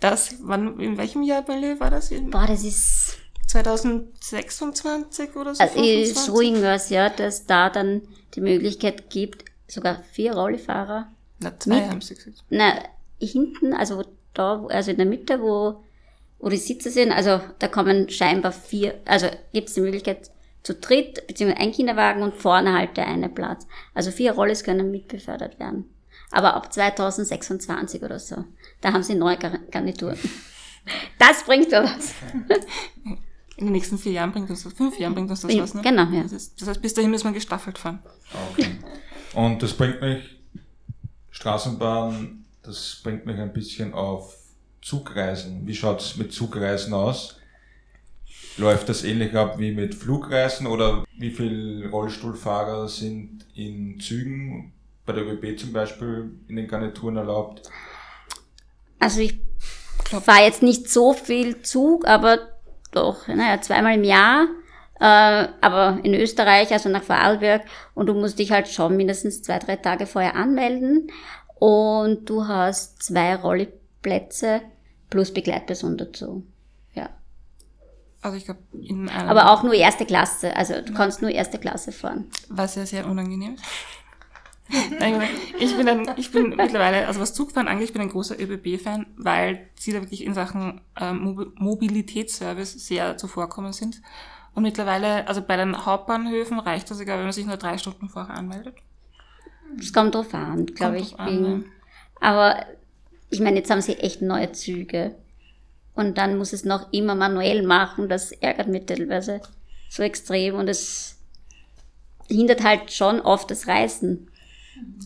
dass, 0.00 0.34
wann, 0.42 0.80
in 0.80 0.98
welchem 0.98 1.22
Jahr, 1.22 1.44
Melle, 1.46 1.78
war 1.78 1.88
das? 1.88 2.10
Boah, 2.10 2.48
das 2.48 2.64
ist 2.64 3.18
2026 3.48 5.36
oder 5.36 5.54
so? 5.54 5.62
Also 5.62 5.74
25? 5.74 6.16
so 6.16 6.40
irgendwas, 6.40 6.90
ja, 6.90 7.08
dass 7.08 7.46
da 7.46 7.70
dann 7.70 8.02
die 8.34 8.40
Möglichkeit 8.40 9.10
gibt, 9.10 9.44
sogar 9.66 10.02
vier 10.12 10.34
Rollifahrer. 10.34 11.10
Na, 11.40 11.58
zwei 11.58 11.80
mit, 11.80 11.90
haben 11.90 12.00
sie 12.00 12.14
gesagt. 12.14 12.44
Na, 12.50 12.74
hinten, 13.20 13.72
also 13.72 14.04
da, 14.34 14.64
also 14.66 14.90
in 14.90 14.98
der 14.98 15.06
Mitte, 15.06 15.40
wo, 15.40 15.82
wo 16.38 16.48
die 16.48 16.56
Sitze 16.56 16.90
sind, 16.90 17.10
also 17.10 17.40
da 17.58 17.68
kommen 17.68 18.10
scheinbar 18.10 18.52
vier, 18.52 19.00
also 19.06 19.28
gibt 19.52 19.68
es 19.68 19.74
die 19.74 19.80
Möglichkeit, 19.80 20.30
zu 20.62 20.74
dritt, 20.74 21.26
beziehungsweise 21.26 21.62
ein 21.62 21.72
Kinderwagen 21.72 22.22
und 22.22 22.34
vorne 22.34 22.74
halt 22.74 22.96
der 22.96 23.06
eine 23.06 23.30
Platz. 23.30 23.66
Also 23.94 24.10
vier 24.10 24.32
Rollis 24.32 24.64
können 24.64 24.90
mitbefördert 24.90 25.58
werden. 25.58 25.88
Aber 26.30 26.54
ab 26.54 26.70
2026 26.70 28.02
oder 28.02 28.18
so. 28.18 28.44
Da 28.82 28.92
haben 28.92 29.02
sie 29.02 29.14
neue 29.14 29.38
Garnituren. 29.38 30.18
Das 31.18 31.44
bringt 31.44 31.70
doch 31.70 31.82
was. 31.82 32.14
In 33.58 33.66
den 33.66 33.72
nächsten 33.72 33.98
vier 33.98 34.12
Jahren 34.12 34.30
bringt 34.30 34.48
das 34.48 34.64
was. 34.64 34.72
Fünf 34.72 35.00
Jahren 35.00 35.14
bringt 35.14 35.28
das, 35.30 35.40
das 35.40 35.58
was, 35.58 35.74
ne? 35.74 35.82
Genau, 35.82 36.04
ja. 36.04 36.22
Das, 36.22 36.30
ist, 36.30 36.60
das 36.60 36.68
heißt, 36.68 36.80
bis 36.80 36.94
dahin 36.94 37.10
müssen 37.10 37.24
wir 37.24 37.32
gestaffelt 37.32 37.76
fahren. 37.76 37.98
Okay. 38.52 38.76
Und 39.34 39.60
das 39.64 39.72
bringt 39.72 40.00
mich, 40.00 40.22
Straßenbahn, 41.32 42.44
das 42.62 43.00
bringt 43.02 43.26
mich 43.26 43.36
ein 43.36 43.52
bisschen 43.52 43.94
auf 43.94 44.36
Zugreisen. 44.80 45.66
Wie 45.66 45.74
schaut's 45.74 46.16
mit 46.16 46.32
Zugreisen 46.32 46.94
aus? 46.94 47.40
Läuft 48.58 48.88
das 48.88 49.02
ähnlich 49.02 49.34
ab 49.34 49.58
wie 49.58 49.72
mit 49.72 49.96
Flugreisen 49.96 50.68
oder 50.68 51.04
wie 51.16 51.32
viele 51.32 51.88
Rollstuhlfahrer 51.90 52.88
sind 52.88 53.44
in 53.56 53.98
Zügen, 53.98 54.72
bei 55.04 55.14
der 55.14 55.26
ÖBB 55.26 55.58
zum 55.58 55.72
Beispiel, 55.72 56.30
in 56.46 56.54
den 56.54 56.68
Garnituren 56.68 57.16
erlaubt? 57.16 57.62
Also 59.00 59.20
ich 59.20 59.40
fahre 60.04 60.44
jetzt 60.44 60.62
nicht 60.62 60.88
so 60.88 61.12
viel 61.12 61.62
Zug, 61.62 62.06
aber 62.06 62.38
doch, 62.92 63.28
naja, 63.28 63.60
zweimal 63.60 63.94
im 63.94 64.04
Jahr. 64.04 64.46
Äh, 65.00 65.48
aber 65.60 66.00
in 66.02 66.14
Österreich, 66.14 66.72
also 66.72 66.88
nach 66.88 67.04
Vorarlberg, 67.04 67.62
und 67.94 68.06
du 68.06 68.14
musst 68.14 68.38
dich 68.38 68.50
halt 68.50 68.68
schon 68.68 68.96
mindestens 68.96 69.42
zwei, 69.42 69.58
drei 69.58 69.76
Tage 69.76 70.06
vorher 70.06 70.34
anmelden. 70.34 71.10
Und 71.54 72.28
du 72.28 72.46
hast 72.46 73.02
zwei 73.02 73.34
Rollplätze 73.34 74.62
plus 75.10 75.32
Begleitperson 75.32 75.96
dazu. 75.96 76.44
Also 78.20 78.36
ich 78.36 78.44
glaube, 78.44 78.60
in 78.72 79.08
einem 79.08 79.28
Aber 79.28 79.52
auch 79.52 79.62
nur 79.62 79.74
erste 79.74 80.04
Klasse. 80.04 80.56
Also 80.56 80.80
du 80.80 80.92
kannst 80.92 81.22
nur 81.22 81.30
erste 81.30 81.58
Klasse 81.58 81.92
fahren. 81.92 82.28
Was 82.48 82.74
ja 82.74 82.84
sehr 82.84 83.06
unangenehm 83.06 83.54
ist. 83.54 83.64
ich 85.58 85.76
bin 85.76 85.88
ein, 85.88 86.10
ich 86.16 86.30
bin 86.30 86.50
mittlerweile, 86.50 87.06
also 87.06 87.20
was 87.20 87.34
Zugfahren 87.34 87.68
angeht, 87.68 87.86
ich 87.86 87.92
bin 87.92 88.02
ein 88.02 88.10
großer 88.10 88.38
ÖBB-Fan, 88.38 89.06
weil 89.16 89.68
sie 89.78 89.92
da 89.92 90.00
wirklich 90.00 90.24
in 90.24 90.34
Sachen 90.34 90.80
ähm, 91.00 91.52
Mobilitätsservice 91.56 92.86
sehr 92.86 93.16
zuvorkommen 93.16 93.72
sind. 93.72 94.02
Und 94.54 94.64
mittlerweile, 94.64 95.26
also 95.28 95.40
bei 95.40 95.56
den 95.56 95.86
Hauptbahnhöfen 95.86 96.58
reicht 96.58 96.90
das 96.90 96.98
sogar, 96.98 97.16
wenn 97.16 97.24
man 97.24 97.32
sich 97.32 97.46
nur 97.46 97.56
drei 97.56 97.78
Stunden 97.78 98.08
vorher 98.08 98.34
anmeldet. 98.34 98.74
Das 99.76 99.92
kommt 99.92 100.14
drauf 100.14 100.32
an, 100.34 100.66
glaube 100.66 100.98
ich. 100.98 101.18
An, 101.18 101.44
ja. 101.44 101.60
Aber 102.20 102.64
ich 103.30 103.40
meine, 103.40 103.56
jetzt 103.58 103.70
haben 103.70 103.80
sie 103.80 103.98
echt 103.98 104.22
neue 104.22 104.52
Züge. 104.52 105.14
Und 105.94 106.18
dann 106.18 106.38
muss 106.38 106.52
es 106.52 106.64
noch 106.64 106.92
immer 106.92 107.14
manuell 107.14 107.62
machen. 107.62 108.08
Das 108.08 108.32
ärgert 108.32 108.68
mich 108.68 108.86
teilweise 108.86 109.40
so 109.88 110.02
extrem 110.02 110.54
und 110.54 110.68
es 110.68 111.18
hindert 112.28 112.62
halt 112.62 112.92
schon 112.92 113.20
oft 113.20 113.50
das 113.50 113.66
Reisen. 113.66 114.27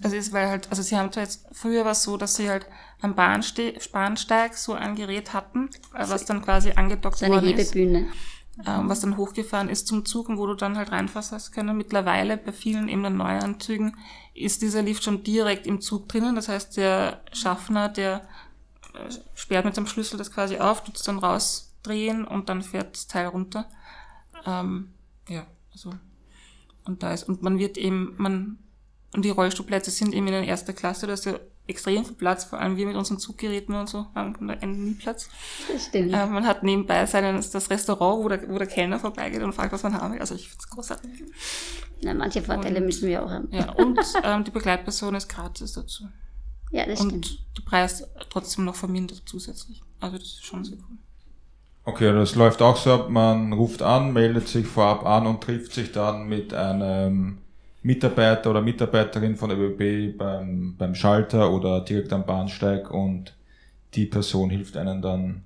Also 0.02 0.16
ist 0.16 0.32
weil 0.32 0.48
halt, 0.48 0.68
also 0.70 0.82
sie 0.82 0.96
haben 0.96 1.12
zwar 1.12 1.22
jetzt, 1.22 1.46
früher 1.52 1.84
war 1.84 1.92
es 1.92 2.02
so, 2.02 2.16
dass 2.16 2.36
sie 2.36 2.50
halt 2.50 2.66
am 3.00 3.14
Bahnste 3.14 3.74
Bahnsteig 3.92 4.54
so 4.54 4.72
ein 4.74 4.94
Gerät 4.94 5.32
hatten, 5.32 5.70
äh, 5.94 6.08
was 6.08 6.24
dann 6.24 6.42
quasi 6.42 6.72
angedockt 6.72 7.18
so 7.18 7.24
eine 7.24 7.34
worden 7.34 7.46
Hebebühne. 7.46 8.00
ist. 8.00 8.08
Ähm, 8.66 8.88
was 8.88 9.00
dann 9.00 9.16
hochgefahren 9.16 9.70
ist 9.70 9.86
zum 9.86 10.04
Zug 10.04 10.28
und 10.28 10.36
wo 10.36 10.46
du 10.46 10.54
dann 10.54 10.76
halt 10.76 10.92
reinfassen 10.92 11.36
hast 11.36 11.52
können. 11.52 11.76
Mittlerweile 11.76 12.36
bei 12.36 12.52
vielen 12.52 12.88
eben 12.88 13.02
den 13.02 13.16
neueren 13.16 13.58
Zügen 13.60 13.96
ist 14.34 14.60
dieser 14.60 14.82
Lift 14.82 15.04
schon 15.04 15.22
direkt 15.22 15.66
im 15.66 15.80
Zug 15.80 16.08
drinnen. 16.08 16.34
Das 16.34 16.48
heißt, 16.48 16.76
der 16.76 17.22
Schaffner, 17.32 17.88
der 17.88 18.28
sperrt 19.34 19.64
mit 19.64 19.74
seinem 19.74 19.86
Schlüssel 19.86 20.18
das 20.18 20.30
quasi 20.30 20.58
auf, 20.58 20.84
tut 20.84 20.96
es 20.96 21.02
dann 21.02 21.18
rausdrehen 21.18 22.26
und 22.26 22.48
dann 22.48 22.62
fährt 22.62 22.94
das 22.94 23.06
Teil 23.06 23.26
runter. 23.26 23.68
Ähm, 24.44 24.92
ja, 25.28 25.46
also 25.72 25.92
und 26.84 27.02
da 27.02 27.12
ist, 27.12 27.28
und 27.28 27.42
man 27.42 27.58
wird 27.58 27.78
eben, 27.78 28.14
man, 28.18 28.58
und 29.14 29.24
die 29.24 29.30
Rollstuhlplätze 29.30 29.90
sind 29.90 30.14
eben 30.14 30.26
in 30.26 30.32
der 30.32 30.46
ersten 30.46 30.74
Klasse, 30.74 31.06
da 31.06 31.12
ist 31.12 31.26
ja 31.26 31.38
extrem 31.66 32.04
viel 32.04 32.16
Platz, 32.16 32.44
vor 32.44 32.58
allem 32.58 32.76
wir 32.76 32.86
mit 32.86 32.96
unseren 32.96 33.18
Zuggeräten 33.18 33.74
und 33.74 33.88
so, 33.88 34.06
haben 34.14 34.34
da 34.48 34.66
nie 34.66 34.94
Platz. 34.94 35.28
Das 35.72 35.86
stimmt. 35.86 36.12
Äh, 36.12 36.26
man 36.26 36.46
hat 36.46 36.62
nebenbei 36.62 37.06
seinen, 37.06 37.36
das 37.36 37.70
Restaurant, 37.70 38.24
wo 38.24 38.28
der, 38.28 38.48
wo 38.48 38.58
der 38.58 38.66
Kellner 38.66 38.98
vorbeigeht 38.98 39.42
und 39.42 39.52
fragt, 39.52 39.72
was 39.72 39.82
man 39.82 39.94
haben 39.94 40.14
will. 40.14 40.20
Also 40.20 40.34
ich 40.34 40.48
finde 40.48 40.58
es 40.60 40.70
großartig. 40.70 41.10
Na, 42.02 42.14
manche 42.14 42.42
Vorteile 42.42 42.78
und, 42.78 42.86
müssen 42.86 43.08
wir 43.08 43.24
auch 43.24 43.30
haben. 43.30 43.48
Ja, 43.52 43.70
und 43.72 44.00
ähm, 44.24 44.44
die 44.44 44.50
Begleitperson 44.50 45.14
ist 45.14 45.28
gratis 45.28 45.74
dazu. 45.74 46.04
Ja, 46.72 46.86
das 46.86 47.00
und 47.00 47.26
stimmt. 47.26 47.44
der 47.58 47.62
Preis 47.62 48.08
trotzdem 48.30 48.64
noch 48.64 48.74
vermindert 48.74 49.22
zusätzlich. 49.26 49.82
Also 50.00 50.16
das 50.16 50.26
ist 50.26 50.44
schon 50.44 50.64
sehr 50.64 50.78
cool. 50.78 50.96
Okay, 51.84 52.12
das 52.12 52.34
läuft 52.34 52.62
auch 52.62 52.76
so 52.76 52.92
ab, 52.92 53.10
man 53.10 53.52
ruft 53.52 53.82
an, 53.82 54.12
meldet 54.12 54.48
sich 54.48 54.66
vorab 54.66 55.04
an 55.04 55.26
und 55.26 55.42
trifft 55.42 55.72
sich 55.72 55.92
dann 55.92 56.28
mit 56.28 56.54
einem 56.54 57.41
Mitarbeiter 57.82 58.50
oder 58.50 58.60
Mitarbeiterin 58.60 59.36
von 59.36 59.50
der 59.50 59.58
ÖBB 59.58 60.16
beim, 60.16 60.76
beim 60.76 60.94
Schalter 60.94 61.52
oder 61.52 61.80
direkt 61.80 62.12
am 62.12 62.24
Bahnsteig 62.24 62.90
und 62.90 63.34
die 63.94 64.06
Person 64.06 64.50
hilft 64.50 64.76
einem 64.76 65.02
dann 65.02 65.42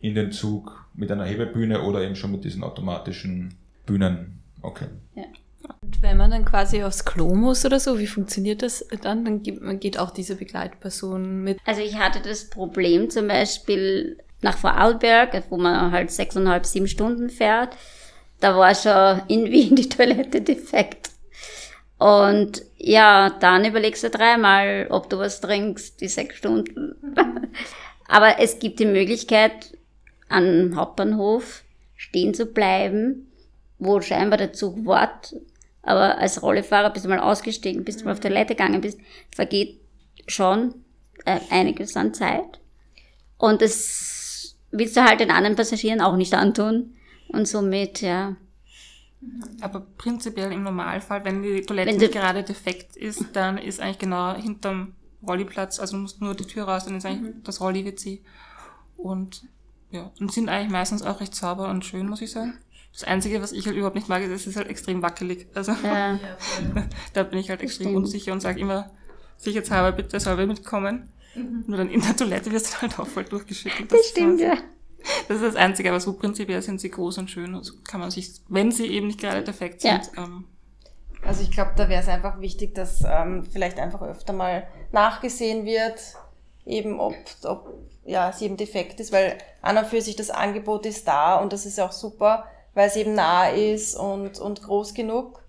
in 0.00 0.14
den 0.14 0.32
Zug 0.32 0.86
mit 0.94 1.12
einer 1.12 1.24
Hebebühne 1.24 1.82
oder 1.82 2.02
eben 2.02 2.16
schon 2.16 2.32
mit 2.32 2.44
diesen 2.44 2.64
automatischen 2.64 3.54
Bühnen. 3.86 4.40
Okay. 4.62 4.86
Ja. 5.14 5.24
Und 5.82 6.02
wenn 6.02 6.16
man 6.16 6.30
dann 6.30 6.44
quasi 6.44 6.82
aufs 6.82 7.04
Klo 7.04 7.34
muss 7.34 7.64
oder 7.64 7.78
so, 7.78 7.98
wie 7.98 8.06
funktioniert 8.06 8.62
das 8.62 8.86
dann? 9.02 9.24
Dann 9.24 9.42
geht 9.42 9.98
auch 9.98 10.10
diese 10.10 10.36
Begleitperson 10.36 11.42
mit. 11.42 11.58
Also 11.66 11.82
ich 11.82 11.96
hatte 11.96 12.20
das 12.26 12.48
Problem 12.48 13.10
zum 13.10 13.28
Beispiel 13.28 14.18
nach 14.40 14.56
Vorarlberg, 14.56 15.44
wo 15.50 15.58
man 15.58 15.92
halt 15.92 16.10
sechseinhalb, 16.10 16.64
sieben 16.64 16.88
Stunden 16.88 17.28
fährt. 17.28 17.76
Da 18.40 18.56
war 18.56 18.74
schon 18.74 19.22
in 19.28 19.50
Wien 19.50 19.76
die 19.76 19.88
Toilette 19.88 20.40
defekt. 20.40 21.10
Und 22.00 22.62
ja, 22.78 23.28
dann 23.28 23.66
überlegst 23.66 24.02
du 24.02 24.08
dreimal, 24.08 24.86
ob 24.88 25.10
du 25.10 25.18
was 25.18 25.42
trinkst, 25.42 26.00
die 26.00 26.08
sechs 26.08 26.38
Stunden. 26.38 26.94
Aber 28.08 28.40
es 28.40 28.58
gibt 28.58 28.80
die 28.80 28.86
Möglichkeit, 28.86 29.76
am 30.30 30.76
Hauptbahnhof 30.76 31.62
stehen 31.94 32.32
zu 32.32 32.46
bleiben, 32.46 33.30
wo 33.78 34.00
scheinbar 34.00 34.38
der 34.38 34.54
Zug 34.54 34.86
wartet. 34.86 35.42
Aber 35.82 36.16
als 36.16 36.42
Rollefahrer 36.42 36.88
bist 36.88 37.04
du 37.04 37.10
mal 37.10 37.18
ausgestiegen, 37.18 37.84
bis 37.84 37.98
du 37.98 38.06
mal 38.06 38.12
auf 38.12 38.20
die 38.20 38.28
Toilette 38.28 38.54
gegangen 38.54 38.80
bist, 38.80 38.98
vergeht 39.30 39.78
schon 40.26 40.74
äh, 41.26 41.38
einiges 41.50 41.96
an 41.98 42.14
Zeit. 42.14 42.60
Und 43.36 43.60
das 43.60 44.56
willst 44.70 44.96
du 44.96 45.04
halt 45.04 45.20
den 45.20 45.30
anderen 45.30 45.56
Passagieren 45.56 46.00
auch 46.00 46.16
nicht 46.16 46.32
antun. 46.32 46.94
Und 47.28 47.46
somit, 47.46 48.00
ja, 48.00 48.36
aber 49.60 49.80
prinzipiell 49.80 50.52
im 50.52 50.62
Normalfall, 50.62 51.24
wenn 51.24 51.42
die 51.42 51.62
Toilette 51.62 51.90
wenn 51.90 51.98
nicht 51.98 52.12
gerade 52.12 52.42
defekt 52.42 52.96
ist, 52.96 53.24
dann 53.34 53.58
ist 53.58 53.80
eigentlich 53.80 53.98
genau 53.98 54.34
hinterm 54.34 54.94
Rolliplatz, 55.26 55.78
also 55.78 55.96
du 55.96 56.02
musst 56.02 56.20
nur 56.20 56.34
die 56.34 56.46
Tür 56.46 56.64
raus, 56.64 56.86
dann 56.86 56.96
ist 56.96 57.04
eigentlich 57.04 57.34
mhm. 57.34 57.42
das 57.44 57.60
Rolli-WC. 57.60 58.22
Und 58.96 59.44
ja, 59.90 60.10
und 60.20 60.32
sind 60.32 60.48
eigentlich 60.48 60.70
meistens 60.70 61.02
auch 61.02 61.20
recht 61.20 61.34
sauber 61.34 61.68
und 61.68 61.84
schön, 61.84 62.08
muss 62.08 62.22
ich 62.22 62.30
sagen. 62.30 62.58
Das 62.92 63.04
Einzige, 63.04 63.40
was 63.42 63.52
ich 63.52 63.66
halt 63.66 63.76
überhaupt 63.76 63.94
nicht 63.94 64.08
mag, 64.08 64.22
ist, 64.22 64.30
es 64.30 64.46
ist 64.46 64.56
halt 64.56 64.68
extrem 64.68 65.02
wackelig. 65.02 65.48
Also 65.54 65.72
ja. 65.84 66.18
da 67.12 67.22
bin 67.22 67.38
ich 67.38 67.50
halt 67.50 67.60
extrem 67.60 67.94
unsicher 67.94 68.32
und 68.32 68.40
sage 68.40 68.60
immer, 68.60 68.90
sicherheitshalber 69.36 69.92
bitte 69.92 70.18
soll 70.18 70.38
wer 70.38 70.46
mitkommen. 70.46 71.10
Mhm. 71.34 71.64
Nur 71.66 71.78
dann 71.78 71.90
in 71.90 72.00
der 72.00 72.16
Toilette 72.16 72.50
wirst 72.50 72.72
du 72.72 72.82
halt 72.82 72.98
auch 72.98 73.06
voll 73.06 73.24
durchgeschüttelt. 73.24 73.92
Das, 73.92 74.00
das 74.00 74.08
stimmt, 74.08 74.40
ja. 74.40 74.56
Das 75.28 75.36
ist 75.38 75.44
das 75.44 75.56
Einzige, 75.56 75.90
aber 75.90 76.00
so 76.00 76.14
prinzipiell 76.14 76.62
sind 76.62 76.80
sie 76.80 76.90
groß 76.90 77.18
und 77.18 77.30
schön. 77.30 77.54
Also 77.54 77.74
kann 77.88 78.00
man 78.00 78.10
sich, 78.10 78.32
wenn 78.48 78.72
sie 78.72 78.86
eben 78.86 79.06
nicht 79.06 79.20
gerade 79.20 79.42
defekt 79.42 79.80
sind. 79.82 80.10
Ja. 80.16 80.24
Ähm, 80.24 80.44
also 81.22 81.42
ich 81.42 81.50
glaube, 81.50 81.72
da 81.76 81.88
wäre 81.88 82.02
es 82.02 82.08
einfach 82.08 82.40
wichtig, 82.40 82.74
dass 82.74 83.04
ähm, 83.06 83.44
vielleicht 83.44 83.78
einfach 83.78 84.02
öfter 84.02 84.32
mal 84.32 84.66
nachgesehen 84.92 85.64
wird, 85.64 86.00
eben 86.64 86.98
ob, 87.00 87.14
ob 87.44 87.74
ja, 88.04 88.30
es 88.30 88.40
eben 88.40 88.56
defekt 88.56 89.00
ist, 89.00 89.12
weil 89.12 89.36
an 89.62 89.76
und 89.76 89.86
für 89.86 90.00
sich 90.00 90.16
das 90.16 90.30
Angebot 90.30 90.86
ist 90.86 91.06
da 91.06 91.36
und 91.36 91.52
das 91.52 91.66
ist 91.66 91.78
auch 91.78 91.92
super, 91.92 92.44
weil 92.74 92.88
es 92.88 92.96
eben 92.96 93.14
nah 93.14 93.48
ist 93.48 93.94
und, 93.94 94.38
und 94.38 94.62
groß 94.62 94.94
genug. 94.94 95.42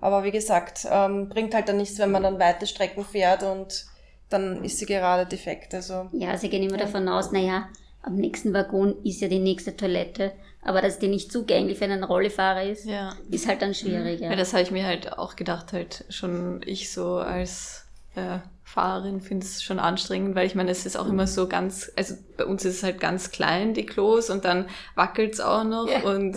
Aber 0.00 0.24
wie 0.24 0.32
gesagt, 0.32 0.86
ähm, 0.90 1.28
bringt 1.28 1.54
halt 1.54 1.68
dann 1.68 1.78
nichts, 1.78 1.98
wenn 1.98 2.10
man 2.10 2.24
dann 2.24 2.38
weite 2.38 2.66
Strecken 2.66 3.04
fährt 3.04 3.42
und 3.42 3.86
dann 4.28 4.64
ist 4.64 4.78
sie 4.78 4.86
gerade 4.86 5.26
defekt. 5.26 5.74
Also, 5.74 6.08
ja, 6.12 6.36
sie 6.36 6.48
gehen 6.48 6.62
immer 6.62 6.78
ja. 6.78 6.84
davon 6.84 7.08
aus, 7.08 7.32
naja, 7.32 7.68
am 8.02 8.16
nächsten 8.16 8.52
Waggon 8.52 8.94
ist 9.04 9.20
ja 9.20 9.28
die 9.28 9.38
nächste 9.38 9.76
Toilette, 9.76 10.32
aber 10.60 10.82
dass 10.82 10.98
die 10.98 11.08
nicht 11.08 11.32
zugänglich 11.32 11.78
für 11.78 11.84
einen 11.84 12.04
Rollifahrer 12.04 12.64
ist, 12.64 12.84
ja. 12.84 13.14
ist 13.30 13.48
halt 13.48 13.62
dann 13.62 13.74
schwierig. 13.74 14.20
Ja, 14.20 14.30
ja 14.30 14.36
das 14.36 14.52
habe 14.52 14.62
ich 14.62 14.70
mir 14.70 14.86
halt 14.86 15.18
auch 15.18 15.36
gedacht, 15.36 15.72
halt 15.72 16.04
schon 16.08 16.60
ich 16.66 16.92
so 16.92 17.16
als 17.16 17.86
äh, 18.14 18.38
Fahrerin 18.64 19.20
finde 19.20 19.44
es 19.44 19.62
schon 19.62 19.78
anstrengend, 19.78 20.34
weil 20.34 20.46
ich 20.46 20.54
meine, 20.54 20.70
es 20.70 20.86
ist 20.86 20.96
auch 20.96 21.08
immer 21.08 21.26
so 21.26 21.46
ganz, 21.46 21.92
also 21.96 22.14
bei 22.36 22.44
uns 22.46 22.64
ist 22.64 22.76
es 22.76 22.82
halt 22.82 23.00
ganz 23.00 23.30
klein, 23.30 23.74
die 23.74 23.86
Klos, 23.86 24.30
und 24.30 24.44
dann 24.44 24.66
wackelt 24.94 25.34
es 25.34 25.40
auch 25.40 25.64
noch 25.64 25.88
ja. 25.88 26.00
und 26.02 26.36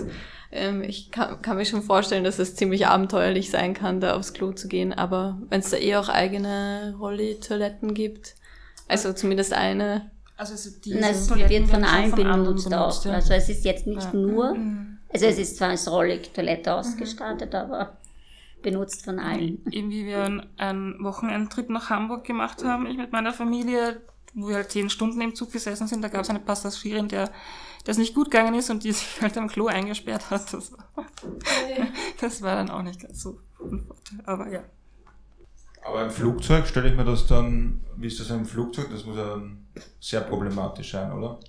ähm, 0.52 0.84
ich 0.84 1.12
kann, 1.12 1.42
kann 1.42 1.58
mir 1.58 1.66
schon 1.66 1.82
vorstellen, 1.82 2.24
dass 2.24 2.40
es 2.40 2.56
ziemlich 2.56 2.88
abenteuerlich 2.88 3.52
sein 3.52 3.74
kann, 3.74 4.02
da 4.02 4.16
aufs 4.16 4.34
Klo 4.34 4.52
zu 4.52 4.68
gehen, 4.68 4.92
aber 4.92 5.40
wenn 5.50 5.62
es 5.62 5.70
da 5.70 5.78
eh 5.78 5.96
auch 5.96 6.10
eigene 6.10 6.96
Rolli-Toiletten 7.00 7.94
gibt, 7.94 8.36
also 8.88 9.14
zumindest 9.14 9.54
eine, 9.54 10.12
also 10.38 10.70
die 10.84 10.94
es 10.94 11.30
wird 11.30 11.70
von 11.70 11.84
allen 11.84 12.10
von 12.12 12.24
benutzt, 12.24 12.70
benutzt 12.70 12.74
auch. 12.74 13.06
Ja. 13.06 13.14
Also 13.14 13.34
es 13.34 13.50
ist 13.50 13.66
jetzt 13.66 13.88
nicht 13.88 14.14
ja. 14.14 14.14
nur, 14.14 14.54
mhm. 14.56 14.98
also 15.12 15.26
es 15.26 15.38
ist 15.38 15.58
zwar 15.58 15.70
als 15.70 15.90
Rollig-Toilette 15.90 16.70
mhm. 16.70 16.76
ausgestattet, 16.76 17.54
mhm. 17.54 17.60
aber 17.60 17.98
benutzt 18.62 19.06
von 19.06 19.20
allen. 19.20 19.64
Eben 19.72 19.92
wie 19.92 20.06
wir 20.06 20.24
einen 20.58 21.04
Wochenendtrip 21.04 21.70
nach 21.70 21.90
Hamburg 21.90 22.26
gemacht 22.26 22.64
haben, 22.64 22.88
ich 22.88 22.98
mit 22.98 23.12
meiner 23.12 23.32
Familie, 23.32 24.02
wo 24.34 24.50
wir 24.50 24.56
halt 24.56 24.72
zehn 24.72 24.90
Stunden 24.90 25.22
im 25.22 25.36
Zug 25.36 25.52
gesessen 25.52 25.88
sind, 25.88 26.02
da 26.02 26.08
gab 26.08 26.22
es 26.22 26.30
eine 26.30 26.40
Passagierin, 26.40 27.08
der 27.08 27.32
das 27.86 27.98
nicht 27.98 28.16
gut 28.16 28.32
gegangen 28.32 28.56
ist 28.56 28.70
und 28.72 28.84
die 28.84 28.92
sich 28.94 29.22
halt 29.22 29.38
am 29.38 29.48
Klo 29.48 29.68
eingesperrt 29.68 30.32
hat. 30.32 30.52
Das, 30.52 30.74
das 32.20 32.42
war 32.42 32.56
dann 32.56 32.70
auch 32.70 32.82
nicht 32.82 33.00
ganz 33.00 33.22
so 33.22 33.40
aber 34.26 34.52
ja. 34.52 34.64
Aber 35.86 36.04
im 36.04 36.10
Flugzeug 36.10 36.66
stelle 36.66 36.90
ich 36.90 36.96
mir 36.96 37.06
das 37.06 37.28
dann, 37.28 37.82
wie 37.96 38.08
ist 38.08 38.20
das 38.20 38.32
im 38.32 38.46
Flugzeug? 38.46 38.88
Das 38.92 39.06
muss 39.06 39.18
ja 39.18 39.40
sehr 40.00 40.22
problematisch 40.22 40.92
sein, 40.92 41.12
oder? 41.12 41.40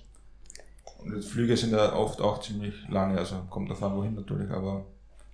Und 0.99 1.25
Flüge 1.25 1.57
sind 1.57 1.71
ja 1.71 1.93
oft 1.93 2.21
auch 2.21 2.39
ziemlich 2.39 2.75
lange, 2.87 3.17
also 3.17 3.35
kommt 3.49 3.71
davon 3.71 3.95
wohin 3.95 4.13
natürlich, 4.13 4.51
aber 4.51 4.85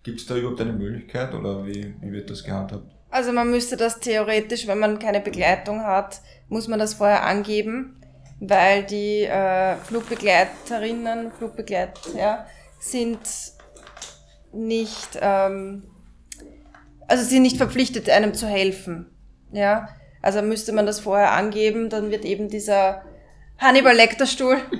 gibt 0.03 0.21
es 0.21 0.25
da 0.25 0.37
überhaupt 0.37 0.61
eine 0.61 0.71
Möglichkeit 0.71 1.33
oder 1.33 1.65
wie, 1.65 1.93
wie 1.99 2.11
wird 2.13 2.29
das 2.29 2.45
gehandhabt? 2.45 2.89
Also 3.09 3.33
man 3.33 3.51
müsste 3.51 3.75
das 3.75 3.99
theoretisch, 3.99 4.67
wenn 4.67 4.79
man 4.79 4.99
keine 4.99 5.19
Begleitung 5.19 5.81
hat, 5.83 6.21
muss 6.47 6.69
man 6.69 6.79
das 6.79 6.93
vorher 6.93 7.25
angeben, 7.25 8.01
weil 8.39 8.83
die 8.85 9.23
äh, 9.23 9.75
Flugbegleiterinnen, 9.75 11.31
Flugbegleiter 11.31 12.17
ja, 12.17 12.45
sind 12.79 13.19
nicht 14.53 15.19
ähm, 15.19 15.83
also 17.07 17.23
sie 17.23 17.29
sind 17.31 17.43
nicht 17.43 17.57
verpflichtet, 17.57 18.09
einem 18.09 18.33
zu 18.33 18.47
helfen. 18.47 19.07
Ja, 19.51 19.89
also 20.21 20.41
müsste 20.41 20.71
man 20.71 20.85
das 20.85 20.99
vorher 20.99 21.31
angeben, 21.33 21.89
dann 21.89 22.09
wird 22.09 22.25
eben 22.25 22.49
dieser 22.49 23.03
Hannibal 23.57 23.95
Lecter 23.95 24.25
Stuhl, 24.25 24.57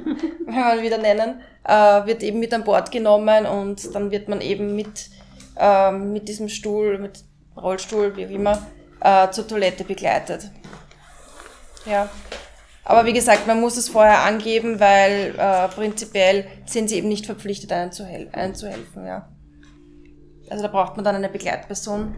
wenn 0.45 0.77
ihn 0.77 0.83
wieder 0.83 0.97
nennen, 0.97 1.41
äh, 1.63 2.05
wird 2.05 2.23
eben 2.23 2.39
mit 2.39 2.53
an 2.53 2.63
Bord 2.63 2.91
genommen 2.91 3.45
und 3.45 3.93
dann 3.93 4.11
wird 4.11 4.29
man 4.29 4.41
eben 4.41 4.75
mit, 4.75 5.09
äh, 5.57 5.91
mit 5.91 6.27
diesem 6.27 6.49
Stuhl, 6.49 6.97
mit 6.97 7.23
Rollstuhl, 7.55 8.15
wie 8.15 8.25
auch 8.25 8.31
immer, 8.31 8.65
äh, 8.99 9.29
zur 9.31 9.47
Toilette 9.47 9.83
begleitet. 9.83 10.49
Ja. 11.85 12.09
Aber 12.85 13.05
wie 13.05 13.13
gesagt, 13.13 13.47
man 13.47 13.61
muss 13.61 13.77
es 13.77 13.87
vorher 13.87 14.23
angeben, 14.23 14.79
weil 14.79 15.35
äh, 15.37 15.67
prinzipiell 15.69 16.47
sind 16.65 16.89
sie 16.89 16.97
eben 16.97 17.07
nicht 17.07 17.25
verpflichtet, 17.25 17.71
einem 17.71 17.91
zu, 17.91 18.05
hel 18.05 18.29
einem 18.33 18.55
zu 18.55 18.67
helfen. 18.67 19.05
Ja. 19.05 19.29
Also 20.49 20.63
da 20.63 20.69
braucht 20.69 20.95
man 20.95 21.05
dann 21.05 21.15
eine 21.15 21.29
Begleitperson. 21.29 22.15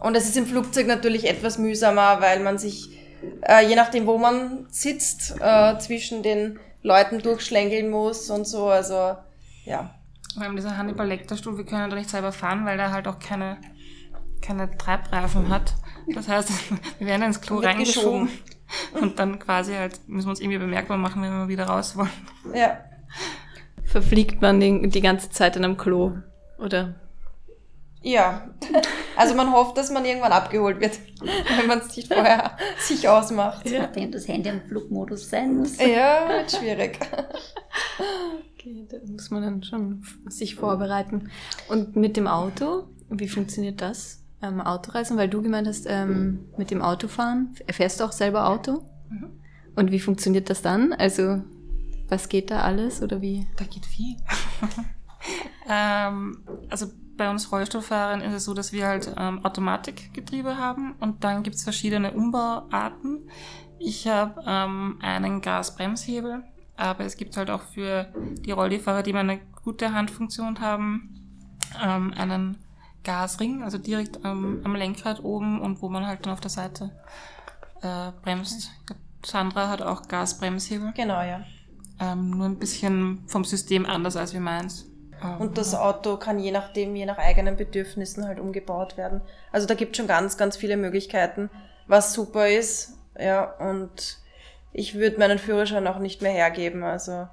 Und 0.00 0.16
es 0.16 0.28
ist 0.28 0.36
im 0.36 0.46
Flugzeug 0.46 0.86
natürlich 0.86 1.28
etwas 1.28 1.58
mühsamer, 1.58 2.20
weil 2.20 2.40
man 2.40 2.58
sich, 2.58 2.98
äh, 3.42 3.66
je 3.66 3.74
nachdem 3.74 4.06
wo 4.06 4.18
man 4.18 4.66
sitzt, 4.70 5.34
äh, 5.40 5.78
zwischen 5.78 6.22
den 6.22 6.58
Leuten 6.82 7.18
durchschlängeln 7.18 7.90
muss 7.90 8.30
und 8.30 8.46
so. 8.46 8.66
Also 8.68 9.16
ja. 9.64 9.94
Wir 10.36 10.46
haben 10.46 10.56
diesen 10.56 10.76
Hannibal 10.76 11.06
Lecter 11.06 11.36
Stuhl, 11.36 11.56
wir 11.56 11.64
können 11.64 11.90
da 11.90 11.96
nicht 11.96 12.10
selber 12.10 12.32
fahren, 12.32 12.64
weil 12.64 12.76
der 12.76 12.92
halt 12.92 13.08
auch 13.08 13.18
keine, 13.18 13.58
keine 14.40 14.76
Treibreifen 14.76 15.48
hat. 15.48 15.74
Das 16.14 16.28
heißt, 16.28 16.50
wir 16.98 17.06
werden 17.06 17.22
ins 17.22 17.40
Klo 17.40 17.58
reingeschoben 17.58 18.28
und 19.00 19.18
dann 19.18 19.38
quasi 19.38 19.74
halt 19.74 20.00
müssen 20.06 20.26
wir 20.26 20.30
uns 20.30 20.40
irgendwie 20.40 20.58
bemerkbar 20.58 20.96
machen, 20.96 21.22
wenn 21.22 21.32
wir 21.32 21.48
wieder 21.48 21.64
raus 21.64 21.96
wollen. 21.96 22.10
Ja. 22.54 22.78
Verfliegt 23.84 24.42
man 24.42 24.60
den, 24.60 24.90
die 24.90 25.00
ganze 25.00 25.30
Zeit 25.30 25.56
in 25.56 25.64
einem 25.64 25.76
Klo, 25.76 26.12
oder? 26.58 26.94
Ja, 28.00 28.48
also 29.16 29.34
man 29.34 29.52
hofft, 29.52 29.76
dass 29.76 29.90
man 29.90 30.04
irgendwann 30.04 30.32
abgeholt 30.32 30.80
wird, 30.80 30.98
wenn 31.58 31.66
man 31.66 31.80
es 31.80 31.96
nicht 31.96 32.12
vorher 32.12 32.56
sich 32.78 33.08
ausmacht. 33.08 33.68
Ja. 33.68 33.82
Nachdem 33.82 34.12
das 34.12 34.28
Handy 34.28 34.48
im 34.48 34.62
Flugmodus 34.62 35.28
sein 35.28 35.56
muss. 35.56 35.78
Ja, 35.78 36.28
wird 36.28 36.52
schwierig. 36.52 36.98
Okay, 38.54 38.86
da 38.88 38.98
muss 39.10 39.30
man 39.30 39.42
dann 39.42 39.62
schon 39.62 40.04
sich 40.28 40.54
vorbereiten. 40.54 41.30
Und 41.68 41.96
mit 41.96 42.16
dem 42.16 42.28
Auto, 42.28 42.84
wie 43.10 43.28
funktioniert 43.28 43.80
das? 43.80 44.22
Ähm, 44.40 44.60
Autoreisen, 44.60 45.16
weil 45.16 45.28
du 45.28 45.42
gemeint 45.42 45.66
hast, 45.66 45.86
ähm, 45.88 46.46
mit 46.56 46.70
dem 46.70 46.82
Autofahren, 46.82 47.56
fährst 47.68 47.98
du 47.98 48.04
auch 48.04 48.12
selber 48.12 48.48
Auto? 48.48 48.84
Mhm. 49.10 49.30
Und 49.74 49.90
wie 49.90 49.98
funktioniert 49.98 50.50
das 50.50 50.62
dann? 50.62 50.92
Also, 50.92 51.42
was 52.08 52.28
geht 52.28 52.50
da 52.52 52.60
alles 52.60 53.02
oder 53.02 53.20
wie? 53.20 53.46
Da 53.56 53.64
geht 53.64 53.86
viel. 53.86 54.16
ähm, 55.68 56.38
also 56.70 56.86
bei 57.18 57.28
uns 57.28 57.52
Rollstuhlfahrern 57.52 58.22
ist 58.22 58.32
es 58.32 58.44
so, 58.44 58.54
dass 58.54 58.72
wir 58.72 58.86
halt 58.86 59.12
ähm, 59.18 59.44
Automatikgetriebe 59.44 60.56
haben 60.56 60.94
und 61.00 61.24
dann 61.24 61.42
gibt's 61.42 61.64
verschiedene 61.64 62.12
Umbauarten. 62.12 63.28
Ich 63.78 64.08
habe 64.08 64.42
ähm, 64.46 64.98
einen 65.02 65.42
Gasbremshebel, 65.42 66.42
aber 66.76 67.04
es 67.04 67.16
gibt 67.16 67.36
halt 67.36 67.50
auch 67.50 67.62
für 67.62 68.06
die 68.40 68.52
Rollifahrer, 68.52 69.02
die 69.02 69.12
mal 69.12 69.20
eine 69.20 69.40
gute 69.62 69.92
Handfunktion 69.92 70.60
haben, 70.60 71.44
ähm, 71.84 72.14
einen 72.16 72.56
Gasring, 73.04 73.62
also 73.62 73.78
direkt 73.78 74.20
ähm, 74.24 74.62
am 74.64 74.74
Lenkrad 74.74 75.22
oben 75.22 75.60
und 75.60 75.82
wo 75.82 75.88
man 75.88 76.06
halt 76.06 76.24
dann 76.24 76.32
auf 76.32 76.40
der 76.40 76.50
Seite 76.50 76.90
äh, 77.82 78.12
bremst. 78.22 78.70
Sandra 79.24 79.68
hat 79.68 79.82
auch 79.82 80.08
Gasbremshebel. 80.08 80.92
Genau, 80.96 81.20
ja. 81.22 81.44
Ähm, 82.00 82.30
nur 82.30 82.46
ein 82.46 82.58
bisschen 82.58 83.24
vom 83.26 83.44
System 83.44 83.84
anders 83.84 84.16
als 84.16 84.32
wie 84.34 84.40
meins. 84.40 84.86
Ähm, 85.22 85.40
Und 85.40 85.58
das 85.58 85.74
Auto 85.74 86.16
kann 86.16 86.38
je 86.38 86.50
nachdem, 86.50 86.94
je 86.96 87.06
nach 87.06 87.18
eigenen 87.18 87.56
Bedürfnissen 87.56 88.26
halt 88.26 88.40
umgebaut 88.40 88.96
werden. 88.96 89.20
Also 89.52 89.66
da 89.66 89.74
gibt 89.74 89.96
schon 89.96 90.06
ganz, 90.06 90.36
ganz 90.36 90.56
viele 90.56 90.76
Möglichkeiten, 90.76 91.50
was 91.86 92.12
super 92.12 92.48
ist. 92.48 92.94
Ja, 93.18 93.44
und 93.44 94.18
ich 94.72 94.94
würde 94.94 95.18
meinen 95.18 95.38
Führerschein 95.38 95.86
auch 95.86 95.98
nicht 95.98 96.22
mehr 96.22 96.32
hergeben. 96.32 96.84
Also 96.84 97.28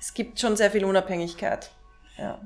es 0.00 0.14
gibt 0.14 0.40
schon 0.40 0.56
sehr 0.56 0.70
viel 0.70 0.84
Unabhängigkeit. 0.84 1.70
Ja. 2.16 2.38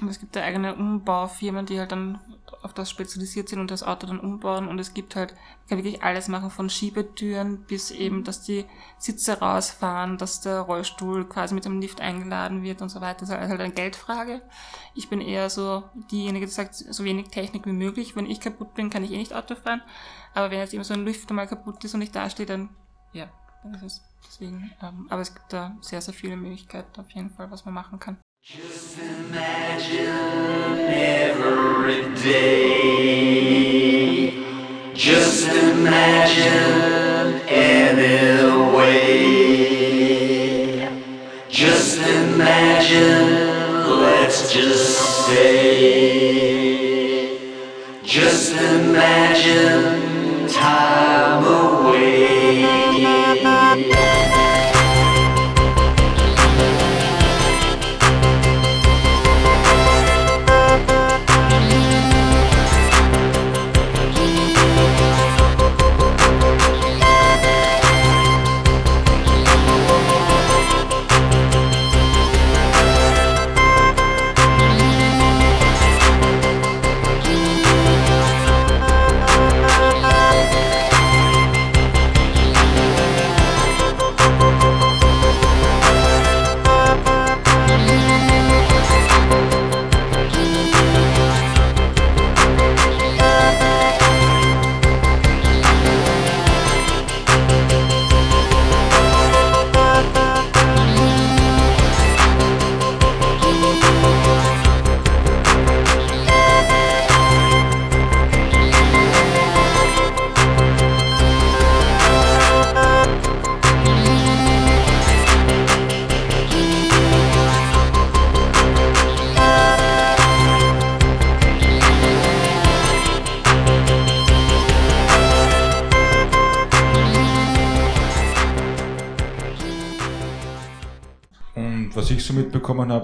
Und 0.00 0.08
es 0.08 0.18
gibt 0.18 0.34
da 0.34 0.42
eigene 0.42 0.74
Umbaufirmen, 0.74 1.66
die 1.66 1.78
halt 1.78 1.92
dann 1.92 2.20
auf 2.62 2.72
das 2.72 2.90
spezialisiert 2.90 3.48
sind 3.48 3.60
und 3.60 3.70
das 3.70 3.82
Auto 3.82 4.06
dann 4.06 4.20
umbauen. 4.20 4.68
Und 4.68 4.78
es 4.78 4.94
gibt 4.94 5.16
halt, 5.16 5.32
man 5.32 5.68
kann 5.68 5.78
wirklich 5.78 6.02
alles 6.02 6.28
machen, 6.28 6.50
von 6.50 6.70
Schiebetüren 6.70 7.64
bis 7.64 7.90
eben, 7.90 8.24
dass 8.24 8.42
die 8.42 8.64
Sitze 8.98 9.38
rausfahren, 9.38 10.18
dass 10.18 10.40
der 10.40 10.60
Rollstuhl 10.60 11.28
quasi 11.28 11.54
mit 11.54 11.64
dem 11.64 11.80
Lift 11.80 12.00
eingeladen 12.00 12.62
wird 12.62 12.82
und 12.82 12.88
so 12.88 13.00
weiter. 13.00 13.20
Das 13.20 13.30
ist 13.30 13.34
halt 13.36 13.60
eine 13.60 13.72
Geldfrage. 13.72 14.42
Ich 14.94 15.08
bin 15.08 15.20
eher 15.20 15.50
so 15.50 15.84
diejenige, 16.10 16.46
die 16.46 16.52
sagt, 16.52 16.74
so 16.74 17.04
wenig 17.04 17.28
Technik 17.28 17.66
wie 17.66 17.72
möglich. 17.72 18.16
Wenn 18.16 18.26
ich 18.26 18.40
kaputt 18.40 18.74
bin, 18.74 18.90
kann 18.90 19.04
ich 19.04 19.12
eh 19.12 19.16
nicht 19.16 19.34
Auto 19.34 19.54
fahren. 19.54 19.82
Aber 20.34 20.50
wenn 20.50 20.58
jetzt 20.58 20.74
eben 20.74 20.84
so 20.84 20.94
ein 20.94 21.04
Lüfter 21.04 21.34
mal 21.34 21.46
kaputt 21.46 21.84
ist 21.84 21.94
und 21.94 22.02
ich 22.02 22.10
da 22.10 22.28
stehe, 22.28 22.46
dann, 22.46 22.70
ja, 23.12 23.28
dann 23.62 23.74
ist 23.74 23.82
es 23.82 24.02
deswegen. 24.26 24.72
Ähm, 24.82 25.06
aber 25.10 25.22
es 25.22 25.34
gibt 25.34 25.52
da 25.52 25.76
sehr, 25.80 26.00
sehr 26.00 26.14
viele 26.14 26.36
Möglichkeiten 26.36 27.00
auf 27.00 27.10
jeden 27.10 27.30
Fall, 27.30 27.50
was 27.50 27.64
man 27.64 27.74
machen 27.74 27.98
kann. 27.98 28.18
Just 28.46 28.98
imagine 28.98 30.06
every 30.92 32.14
day. 32.22 33.24
Just 34.92 35.48
imagine 35.48 37.40
any 37.48 38.76
way. 38.76 40.04
Just 41.48 42.00
imagine, 42.00 43.88
let's 44.02 44.52
just 44.52 45.26
say. 45.26 46.58
Just 48.04 48.52
imagine 48.52 50.48
time 50.48 51.44
away. 51.44 51.63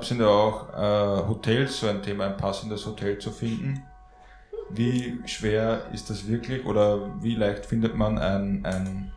Habe, 0.00 0.06
sind 0.06 0.20
ja 0.20 0.28
auch 0.28 0.68
äh, 0.72 1.28
Hotels 1.28 1.80
so 1.80 1.86
ein 1.88 2.02
Thema, 2.02 2.26
ein 2.26 2.36
passendes 2.36 2.86
Hotel 2.86 3.18
zu 3.18 3.30
finden. 3.30 3.82
Wie 4.70 5.20
schwer 5.26 5.82
ist 5.92 6.10
das 6.10 6.28
wirklich 6.28 6.64
oder 6.64 7.22
wie 7.22 7.34
leicht 7.34 7.66
findet 7.66 7.94
man 7.96 8.18
ein, 8.18 8.64
ein 8.64 9.12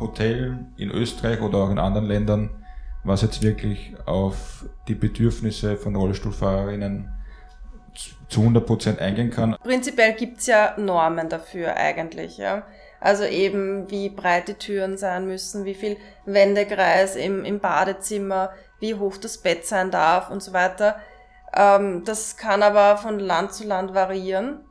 Hotel 0.00 0.58
in 0.76 0.90
Österreich 0.90 1.40
oder 1.40 1.58
auch 1.58 1.70
in 1.70 1.78
anderen 1.78 2.06
Ländern, 2.06 2.50
was 3.04 3.22
jetzt 3.22 3.42
wirklich 3.42 3.94
auf 4.06 4.64
die 4.88 4.94
Bedürfnisse 4.96 5.76
von 5.76 5.94
Rollstuhlfahrerinnen 5.94 7.08
zu- 7.94 8.10
zu 8.28 8.40
100% 8.42 8.98
eingehen 8.98 9.30
kann? 9.30 9.56
Prinzipiell 9.62 10.14
gibt's 10.14 10.46
ja 10.46 10.74
Normen 10.76 11.28
dafür 11.28 11.76
eigentlich, 11.76 12.36
ja. 12.38 12.64
Also 13.00 13.24
eben, 13.24 13.88
wie 13.90 14.08
breit 14.08 14.48
die 14.48 14.54
Türen 14.54 14.96
sein 14.98 15.26
müssen, 15.26 15.64
wie 15.64 15.74
viel 15.74 15.96
Wendekreis 16.24 17.14
im, 17.14 17.44
im 17.44 17.60
Badezimmer, 17.60 18.50
wie 18.80 18.94
hoch 18.94 19.16
das 19.16 19.38
Bett 19.38 19.66
sein 19.66 19.90
darf 19.90 20.30
und 20.30 20.42
so 20.42 20.52
weiter. 20.52 20.96
Ähm, 21.54 22.04
das 22.04 22.36
kann 22.36 22.62
aber 22.62 22.98
von 22.98 23.18
Land 23.18 23.52
zu 23.54 23.64
Land 23.64 23.94
variieren. 23.94 24.64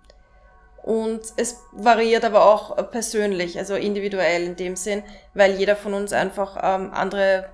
Und 0.83 1.21
es 1.37 1.63
variiert 1.71 2.23
aber 2.23 2.45
auch 2.45 2.91
persönlich, 2.91 3.57
also 3.57 3.73
individuell 3.73 4.43
in 4.43 4.55
dem 4.55 4.75
Sinn, 4.75 5.01
weil 5.33 5.53
jeder 5.53 5.75
von 5.75 5.95
uns 5.95 6.13
einfach 6.13 6.57
ähm, 6.61 6.91
andere, 6.93 7.49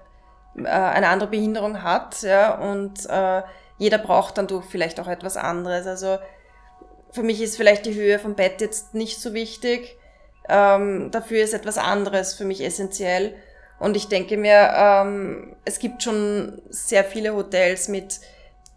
äh, 0.57 0.67
eine 0.67 1.07
andere 1.07 1.29
Behinderung 1.29 1.81
hat, 1.81 2.23
ja, 2.23 2.55
und 2.55 3.09
äh, 3.09 3.41
jeder 3.77 3.99
braucht 3.99 4.37
dann 4.37 4.47
durch 4.47 4.65
vielleicht 4.65 4.99
auch 4.99 5.07
etwas 5.07 5.37
anderes. 5.37 5.87
Also 5.87 6.19
für 7.11 7.23
mich 7.23 7.41
ist 7.41 7.55
vielleicht 7.55 7.85
die 7.85 7.95
Höhe 7.95 8.19
vom 8.19 8.35
Bett 8.35 8.59
jetzt 8.59 8.93
nicht 8.93 9.21
so 9.21 9.33
wichtig. 9.33 9.97
Ähm, 10.49 11.09
dafür 11.11 11.41
ist 11.41 11.53
etwas 11.53 11.77
anderes 11.77 12.33
für 12.33 12.43
mich 12.43 12.61
essentiell. 12.61 13.35
Und 13.81 13.97
ich 13.97 14.09
denke 14.09 14.37
mir, 14.37 14.71
ähm, 14.75 15.55
es 15.65 15.79
gibt 15.79 16.03
schon 16.03 16.61
sehr 16.69 17.03
viele 17.03 17.33
Hotels 17.33 17.87
mit 17.87 18.19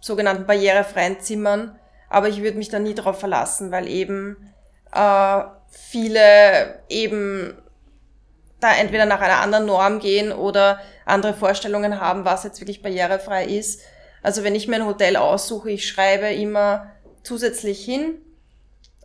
sogenannten 0.00 0.46
barrierefreien 0.46 1.20
Zimmern, 1.20 1.78
aber 2.08 2.30
ich 2.30 2.40
würde 2.40 2.56
mich 2.56 2.70
da 2.70 2.78
nie 2.78 2.94
darauf 2.94 3.20
verlassen, 3.20 3.70
weil 3.70 3.86
eben 3.86 4.50
äh, 4.94 5.40
viele 5.68 6.82
eben 6.88 7.54
da 8.60 8.74
entweder 8.74 9.04
nach 9.04 9.20
einer 9.20 9.42
anderen 9.42 9.66
Norm 9.66 9.98
gehen 9.98 10.32
oder 10.32 10.80
andere 11.04 11.34
Vorstellungen 11.34 12.00
haben, 12.00 12.24
was 12.24 12.44
jetzt 12.44 12.62
wirklich 12.62 12.80
barrierefrei 12.80 13.44
ist. 13.44 13.82
Also 14.22 14.42
wenn 14.42 14.54
ich 14.54 14.68
mir 14.68 14.76
ein 14.76 14.86
Hotel 14.86 15.16
aussuche, 15.18 15.70
ich 15.70 15.86
schreibe 15.86 16.32
immer 16.32 16.92
zusätzlich 17.22 17.84
hin 17.84 18.22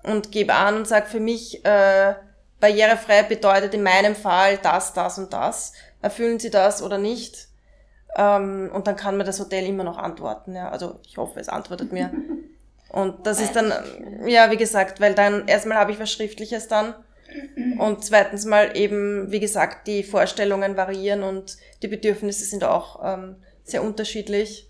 und 0.04 0.32
gebe 0.32 0.54
an 0.54 0.78
und 0.78 0.88
sage 0.88 1.08
für 1.08 1.20
mich, 1.20 1.66
äh, 1.66 2.14
barrierefrei 2.62 3.24
bedeutet 3.24 3.74
in 3.74 3.84
meinem 3.84 4.16
Fall 4.16 4.60
das, 4.60 4.94
das 4.94 5.18
und 5.18 5.34
das. 5.34 5.74
Erfüllen 6.02 6.40
Sie 6.40 6.50
das 6.50 6.82
oder 6.82 6.98
nicht? 6.98 7.48
Ähm, 8.16 8.72
und 8.74 8.88
dann 8.88 8.96
kann 8.96 9.18
mir 9.18 9.24
das 9.24 9.40
Hotel 9.40 9.66
immer 9.66 9.84
noch 9.84 9.98
antworten. 9.98 10.56
Ja. 10.56 10.70
Also 10.70 11.00
ich 11.06 11.18
hoffe, 11.18 11.40
es 11.40 11.50
antwortet 11.50 11.92
mir. 11.92 12.12
Und 12.92 13.28
das 13.28 13.40
ist 13.40 13.56
dann, 13.56 13.72
ja, 14.26 14.50
wie 14.50 14.58
gesagt, 14.58 15.00
weil 15.00 15.14
dann 15.14 15.48
erstmal 15.48 15.78
habe 15.78 15.92
ich 15.92 16.00
was 16.00 16.12
Schriftliches 16.12 16.68
dann. 16.68 16.96
Und 17.78 18.04
zweitens 18.04 18.46
mal 18.46 18.76
eben, 18.76 19.32
wie 19.32 19.40
gesagt, 19.40 19.86
die 19.86 20.04
Vorstellungen 20.04 20.76
variieren 20.76 21.22
und 21.22 21.58
die 21.84 21.88
Bedürfnisse 21.88 22.46
sind 22.46 22.64
auch 22.64 23.00
ähm, 23.04 23.36
sehr 23.64 23.84
unterschiedlich. 23.84 24.68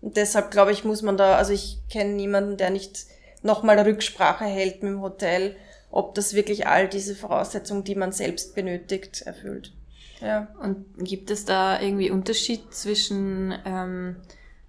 Und 0.00 0.16
deshalb 0.16 0.52
glaube 0.52 0.70
ich, 0.70 0.84
muss 0.84 1.02
man 1.02 1.16
da, 1.16 1.36
also 1.36 1.52
ich 1.52 1.78
kenne 1.90 2.12
niemanden, 2.12 2.56
der 2.56 2.70
nicht 2.70 3.06
nochmal 3.42 3.80
Rücksprache 3.80 4.44
hält 4.44 4.82
mit 4.82 4.92
dem 4.92 5.02
Hotel, 5.02 5.56
ob 5.90 6.14
das 6.14 6.34
wirklich 6.34 6.68
all 6.68 6.88
diese 6.88 7.16
Voraussetzungen, 7.16 7.82
die 7.82 7.96
man 7.96 8.12
selbst 8.12 8.54
benötigt, 8.54 9.22
erfüllt. 9.22 9.72
Ja. 10.20 10.48
Und 10.62 10.84
gibt 10.98 11.30
es 11.30 11.44
da 11.44 11.80
irgendwie 11.80 12.10
Unterschied 12.10 12.72
zwischen, 12.74 13.54
ähm, 13.64 14.16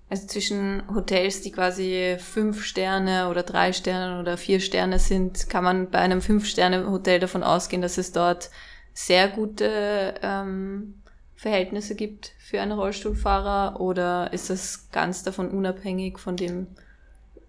also 0.09 0.27
zwischen 0.27 0.83
Hotels, 0.93 1.41
die 1.41 1.51
quasi 1.51 2.17
fünf 2.19 2.63
Sterne 2.63 3.29
oder 3.29 3.43
drei 3.43 3.73
Sterne 3.73 4.19
oder 4.19 4.37
vier 4.37 4.59
Sterne 4.59 4.99
sind? 4.99 5.49
Kann 5.49 5.63
man 5.63 5.89
bei 5.89 5.99
einem 5.99 6.21
fünf 6.21 6.47
Sterne 6.47 6.89
Hotel 6.89 7.19
davon 7.19 7.43
ausgehen, 7.43 7.81
dass 7.81 7.97
es 7.97 8.11
dort 8.11 8.49
sehr 8.93 9.27
gute 9.27 10.15
ähm, 10.21 11.01
Verhältnisse 11.35 11.95
gibt 11.95 12.33
für 12.39 12.61
einen 12.61 12.73
Rollstuhlfahrer 12.73 13.79
oder 13.79 14.31
ist 14.33 14.49
das 14.49 14.89
ganz 14.91 15.23
davon 15.23 15.49
unabhängig 15.49 16.19
von 16.19 16.35
dem? 16.35 16.67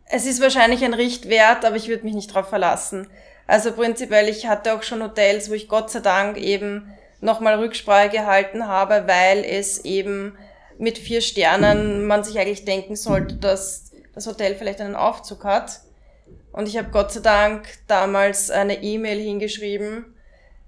Es 0.06 0.26
ist 0.26 0.40
wahrscheinlich 0.40 0.84
ein 0.84 0.94
Richtwert, 0.94 1.64
aber 1.64 1.76
ich 1.76 1.88
würde 1.88 2.04
mich 2.04 2.14
nicht 2.14 2.30
darauf 2.30 2.48
verlassen. 2.48 3.08
Also 3.46 3.72
prinzipiell, 3.72 4.28
ich 4.28 4.46
hatte 4.46 4.74
auch 4.74 4.82
schon 4.82 5.02
Hotels, 5.02 5.50
wo 5.50 5.54
ich 5.54 5.68
Gott 5.68 5.90
sei 5.90 6.00
Dank 6.00 6.36
eben 6.36 6.92
nochmal 7.22 7.54
Rücksprache 7.54 8.10
gehalten 8.10 8.66
habe, 8.68 9.04
weil 9.06 9.44
es 9.44 9.84
eben 9.84 10.36
mit 10.76 10.98
vier 10.98 11.20
Sternen 11.22 12.06
man 12.06 12.24
sich 12.24 12.38
eigentlich 12.38 12.64
denken 12.64 12.96
sollte, 12.96 13.36
dass 13.36 13.92
das 14.14 14.26
Hotel 14.26 14.56
vielleicht 14.56 14.80
einen 14.80 14.96
Aufzug 14.96 15.44
hat. 15.44 15.80
Und 16.52 16.68
ich 16.68 16.76
habe 16.76 16.90
Gott 16.90 17.12
sei 17.12 17.20
Dank 17.20 17.68
damals 17.86 18.50
eine 18.50 18.82
E-Mail 18.82 19.18
hingeschrieben, 19.18 20.14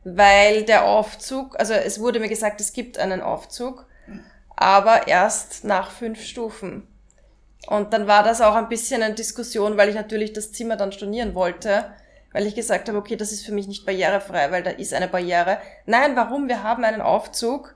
weil 0.04 0.62
der 0.62 0.84
Aufzug, 0.84 1.58
also 1.58 1.74
es 1.74 2.00
wurde 2.00 2.20
mir 2.20 2.28
gesagt, 2.28 2.60
es 2.60 2.72
gibt 2.72 2.98
einen 2.98 3.20
Aufzug, 3.20 3.86
aber 4.56 5.08
erst 5.08 5.64
nach 5.64 5.90
fünf 5.90 6.22
Stufen. 6.22 6.86
Und 7.66 7.92
dann 7.92 8.06
war 8.06 8.22
das 8.22 8.40
auch 8.40 8.54
ein 8.54 8.68
bisschen 8.68 9.02
eine 9.02 9.14
Diskussion, 9.14 9.76
weil 9.76 9.88
ich 9.88 9.94
natürlich 9.94 10.32
das 10.32 10.52
Zimmer 10.52 10.76
dann 10.76 10.92
stornieren 10.92 11.34
wollte, 11.34 11.86
weil 12.34 12.46
ich 12.46 12.54
gesagt 12.54 12.88
habe, 12.88 12.98
okay, 12.98 13.16
das 13.16 13.32
ist 13.32 13.46
für 13.46 13.52
mich 13.52 13.66
nicht 13.66 13.86
barrierefrei, 13.86 14.50
weil 14.50 14.62
da 14.62 14.70
ist 14.70 14.92
eine 14.92 15.08
Barriere. 15.08 15.56
Nein, 15.86 16.14
warum? 16.16 16.48
Wir 16.48 16.62
haben 16.62 16.84
einen 16.84 17.00
Aufzug. 17.00 17.74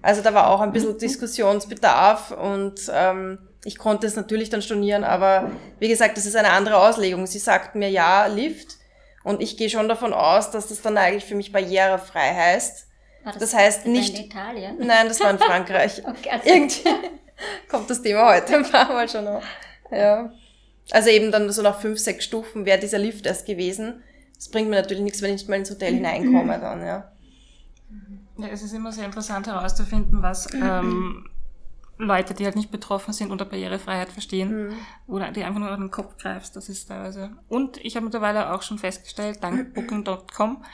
Also 0.00 0.22
da 0.22 0.32
war 0.32 0.48
auch 0.48 0.60
ein 0.62 0.72
bisschen 0.72 0.96
Diskussionsbedarf 0.96 2.30
und 2.30 2.74
ähm, 2.92 3.38
ich 3.64 3.78
konnte 3.78 4.06
es 4.06 4.14
natürlich 4.16 4.48
dann 4.50 4.62
stornieren, 4.62 5.04
aber 5.04 5.50
wie 5.80 5.88
gesagt, 5.88 6.16
das 6.16 6.26
ist 6.26 6.36
eine 6.36 6.50
andere 6.50 6.76
Auslegung. 6.78 7.26
Sie 7.26 7.38
sagten 7.40 7.78
mir 7.80 7.90
ja, 7.90 8.26
Lift 8.26 8.76
und 9.24 9.42
ich 9.42 9.56
gehe 9.56 9.68
schon 9.70 9.88
davon 9.88 10.12
aus, 10.12 10.50
dass 10.50 10.68
das 10.68 10.82
dann 10.82 10.96
eigentlich 10.98 11.24
für 11.24 11.34
mich 11.34 11.50
barrierefrei 11.52 12.32
heißt. 12.34 12.86
War 13.24 13.32
Das 13.32 13.54
heißt 13.54 13.86
nicht- 13.86 14.16
In 14.18 14.26
Italien? 14.26 14.76
Nein, 14.78 15.08
das 15.08 15.18
war 15.20 15.30
in 15.30 15.38
Frankreich. 15.40 16.02
Okay, 16.06 16.30
also- 16.30 16.48
Irgendwie 16.48 16.84
kommt 17.68 17.90
das 17.90 18.00
Thema 18.02 18.34
heute 18.34 18.54
ein 18.56 18.70
paar 18.70 18.88
Mal 18.92 19.08
schon 19.08 19.26
auf. 19.26 19.42
Ja. 19.90 20.30
Also 20.90 21.10
eben 21.10 21.32
dann 21.32 21.50
so 21.50 21.62
nach 21.62 21.80
fünf, 21.80 21.98
sechs 21.98 22.24
Stufen 22.24 22.64
wäre 22.64 22.78
dieser 22.78 22.98
Lift 22.98 23.26
erst 23.26 23.46
gewesen. 23.46 24.02
Das 24.36 24.48
bringt 24.48 24.68
mir 24.68 24.76
natürlich 24.76 25.02
nichts, 25.02 25.22
wenn 25.22 25.30
ich 25.30 25.42
nicht 25.42 25.48
mal 25.48 25.56
ins 25.56 25.70
Hotel 25.70 25.94
hineinkomme 25.94 26.58
dann, 26.60 26.84
ja. 26.84 27.10
Ja, 28.38 28.48
es 28.48 28.62
ist 28.62 28.74
immer 28.74 28.92
sehr 28.92 29.06
interessant 29.06 29.46
herauszufinden, 29.46 30.22
was 30.22 30.52
ähm, 30.54 31.26
Leute, 31.98 32.34
die 32.34 32.44
halt 32.44 32.56
nicht 32.56 32.70
betroffen 32.70 33.14
sind, 33.14 33.30
unter 33.30 33.46
Barrierefreiheit 33.46 34.12
verstehen 34.12 34.74
oder 35.06 35.32
die 35.32 35.42
einfach 35.42 35.60
nur 35.60 35.70
an 35.70 35.80
den 35.80 35.90
Kopf 35.90 36.18
greifst. 36.18 36.54
Das 36.54 36.68
ist 36.68 36.86
teilweise. 36.86 37.30
Und 37.48 37.78
ich 37.78 37.96
habe 37.96 38.04
mittlerweile 38.04 38.52
auch 38.52 38.62
schon 38.62 38.78
festgestellt, 38.78 39.38
dank 39.42 39.72
Booking.com, 39.74 40.64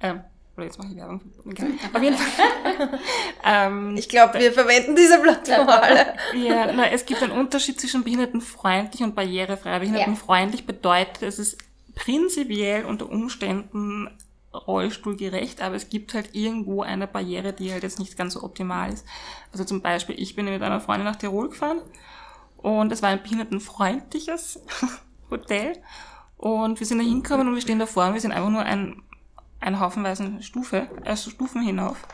ähm, 0.00 0.20
oder 0.58 0.66
jetzt 0.66 0.78
mache 0.78 0.88
ich 0.90 0.96
Werbung. 0.96 1.20
Egal. 1.48 1.70
Auf 1.92 2.02
jeden 2.02 2.16
Fall. 2.16 3.00
ähm, 3.44 3.96
Ich 3.96 4.08
glaube, 4.08 4.38
wir 4.40 4.52
verwenden 4.52 4.96
diese 4.96 5.20
Plattform 5.20 5.68
alle. 5.68 6.14
ja, 6.34 6.72
na, 6.72 6.90
es 6.90 7.06
gibt 7.06 7.22
einen 7.22 7.32
Unterschied 7.32 7.80
zwischen 7.80 8.02
behindertenfreundlich 8.02 9.02
und 9.02 9.14
barrierefrei. 9.14 9.78
Behindertenfreundlich 9.78 10.66
bedeutet, 10.66 11.22
es 11.22 11.38
ist 11.38 11.58
prinzipiell 11.94 12.84
unter 12.84 13.08
Umständen 13.08 14.10
rollstuhlgerecht, 14.52 15.60
aber 15.62 15.76
es 15.76 15.88
gibt 15.90 16.14
halt 16.14 16.34
irgendwo 16.34 16.82
eine 16.82 17.06
Barriere, 17.06 17.52
die 17.52 17.72
halt 17.72 17.84
jetzt 17.84 18.00
nicht 18.00 18.16
ganz 18.16 18.34
so 18.34 18.42
optimal 18.42 18.92
ist. 18.92 19.06
Also 19.52 19.64
zum 19.64 19.80
Beispiel, 19.80 20.18
ich 20.18 20.34
bin 20.34 20.46
mit 20.46 20.62
einer 20.62 20.80
Freundin 20.80 21.04
nach 21.04 21.16
Tirol 21.16 21.50
gefahren 21.50 21.80
und 22.56 22.90
es 22.90 23.02
war 23.02 23.10
ein 23.10 23.22
behindertenfreundliches 23.22 24.60
Hotel 25.30 25.74
und 26.36 26.80
wir 26.80 26.86
sind 26.86 26.98
da 26.98 27.04
hingekommen 27.04 27.48
und 27.48 27.54
wir 27.54 27.62
stehen 27.62 27.78
davor 27.78 28.06
und 28.06 28.14
wir 28.14 28.20
sind 28.20 28.32
einfach 28.32 28.50
nur 28.50 28.62
ein, 28.62 29.02
ein 29.60 29.80
Haufenweisen 29.80 30.42
Stufe, 30.42 30.88
also 31.04 31.30
Stufen 31.30 31.62
hinauf. 31.62 32.06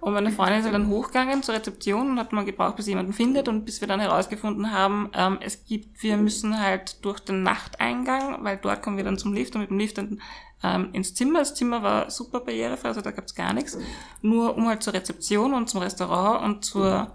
Und 0.00 0.12
meine 0.12 0.30
Freundin 0.30 0.60
ist 0.60 0.64
halt 0.64 0.74
dann 0.74 0.88
hochgegangen 0.88 1.42
zur 1.42 1.56
Rezeption 1.56 2.10
und 2.10 2.18
hat 2.20 2.32
mal 2.32 2.44
gebraucht, 2.44 2.76
bis 2.76 2.86
jemanden 2.86 3.12
findet 3.12 3.48
und 3.48 3.64
bis 3.64 3.80
wir 3.80 3.88
dann 3.88 3.98
herausgefunden 3.98 4.70
haben, 4.70 5.10
ähm, 5.12 5.38
es 5.40 5.64
gibt, 5.64 6.02
wir 6.02 6.16
müssen 6.16 6.60
halt 6.60 7.04
durch 7.04 7.18
den 7.18 7.42
Nachteingang, 7.42 8.44
weil 8.44 8.58
dort 8.58 8.82
kommen 8.82 8.96
wir 8.96 9.04
dann 9.04 9.18
zum 9.18 9.32
Lift 9.32 9.56
und 9.56 9.62
mit 9.62 9.70
dem 9.70 9.78
Lift 9.78 9.98
dann 9.98 10.20
ähm, 10.62 10.90
ins 10.92 11.14
Zimmer. 11.14 11.40
Das 11.40 11.54
Zimmer 11.54 11.82
war 11.82 12.10
super 12.10 12.40
barrierefrei, 12.40 12.88
also 12.88 13.00
da 13.00 13.10
gab's 13.10 13.34
gar 13.34 13.52
nichts. 13.52 13.76
Nur 14.22 14.56
um 14.56 14.68
halt 14.68 14.84
zur 14.84 14.94
Rezeption 14.94 15.52
und 15.52 15.68
zum 15.68 15.80
Restaurant 15.80 16.44
und 16.44 16.64
zur 16.64 17.12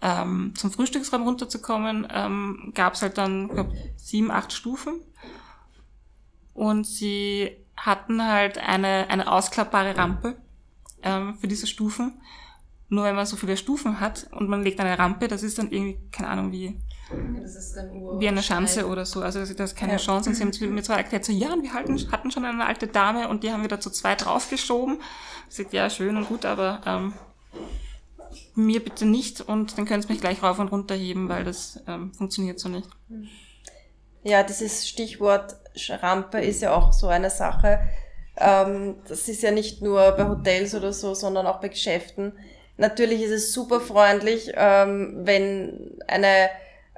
ähm, 0.00 0.52
zum 0.54 0.70
Frühstücksraum 0.70 1.22
runterzukommen, 1.22 2.06
ähm, 2.12 2.72
gab's 2.74 3.00
halt 3.00 3.16
dann, 3.16 3.48
glaub, 3.48 3.72
sieben, 3.96 4.30
acht 4.30 4.52
Stufen. 4.52 5.00
Und 6.52 6.86
sie 6.86 7.63
hatten 7.76 8.24
halt 8.26 8.58
eine, 8.58 9.08
eine 9.10 9.30
ausklappbare 9.30 9.96
Rampe 9.96 10.36
ähm, 11.02 11.36
für 11.38 11.48
diese 11.48 11.66
Stufen. 11.66 12.20
Nur 12.88 13.04
wenn 13.04 13.16
man 13.16 13.26
so 13.26 13.36
viele 13.36 13.56
Stufen 13.56 13.98
hat 14.00 14.26
und 14.32 14.48
man 14.48 14.62
legt 14.62 14.78
eine 14.78 14.98
Rampe, 14.98 15.26
das 15.26 15.42
ist 15.42 15.58
dann 15.58 15.70
irgendwie, 15.72 15.98
keine 16.12 16.28
Ahnung, 16.28 16.52
wie, 16.52 16.78
wie 18.20 18.28
eine 18.28 18.42
Schanze 18.42 18.86
oder 18.86 19.04
so. 19.04 19.22
Also 19.22 19.40
das 19.40 19.50
ist 19.50 19.76
keine 19.76 19.92
Ja. 19.92 19.98
Chance. 19.98 20.30
Und 20.30 20.36
sie 20.36 20.44
haben 20.64 20.74
mir 20.74 20.82
zwar 20.82 20.98
erklärt, 20.98 21.24
so 21.24 21.32
ja, 21.32 21.52
und 21.52 21.62
wir 21.62 21.72
hatten, 21.72 21.98
hatten 22.12 22.30
schon 22.30 22.44
eine 22.44 22.64
alte 22.64 22.86
Dame 22.86 23.28
und 23.28 23.42
die 23.42 23.50
haben 23.50 23.62
wir 23.62 23.68
da 23.68 23.80
zu 23.80 23.90
zweit 23.90 24.24
draufgeschoben. 24.24 24.98
Ich 25.48 25.56
sag, 25.56 25.72
ja, 25.72 25.88
schön 25.90 26.16
und 26.16 26.28
gut, 26.28 26.44
aber 26.44 26.82
ähm, 26.86 27.14
mir 28.54 28.82
bitte 28.82 29.06
nicht 29.06 29.40
und 29.40 29.76
dann 29.78 29.86
können 29.86 30.02
sie 30.02 30.08
mich 30.08 30.20
gleich 30.20 30.42
rauf 30.42 30.58
und 30.58 30.68
runter 30.68 30.94
heben, 30.94 31.28
weil 31.28 31.44
das 31.44 31.82
ähm, 31.86 32.12
funktioniert 32.14 32.60
so 32.60 32.68
nicht. 32.68 32.88
Ja, 34.24 34.42
dieses 34.42 34.88
Stichwort 34.88 35.56
Rampe 35.88 36.40
ist 36.40 36.62
ja 36.62 36.74
auch 36.74 36.92
so 36.92 37.08
eine 37.08 37.30
Sache. 37.30 37.80
Ähm, 38.38 38.96
das 39.06 39.28
ist 39.28 39.42
ja 39.42 39.50
nicht 39.50 39.82
nur 39.82 40.12
bei 40.12 40.26
Hotels 40.26 40.74
oder 40.74 40.92
so, 40.92 41.14
sondern 41.14 41.46
auch 41.46 41.60
bei 41.60 41.68
Geschäften. 41.68 42.32
Natürlich 42.76 43.22
ist 43.22 43.30
es 43.30 43.52
super 43.52 43.80
freundlich, 43.80 44.52
ähm, 44.56 45.20
wenn 45.24 45.98
eine 46.08 46.48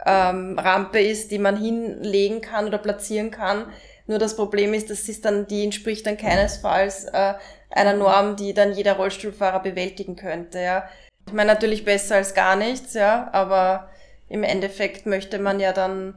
ähm, 0.06 0.58
Rampe 0.58 1.00
ist, 1.00 1.30
die 1.30 1.38
man 1.38 1.56
hinlegen 1.56 2.40
kann 2.40 2.66
oder 2.66 2.78
platzieren 2.78 3.30
kann. 3.30 3.66
Nur 4.06 4.18
das 4.18 4.36
Problem 4.36 4.72
ist, 4.72 4.88
das 4.88 5.08
ist 5.08 5.24
dann, 5.24 5.46
die 5.46 5.64
entspricht 5.64 6.06
dann 6.06 6.16
keinesfalls 6.16 7.06
äh, 7.06 7.34
einer 7.70 7.94
Norm, 7.94 8.36
die 8.36 8.54
dann 8.54 8.72
jeder 8.72 8.94
Rollstuhlfahrer 8.94 9.60
bewältigen 9.60 10.16
könnte. 10.16 10.60
Ja. 10.60 10.88
Ich 11.26 11.32
meine 11.32 11.52
natürlich 11.52 11.84
besser 11.84 12.16
als 12.16 12.34
gar 12.34 12.54
nichts, 12.54 12.94
ja, 12.94 13.28
aber 13.32 13.90
im 14.28 14.44
Endeffekt 14.44 15.06
möchte 15.06 15.40
man 15.40 15.58
ja 15.58 15.72
dann 15.72 16.14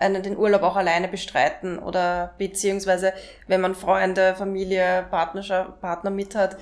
den 0.00 0.36
Urlaub 0.36 0.62
auch 0.62 0.76
alleine 0.76 1.08
bestreiten 1.08 1.78
oder 1.78 2.34
beziehungsweise 2.38 3.12
wenn 3.46 3.60
man 3.60 3.74
Freunde, 3.74 4.34
Familie, 4.36 5.06
Partnerschaft, 5.10 5.80
Partner 5.80 6.10
mit 6.10 6.34
hat, 6.34 6.56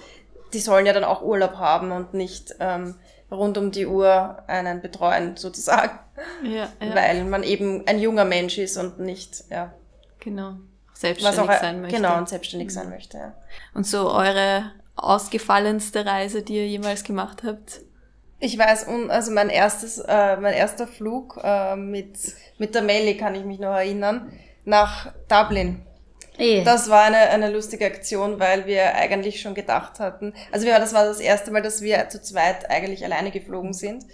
die 0.52 0.58
sollen 0.58 0.86
ja 0.86 0.92
dann 0.92 1.04
auch 1.04 1.22
Urlaub 1.22 1.56
haben 1.56 1.92
und 1.92 2.14
nicht 2.14 2.54
ähm, 2.60 2.94
rund 3.30 3.58
um 3.58 3.72
die 3.72 3.86
Uhr 3.86 4.42
einen 4.46 4.80
betreuen 4.80 5.36
sozusagen, 5.36 5.98
Ja, 6.42 6.68
ja 6.80 6.94
weil 6.94 7.24
man 7.24 7.42
eben 7.42 7.86
ein 7.86 7.98
junger 7.98 8.24
Mensch 8.24 8.58
ist 8.58 8.76
und 8.76 8.98
nicht, 8.98 9.44
ja, 9.50 9.72
genau. 10.20 10.54
Selbstständig 10.94 11.40
auch 11.40 11.60
sein 11.60 11.82
möchte. 11.82 11.96
genau 11.96 12.16
und 12.16 12.26
selbstständig 12.26 12.70
sein 12.70 12.88
möchte. 12.88 13.18
Ja. 13.18 13.34
Und 13.74 13.86
so 13.86 14.10
eure 14.10 14.72
ausgefallenste 14.94 16.06
Reise, 16.06 16.42
die 16.42 16.56
ihr 16.56 16.66
jemals 16.66 17.04
gemacht 17.04 17.42
habt? 17.44 17.82
Ich 18.38 18.58
weiß, 18.58 18.86
un- 18.88 19.10
also 19.10 19.30
mein 19.32 19.48
erstes, 19.48 19.98
äh, 19.98 20.36
mein 20.36 20.54
erster 20.54 20.86
Flug 20.86 21.40
äh, 21.42 21.74
mit 21.76 22.16
mit 22.58 22.74
der 22.74 22.82
Melli 22.82 23.16
kann 23.16 23.34
ich 23.34 23.44
mich 23.44 23.58
noch 23.58 23.74
erinnern 23.74 24.30
nach 24.64 25.12
Dublin. 25.28 25.82
Eh. 26.38 26.62
Das 26.64 26.90
war 26.90 27.04
eine, 27.04 27.16
eine 27.30 27.50
lustige 27.50 27.86
Aktion, 27.86 28.38
weil 28.38 28.66
wir 28.66 28.94
eigentlich 28.94 29.40
schon 29.40 29.54
gedacht 29.54 30.00
hatten, 30.00 30.34
also 30.52 30.66
wir, 30.66 30.78
das 30.78 30.92
war 30.92 31.04
das 31.06 31.20
erste 31.20 31.50
Mal, 31.50 31.62
dass 31.62 31.80
wir 31.80 32.08
zu 32.10 32.20
zweit 32.20 32.68
eigentlich 32.70 33.02
alleine 33.04 33.30
geflogen 33.30 33.72
sind. 33.72 34.04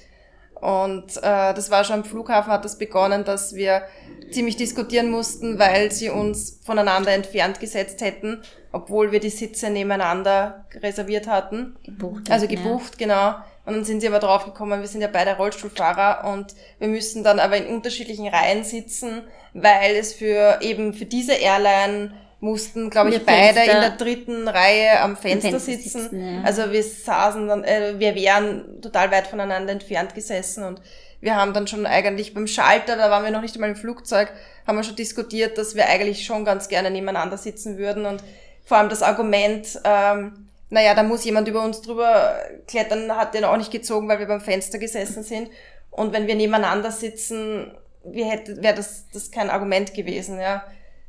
Und 0.60 1.16
äh, 1.16 1.52
das 1.54 1.72
war 1.72 1.82
schon 1.82 1.96
am 1.96 2.04
Flughafen, 2.04 2.52
hat 2.52 2.64
das 2.64 2.78
begonnen, 2.78 3.24
dass 3.24 3.56
wir 3.56 3.82
ziemlich 4.30 4.56
diskutieren 4.56 5.10
mussten, 5.10 5.58
weil 5.58 5.90
sie 5.90 6.08
uns 6.10 6.60
voneinander 6.64 7.10
entfernt 7.10 7.58
gesetzt 7.58 8.00
hätten, 8.00 8.42
obwohl 8.70 9.10
wir 9.10 9.18
die 9.18 9.28
Sitze 9.30 9.70
nebeneinander 9.70 10.66
reserviert 10.80 11.26
hatten. 11.26 11.74
gebucht. 11.82 12.30
Also 12.30 12.46
ja. 12.46 12.52
gebucht, 12.52 12.96
genau. 12.96 13.34
Und 13.64 13.74
dann 13.74 13.84
sind 13.84 14.00
sie 14.00 14.08
aber 14.08 14.18
draufgekommen, 14.18 14.80
wir 14.80 14.88
sind 14.88 15.02
ja 15.02 15.08
beide 15.08 15.36
Rollstuhlfahrer 15.36 16.28
und 16.32 16.54
wir 16.80 16.88
müssen 16.88 17.22
dann 17.22 17.38
aber 17.38 17.56
in 17.56 17.66
unterschiedlichen 17.66 18.26
Reihen 18.26 18.64
sitzen, 18.64 19.22
weil 19.54 19.94
es 19.94 20.14
für 20.14 20.58
eben 20.62 20.94
für 20.94 21.04
diese 21.04 21.34
Airline 21.34 22.12
mussten, 22.40 22.90
glaube 22.90 23.10
ich, 23.10 23.24
beide 23.24 23.60
in 23.60 23.66
der 23.66 23.90
dritten 23.90 24.48
Reihe 24.48 25.00
am 25.00 25.16
Fenster, 25.16 25.50
Fenster 25.50 25.72
sitzen. 25.72 26.02
sitzen, 26.02 26.34
ja. 26.38 26.42
Also 26.42 26.72
wir 26.72 26.82
saßen 26.82 27.46
dann, 27.46 27.62
äh, 27.62 27.94
wir 27.98 28.16
wären 28.16 28.82
total 28.82 29.12
weit 29.12 29.28
voneinander 29.28 29.72
entfernt 29.72 30.12
gesessen 30.16 30.64
und 30.64 30.82
wir 31.20 31.36
haben 31.36 31.54
dann 31.54 31.68
schon 31.68 31.86
eigentlich 31.86 32.34
beim 32.34 32.48
Schalter, 32.48 32.96
da 32.96 33.10
waren 33.10 33.22
wir 33.22 33.30
noch 33.30 33.42
nicht 33.42 33.54
einmal 33.54 33.70
im 33.70 33.76
Flugzeug, 33.76 34.32
haben 34.66 34.76
wir 34.76 34.82
schon 34.82 34.96
diskutiert, 34.96 35.56
dass 35.56 35.76
wir 35.76 35.88
eigentlich 35.88 36.26
schon 36.26 36.44
ganz 36.44 36.66
gerne 36.66 36.90
nebeneinander 36.90 37.38
sitzen 37.38 37.78
würden 37.78 38.06
und 38.06 38.24
vor 38.64 38.78
allem 38.78 38.88
das 38.88 39.02
Argument, 39.02 39.80
ähm, 39.84 40.41
naja, 40.72 40.94
da 40.94 41.02
muss 41.02 41.24
jemand 41.24 41.46
über 41.48 41.62
uns 41.62 41.82
drüber 41.82 42.34
klettern, 42.66 43.14
hat 43.16 43.34
den 43.34 43.44
auch 43.44 43.56
nicht 43.56 43.70
gezogen, 43.70 44.08
weil 44.08 44.18
wir 44.18 44.26
beim 44.26 44.40
Fenster 44.40 44.78
gesessen 44.78 45.22
sind. 45.22 45.50
Und 45.90 46.12
wenn 46.12 46.26
wir 46.26 46.34
nebeneinander 46.34 46.90
sitzen, 46.90 47.76
hätte, 48.12 48.62
wäre 48.62 48.74
das, 48.74 49.06
das 49.12 49.30
kein 49.30 49.50
Argument 49.50 49.92
gewesen, 49.94 50.40
ja. 50.40 50.64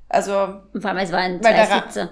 Also, 0.10 0.60
Und 0.74 0.82
vor 0.82 0.92
allem, 0.92 1.00
es 1.00 1.12
waren 1.12 1.42
zwei 1.42 1.66
Sitze. 1.66 2.10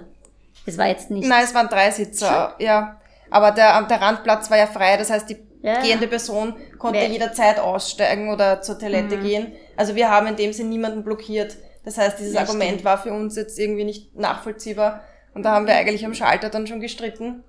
Es 0.64 0.78
war 0.78 0.86
jetzt 0.88 1.10
nicht. 1.10 1.28
nein, 1.28 1.44
es 1.44 1.54
waren 1.54 1.68
drei 1.68 1.90
Sitzer, 1.90 2.54
ja. 2.58 3.00
Aber 3.30 3.50
der, 3.50 3.82
der 3.82 4.00
Randplatz 4.00 4.50
war 4.50 4.56
ja 4.58 4.66
frei, 4.66 4.96
das 4.96 5.10
heißt, 5.10 5.28
die 5.30 5.36
Ja, 5.62 5.80
gehende 5.82 6.08
Person 6.08 6.54
konnte 6.78 7.00
Wer- 7.00 7.08
jederzeit 7.08 7.58
aussteigen 7.60 8.30
oder 8.30 8.62
zur 8.62 8.78
Toilette 8.78 9.18
gehen. 9.18 9.52
Also 9.76 9.94
wir 9.94 10.10
haben 10.10 10.26
in 10.26 10.36
dem 10.36 10.52
Sinn 10.52 10.68
niemanden 10.70 11.04
blockiert. 11.04 11.56
Das 11.84 11.98
heißt, 11.98 12.18
dieses 12.18 12.34
Ja, 12.34 12.40
Argument 12.40 12.70
stimmt. 12.70 12.84
war 12.84 12.98
für 12.98 13.12
uns 13.12 13.36
jetzt 13.36 13.58
irgendwie 13.58 13.84
nicht 13.84 14.14
nachvollziehbar. 14.16 15.00
Und 15.34 15.44
da 15.44 15.52
haben 15.52 15.66
wir 15.66 15.74
eigentlich 15.74 16.04
am 16.04 16.14
Schalter 16.14 16.50
dann 16.50 16.66
schon 16.66 16.80
gestritten. 16.80 17.44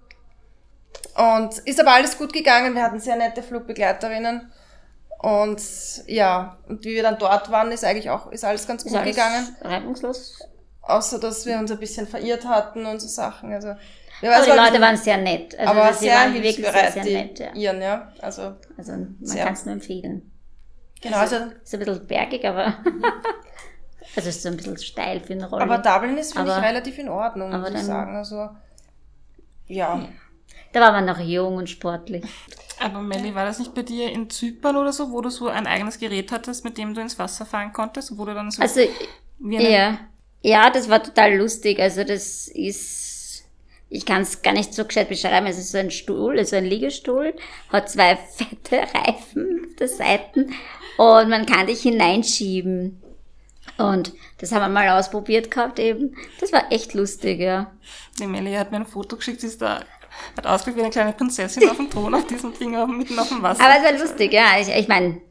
Und 1.15 1.57
ist 1.59 1.79
aber 1.79 1.93
alles 1.93 2.17
gut 2.17 2.33
gegangen. 2.33 2.75
Wir 2.75 2.83
hatten 2.83 2.99
sehr 2.99 3.15
nette 3.15 3.43
Flugbegleiterinnen. 3.43 4.51
Und 5.19 5.61
ja, 6.07 6.57
und 6.67 6.83
wie 6.83 6.95
wir 6.95 7.03
dann 7.03 7.17
dort 7.17 7.49
waren, 7.49 7.71
ist 7.71 7.85
eigentlich 7.85 8.09
auch, 8.09 8.31
ist 8.31 8.43
alles 8.43 8.67
ganz 8.67 8.83
gut 8.83 8.93
alles 8.93 9.15
gegangen. 9.15 9.55
reibungslos. 9.61 10.39
Außer, 10.81 11.17
dass 11.19 11.45
wir 11.45 11.57
uns 11.59 11.71
ein 11.71 11.79
bisschen 11.79 12.07
verirrt 12.07 12.45
hatten 12.45 12.85
und 12.85 12.99
so 12.99 13.07
Sachen. 13.07 13.53
Also, 13.53 13.69
Aber 13.69 14.45
die 14.45 14.49
Leute 14.51 14.81
waren 14.81 14.97
sehr 14.97 15.17
nett. 15.17 15.57
Also 15.57 15.71
aber 15.71 15.93
sehr 15.93 16.15
waren 16.15 16.33
sehr, 16.33 16.41
hilfsbereit, 16.41 16.93
sehr 16.93 17.03
die 17.03 17.13
nett. 17.13 17.39
Ja. 17.39 17.53
Iren, 17.53 17.81
ja. 17.81 18.11
Also, 18.19 18.55
Also 18.77 18.91
man 18.91 19.15
Sehr. 19.21 19.45
kann 19.45 19.53
es 19.53 19.65
nur 19.65 19.73
empfehlen. 19.75 20.29
genau, 21.01 21.17
also, 21.19 21.37
Ist 21.63 21.73
ein 21.73 21.79
bisschen 21.79 22.07
bergig, 22.07 22.45
aber 22.45 22.73
also 24.15 24.29
ist 24.29 24.41
so 24.41 24.49
ein 24.49 24.57
bisschen 24.57 24.77
steil 24.77 25.19
für 25.19 25.33
eine 25.33 25.49
Rolle. 25.49 25.63
aber 25.63 25.77
Dublin 25.79 26.17
ist, 26.17 26.33
finde 26.33 26.51
ich, 26.51 26.63
relativ 26.63 26.97
in 26.99 27.09
Ordnung, 27.09 27.53
aber 27.53 27.69
muss 27.69 27.79
ich 27.79 27.85
sagen. 27.85 28.15
Also, 28.15 28.49
ja. 29.67 30.07
da 30.71 30.81
war 30.81 30.91
man 30.91 31.05
noch 31.05 31.19
jung 31.19 31.55
und 31.55 31.69
sportlich. 31.69 32.23
Aber 32.79 33.01
Melli, 33.01 33.33
war 33.33 33.45
das 33.45 33.59
nicht 33.59 33.73
bei 33.73 33.81
dir 33.81 34.11
in 34.11 34.29
Zypern 34.29 34.75
oder 34.75 34.91
so, 34.91 35.11
wo 35.11 35.21
du 35.21 35.29
so 35.29 35.47
ein 35.47 35.67
eigenes 35.67 35.99
Gerät 35.99 36.31
hattest, 36.31 36.65
mit 36.65 36.77
dem 36.77 36.93
du 36.93 37.01
ins 37.01 37.17
Wasser 37.17 37.45
fahren 37.45 37.71
konntest, 37.71 38.17
wo 38.17 38.25
du 38.25 38.33
dann 38.33 38.51
so 38.51 38.61
Also 38.61 38.81
ja, 39.39 39.99
ja, 40.41 40.69
das 40.69 40.89
war 40.89 41.01
total 41.01 41.35
lustig. 41.35 41.79
Also 41.79 42.03
das 42.03 42.47
ist, 42.49 43.45
ich 43.89 44.05
kann 44.05 44.23
es 44.23 44.41
gar 44.41 44.53
nicht 44.53 44.73
so 44.73 44.85
gescheit 44.85 45.09
beschreiben. 45.09 45.47
Es 45.47 45.57
ist 45.57 45.71
so 45.71 45.77
ein 45.77 45.91
Stuhl, 45.91 46.37
also 46.37 46.55
ein 46.55 46.65
Liegestuhl, 46.65 47.33
hat 47.69 47.89
zwei 47.89 48.15
fette 48.35 48.81
Reifen 48.93 49.65
auf 49.65 49.75
der 49.79 49.87
Seiten 49.87 50.53
und 50.97 51.29
man 51.29 51.45
kann 51.45 51.67
dich 51.67 51.81
hineinschieben. 51.81 53.02
Und 53.77 54.13
das 54.39 54.51
haben 54.51 54.61
wir 54.61 54.69
mal 54.69 54.89
ausprobiert 54.99 55.49
gehabt 55.51 55.79
eben. 55.79 56.15
Das 56.39 56.51
war 56.51 56.71
echt 56.71 56.93
lustig, 56.93 57.39
ja. 57.39 57.71
die 58.19 58.27
Melli 58.27 58.53
hat 58.53 58.71
mir 58.71 58.77
ein 58.77 58.85
Foto 58.85 59.15
geschickt, 59.17 59.41
sie 59.41 59.47
ist 59.47 59.61
da, 59.61 59.83
hat 60.37 60.45
ausgesehen 60.45 60.77
wie 60.77 60.81
eine 60.83 60.91
kleine 60.91 61.13
Prinzessin 61.13 61.67
auf 61.69 61.77
dem 61.77 61.89
Thron 61.89 62.13
auf 62.13 62.27
diesem 62.27 62.53
Ding 62.57 62.75
auf- 62.75 62.87
mitten 62.87 63.17
auf 63.17 63.29
dem 63.29 63.41
Wasser. 63.41 63.63
Aber 63.63 63.73
es 63.77 63.83
war 63.83 63.99
lustig, 63.99 64.31
ja. 64.31 64.59
Ich, 64.59 64.69
ich 64.69 64.87
meine, 64.87 65.21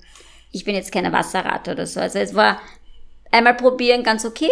ich 0.50 0.64
bin 0.64 0.74
jetzt 0.74 0.90
keine 0.92 1.12
Wasserratte 1.12 1.72
oder 1.72 1.86
so. 1.86 2.00
Also 2.00 2.18
es 2.18 2.34
war 2.34 2.60
einmal 3.30 3.54
probieren 3.54 4.02
ganz 4.02 4.24
okay. 4.24 4.50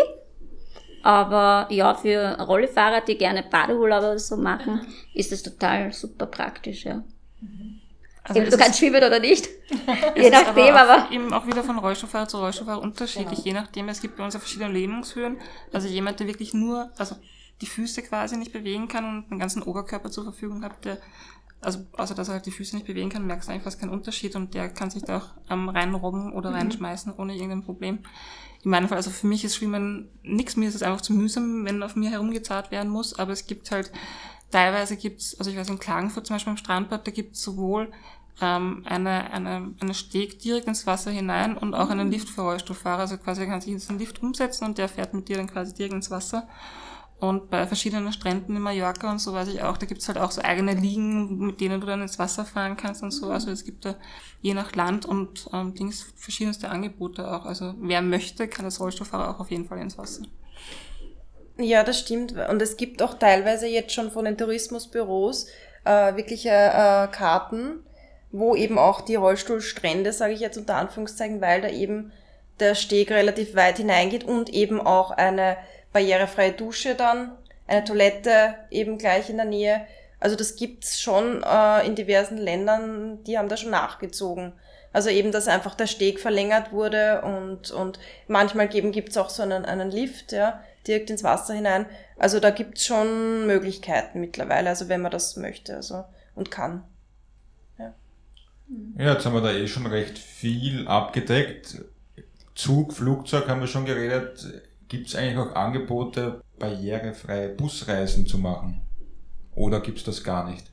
Aber 1.03 1.67
ja, 1.73 1.95
für 1.95 2.39
Rollefahrer, 2.41 3.01
die 3.01 3.17
gerne 3.17 3.43
Badeurlaub 3.43 4.01
oder 4.03 4.19
so 4.19 4.37
machen, 4.37 4.87
ist 5.15 5.33
es 5.33 5.43
total 5.43 5.93
super 5.93 6.27
praktisch, 6.27 6.85
ja. 6.85 7.03
Also 8.31 8.43
es 8.43 8.51
du 8.51 8.59
kannst 8.59 8.79
schwimmen 8.79 9.03
oder 9.03 9.19
nicht. 9.19 9.49
Je 10.17 10.31
nachdem, 10.31 10.75
aber, 10.75 11.05
auch, 11.05 11.11
eben 11.11 11.33
auch 11.33 11.47
wieder 11.47 11.65
von 11.65 11.79
Rollstuhlfahrer 11.79 12.29
zu 12.29 12.39
Rollstuhlfahrer 12.39 12.81
unterschiedlich, 12.81 13.41
je 13.45 13.53
nachdem. 13.53 13.89
Es 13.89 14.01
gibt 14.01 14.17
bei 14.17 14.25
uns 14.25 14.35
ja 14.35 14.41
verschiedene 14.41 14.73
Lähmungshöhen. 14.73 15.37
Also 15.73 15.89
jemand, 15.89 16.21
der 16.21 16.27
wirklich 16.27 16.55
nur, 16.55 16.91
also 16.97 17.17
die 17.61 17.67
Füße 17.67 18.03
quasi 18.03 18.37
nicht 18.37 18.53
bewegen 18.53 18.89
kann 18.89 19.05
und 19.05 19.31
den 19.31 19.39
ganzen 19.39 19.63
Oberkörper 19.63 20.11
zur 20.11 20.25
Verfügung 20.25 20.65
hat, 20.65 20.85
der, 20.85 20.99
also 21.61 21.81
außer 21.93 22.15
dass 22.15 22.29
er 22.29 22.35
halt 22.35 22.47
die 22.47 22.53
Füße 22.53 22.75
nicht 22.75 22.87
bewegen 22.87 23.11
kann, 23.11 23.27
merkst 23.27 23.49
du 23.49 23.53
eigentlich 23.53 23.65
fast 23.65 23.81
keinen 23.81 23.91
Unterschied 23.91 24.37
und 24.37 24.55
der 24.55 24.69
kann 24.69 24.91
sich 24.91 25.03
da 25.03 25.19
auch 25.19 25.29
ähm, 25.51 25.69
reinrobben 25.69 26.33
oder 26.33 26.53
reinschmeißen 26.53 27.13
ohne 27.17 27.35
irgendein 27.35 27.65
Problem. 27.65 28.01
In 28.63 28.71
meinem 28.71 28.89
Fall, 28.89 28.99
also 28.99 29.11
für 29.11 29.27
mich 29.27 29.45
ist 29.45 29.57
Schwimmen 29.57 30.09
nix, 30.23 30.57
mir 30.57 30.69
ist 30.69 30.75
es 30.75 30.83
einfach 30.83 31.01
zu 31.01 31.13
mühsam, 31.13 31.65
wenn 31.65 31.83
auf 31.83 31.97
mir 31.97 32.11
herumgezahlt 32.11 32.71
werden 32.71 32.91
muss, 32.91 33.19
aber 33.19 33.33
es 33.33 33.47
gibt 33.47 33.71
halt, 33.71 33.91
teilweise 34.51 34.97
gibt's, 34.97 35.39
also 35.39 35.51
ich 35.51 35.57
weiß 35.57 35.69
in 35.71 35.79
Klagenfurt 35.79 36.27
zum 36.27 36.35
Beispiel 36.35 36.51
am 36.51 36.57
Strandbad, 36.57 37.07
da 37.07 37.11
gibt's 37.11 37.43
sowohl 37.43 37.91
ähm, 38.41 38.83
eine, 38.87 39.31
eine, 39.33 39.75
eine 39.81 39.95
Steg 39.95 40.39
direkt 40.39 40.67
ins 40.67 40.87
Wasser 40.87 41.11
hinein 41.11 41.57
und 41.57 41.75
auch 41.75 41.91
einen 41.91 42.11
Lift 42.11 42.29
für 42.29 42.43
Rollstuhlfahrer. 42.43 43.01
Also 43.01 43.19
quasi 43.19 43.47
kann 43.47 43.61
sich 43.61 43.71
in 43.71 43.79
diesen 43.79 43.99
Lift 43.99 44.23
umsetzen 44.23 44.65
und 44.65 44.79
der 44.79 44.89
fährt 44.89 45.15
mit 45.15 45.29
dir 45.29 45.37
dann 45.37 45.47
quasi 45.47 45.75
direkt 45.75 45.95
ins 45.95 46.11
Wasser. 46.11 46.49
Und 47.21 47.51
bei 47.51 47.67
verschiedenen 47.67 48.15
Stränden 48.15 48.57
in 48.57 48.63
Mallorca 48.63 49.11
und 49.11 49.19
so 49.19 49.35
weiß 49.35 49.49
ich 49.49 49.63
auch, 49.63 49.77
da 49.77 49.85
gibt's 49.85 50.09
halt 50.09 50.17
auch 50.17 50.31
so 50.31 50.41
eigene 50.41 50.73
Liegen, 50.73 51.37
mit 51.39 51.61
denen 51.61 51.79
du 51.79 51.87
dann 51.87 52.01
ins 52.01 52.19
Wasser 52.19 52.47
fahren 52.47 52.79
kannst 52.79 53.03
und 53.03 53.11
so. 53.11 53.31
Also 53.31 53.51
es 53.51 53.65
gibt 53.65 53.85
da 53.85 53.97
je 54.41 54.55
nach 54.55 54.75
Land 54.75 55.05
und 55.05 55.47
ähm, 55.53 55.75
Dings 55.75 56.07
verschiedenste 56.17 56.71
Angebote 56.71 57.31
auch. 57.31 57.45
Also 57.45 57.75
wer 57.79 58.01
möchte, 58.01 58.49
kann 58.49 58.65
als 58.65 58.81
Rollstuhlfahrer 58.81 59.35
auch 59.35 59.41
auf 59.41 59.51
jeden 59.51 59.67
Fall 59.67 59.81
ins 59.81 59.99
Wasser. 59.99 60.23
Ja, 61.59 61.85
das 61.85 62.01
stimmt. 62.01 62.33
Und 62.33 62.63
es 62.63 62.79
gibt 62.79 63.03
auch 63.03 63.15
teilweise 63.15 63.67
jetzt 63.67 63.93
schon 63.93 64.11
von 64.11 64.25
den 64.25 64.39
Tourismusbüros 64.39 65.47
äh, 65.85 66.17
wirkliche 66.17 66.49
äh, 66.49 67.07
Karten, 67.09 67.85
wo 68.33 68.55
eben 68.55 68.79
auch 68.79 69.01
die 69.01 69.17
Rollstuhlstrände, 69.17 70.13
sage 70.13 70.33
ich 70.33 70.41
jetzt 70.41 70.59
unter 70.59 70.77
Anführungszeichen, 70.77 71.41
weil 71.41 71.61
da 71.61 71.69
eben 71.69 72.13
der 72.61 72.75
Steg 72.75 73.11
relativ 73.11 73.55
weit 73.57 73.79
hineingeht 73.79 74.25
und 74.25 74.51
eben 74.51 74.81
auch 74.81 75.11
eine 75.11 75.57
barrierefreie 75.93 76.53
Dusche 76.53 76.95
dann, 76.95 77.33
eine 77.67 77.85
Toilette 77.85 78.55
eben 78.71 78.99
gleich 78.99 79.31
in 79.31 79.37
der 79.37 79.47
Nähe. 79.47 79.87
Also 80.21 80.37
das 80.37 80.57
gibt's 80.57 81.01
schon 81.01 81.43
äh, 81.43 81.87
in 81.87 81.95
diversen 81.95 82.37
Ländern, 82.37 83.25
die 83.25 83.39
haben 83.39 83.49
da 83.49 83.57
schon 83.57 83.71
nachgezogen. 83.71 84.53
Also 84.93 85.09
eben, 85.09 85.33
dass 85.33 85.49
einfach 85.49 85.75
der 85.75 85.87
Steg 85.87 86.21
verlängert 86.21 86.73
wurde 86.73 87.23
und, 87.23 87.71
und 87.71 87.99
manchmal 88.27 88.69
geben 88.69 88.93
gibt's 88.93 89.17
auch 89.17 89.31
so 89.31 89.43
einen, 89.43 89.65
einen 89.65 89.91
Lift, 89.91 90.33
ja, 90.33 90.61
direkt 90.87 91.11
ins 91.11 91.23
Wasser 91.25 91.55
hinein. 91.55 91.87
Also 92.19 92.41
da 92.41 92.51
gibt's 92.51 92.85
schon 92.85 93.47
Möglichkeiten 93.47 94.21
mittlerweile, 94.21 94.69
also 94.69 94.89
wenn 94.89 95.01
man 95.01 95.13
das 95.13 95.37
möchte 95.37 95.77
also, 95.77 96.05
und 96.35 96.51
kann. 96.51 96.85
Ja, 98.97 99.15
jetzt 99.15 99.27
haben 99.27 99.35
wir 99.35 99.41
da 99.41 99.53
eh 99.53 99.67
schon 99.67 99.87
recht 99.87 100.19
viel 100.19 100.87
abgedeckt. 100.87 101.85
Zug, 102.55 102.93
Flugzeug 102.93 103.49
haben 103.49 103.61
wir 103.61 103.67
schon 103.67 103.85
geredet. 103.85 104.47
Gibt 104.89 105.09
es 105.09 105.17
eigentlich 105.17 105.39
auch 105.39 105.55
Angebote, 105.55 106.43
barrierefreie 106.59 107.49
Busreisen 107.49 108.27
zu 108.27 108.39
machen? 108.39 108.83
Oder 109.55 109.81
gibt 109.81 109.99
es 109.99 110.05
das 110.05 110.23
gar 110.23 110.49
nicht? 110.51 110.71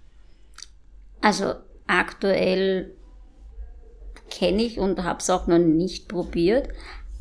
Also 1.21 1.53
aktuell 1.87 2.93
kenne 4.29 4.63
ich 4.63 4.79
und 4.79 5.03
habe 5.03 5.19
es 5.19 5.29
auch 5.29 5.47
noch 5.47 5.57
nicht 5.57 6.07
probiert. 6.07 6.69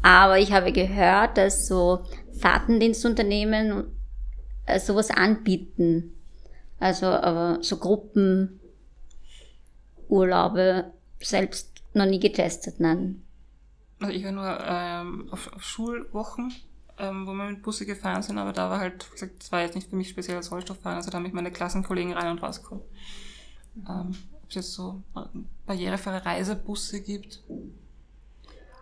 Aber 0.03 0.39
ich 0.39 0.53
habe 0.53 0.72
gehört, 0.72 1.39
dass 1.39 1.66
so 1.66 2.05
Fahrtendienstunternehmen 2.39 3.85
äh, 4.66 4.79
sowas 4.79 5.11
anbieten. 5.11 6.12
Also 6.79 7.07
so 7.62 7.79
Gruppenurlaube 10.07 10.92
selbst 11.20 11.82
noch 11.94 12.07
nie 12.07 12.20
getestet, 12.20 12.80
nein. 12.80 13.22
Also 14.00 14.12
ich 14.12 14.24
war 14.24 14.32
nur 14.32 14.59
ähm, 14.61 15.28
auf, 15.30 15.52
auf 15.52 15.62
Schulwochen, 15.62 16.52
ähm, 16.98 17.26
wo 17.26 17.32
wir 17.32 17.44
mit 17.50 17.62
Busse 17.62 17.86
gefahren 17.86 18.22
sind, 18.22 18.38
aber 18.38 18.52
da 18.52 18.68
war 18.68 18.78
halt, 18.78 19.07
wie 19.09 19.12
gesagt, 19.12 19.42
das 19.42 19.52
war 19.52 19.62
jetzt 19.62 19.74
nicht 19.74 19.88
für 19.88 19.96
mich 19.96 20.11
speziell 20.11 20.36
als 20.36 20.50
Rollstuhlfahren, 20.52 20.96
also 20.96 21.11
da 21.11 21.16
haben 21.16 21.22
mich 21.22 21.32
meine 21.32 21.50
Klassenkollegen 21.50 22.12
rein 22.12 22.30
und 22.30 22.42
rausgekommen. 22.42 22.84
Ähm, 23.88 24.14
Ob 24.42 24.48
es 24.50 24.54
jetzt 24.54 24.72
so 24.74 25.02
barrierefreie 25.66 26.24
Reisebusse 26.24 27.00
gibt, 27.00 27.42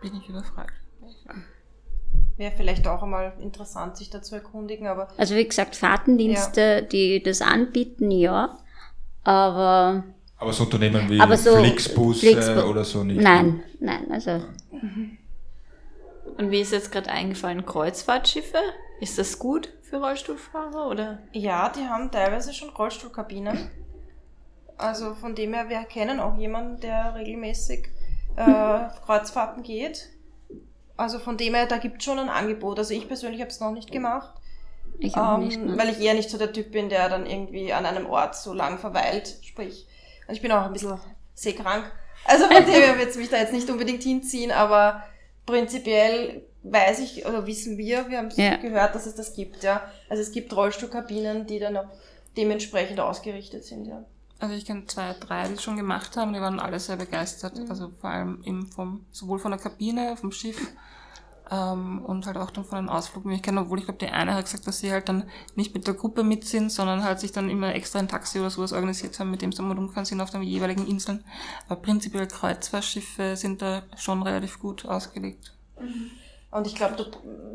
bin 0.01 0.15
ich 0.15 0.27
überfragt. 0.27 0.73
Wäre 2.37 2.51
vielleicht 2.51 2.85
auch 2.85 3.01
einmal 3.01 3.33
interessant, 3.39 3.95
sich 3.95 4.09
dazu 4.09 4.35
erkundigen, 4.35 4.87
aber 4.87 5.07
Also 5.17 5.35
wie 5.35 5.47
gesagt, 5.47 5.77
Fahrtendienste, 5.77 6.83
die 6.83 7.23
das 7.23 7.41
anbieten, 7.41 8.11
ja. 8.11 8.57
Aber 9.23 10.03
Aber 10.45 10.53
so 10.53 10.63
Unternehmen 10.63 11.09
wie 11.09 11.19
Aber 11.19 11.37
so 11.37 11.57
Flixbus 11.57 12.21
Flixbu- 12.21 12.59
äh, 12.59 12.63
oder 12.63 12.83
so 12.85 13.03
nicht. 13.03 13.19
nein, 13.19 13.63
nein, 13.79 14.05
also 14.11 14.41
Und 16.37 16.51
wie 16.51 16.61
ist 16.61 16.71
jetzt 16.71 16.91
gerade 16.91 17.09
eingefallen, 17.09 17.65
Kreuzfahrtschiffe? 17.65 18.59
Ist 19.01 19.17
das 19.17 19.39
gut 19.39 19.69
für 19.81 19.97
Rollstuhlfahrer 19.97 20.87
oder? 20.87 21.19
Ja, 21.31 21.69
die 21.69 21.81
haben 21.87 22.11
teilweise 22.11 22.53
schon 22.53 22.69
Rollstuhlkabinen. 22.69 23.71
Also 24.77 25.15
von 25.15 25.33
dem 25.35 25.53
her, 25.53 25.69
wir 25.69 25.83
kennen 25.85 26.19
auch 26.19 26.37
jemanden, 26.37 26.79
der 26.79 27.15
regelmäßig 27.15 27.87
äh, 28.35 28.43
Kreuzfahrten 29.05 29.63
geht. 29.63 30.09
Also 30.97 31.19
von 31.19 31.37
dem 31.37 31.55
her, 31.55 31.65
da 31.65 31.77
gibt 31.77 32.03
schon 32.03 32.19
ein 32.19 32.29
Angebot. 32.29 32.77
Also 32.77 32.93
ich 32.93 33.07
persönlich 33.07 33.41
habe 33.41 33.49
es 33.49 33.59
noch 33.59 33.71
nicht 33.71 33.91
gemacht, 33.91 34.33
ich 34.99 35.15
auch 35.17 35.37
ähm, 35.37 35.45
nicht. 35.47 35.59
Ne? 35.59 35.77
weil 35.77 35.89
ich 35.89 35.99
eher 35.99 36.13
nicht 36.13 36.29
so 36.29 36.37
der 36.37 36.53
Typ 36.53 36.71
bin, 36.71 36.89
der 36.89 37.09
dann 37.09 37.25
irgendwie 37.25 37.73
an 37.73 37.85
einem 37.85 38.05
Ort 38.05 38.35
so 38.35 38.53
lang 38.53 38.77
verweilt. 38.77 39.37
Sprich, 39.41 39.87
ich 40.29 40.41
bin 40.41 40.51
auch 40.51 40.65
ein 40.65 40.73
bisschen 40.73 40.99
seekrank. 41.33 41.91
Also 42.25 42.45
von 42.47 42.55
dem 42.65 42.73
her 42.73 42.97
wird 42.97 43.09
es 43.09 43.17
mich 43.17 43.29
da 43.29 43.37
jetzt 43.37 43.53
nicht 43.53 43.69
unbedingt 43.69 44.03
hinziehen, 44.03 44.51
aber 44.51 45.03
prinzipiell 45.45 46.43
weiß 46.63 46.99
ich 46.99 47.25
oder 47.25 47.45
wissen 47.45 47.77
wir, 47.77 48.09
wir 48.09 48.17
haben 48.17 48.27
es 48.27 48.37
Ja. 48.37 48.55
gehört, 48.57 48.95
dass 48.95 49.05
es 49.05 49.15
das 49.15 49.33
gibt, 49.33 49.63
ja. 49.63 49.81
Also 50.09 50.23
es 50.23 50.31
gibt 50.31 50.55
Rollstuhlkabinen, 50.55 51.45
die 51.45 51.59
dann 51.59 51.77
auch 51.77 51.85
dementsprechend 52.35 52.99
ausgerichtet 52.99 53.63
sind, 53.63 53.85
ja. 53.85 54.03
Also 54.39 54.55
ich 54.55 54.65
kenne 54.65 54.85
zwei, 54.87 55.13
drei, 55.19 55.47
die 55.47 55.53
es 55.53 55.63
schon 55.63 55.77
gemacht 55.77 56.17
haben, 56.17 56.33
die 56.33 56.41
waren 56.41 56.59
alle 56.59 56.79
sehr 56.79 56.97
begeistert. 56.97 57.53
Also 57.69 57.91
vor 58.01 58.09
allem 58.09 58.41
eben 58.43 58.67
vom, 58.67 59.05
sowohl 59.11 59.39
von 59.39 59.51
der 59.51 59.59
Kabine, 59.59 60.17
vom 60.17 60.31
Schiff, 60.31 60.59
Ähm, 61.51 62.03
und 62.03 62.25
halt 62.25 62.37
auch 62.37 62.49
dann 62.49 62.65
von 62.65 62.79
den 62.79 62.89
Ausflugmöglichkeiten, 62.89 63.59
obwohl 63.59 63.77
ich 63.77 63.85
glaube, 63.85 63.99
die 63.99 64.07
eine 64.07 64.33
hat 64.33 64.45
gesagt, 64.45 64.65
dass 64.65 64.79
sie 64.79 64.91
halt 64.91 65.09
dann 65.09 65.29
nicht 65.55 65.75
mit 65.75 65.85
der 65.85 65.93
Gruppe 65.93 66.23
mit 66.23 66.43
sind, 66.45 66.71
sondern 66.71 67.03
halt 67.03 67.19
sich 67.19 67.31
dann 67.31 67.51
immer 67.51 67.75
extra 67.75 67.99
ein 67.99 68.07
Taxi 68.07 68.39
oder 68.39 68.49
sowas 68.49 68.73
organisiert 68.73 69.19
haben, 69.19 69.29
mit 69.29 69.43
dem 69.43 69.51
sie 69.51 69.57
dann 69.57 69.67
mal 69.67 69.75
rumgefahren 69.75 70.05
sind 70.05 70.21
auf 70.21 70.31
den 70.31 70.41
jeweiligen 70.41 70.87
Inseln. 70.87 71.23
Aber 71.67 71.81
prinzipiell 71.81 72.27
Kreuzfahrtschiffe 72.27 73.35
sind 73.35 73.61
da 73.61 73.83
schon 73.95 74.23
relativ 74.23 74.59
gut 74.59 74.85
ausgelegt. 74.85 75.53
Und 76.49 76.65
ich 76.65 76.73
glaube, 76.73 76.95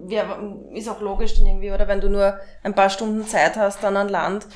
ja, 0.08 0.38
ist 0.72 0.88
auch 0.88 1.00
logisch 1.00 1.34
dann 1.34 1.46
irgendwie, 1.46 1.72
oder 1.72 1.88
wenn 1.88 2.00
du 2.00 2.08
nur 2.08 2.38
ein 2.62 2.74
paar 2.74 2.90
Stunden 2.90 3.26
Zeit 3.26 3.56
hast 3.56 3.82
dann 3.82 3.96
an 3.96 4.08
Land, 4.08 4.46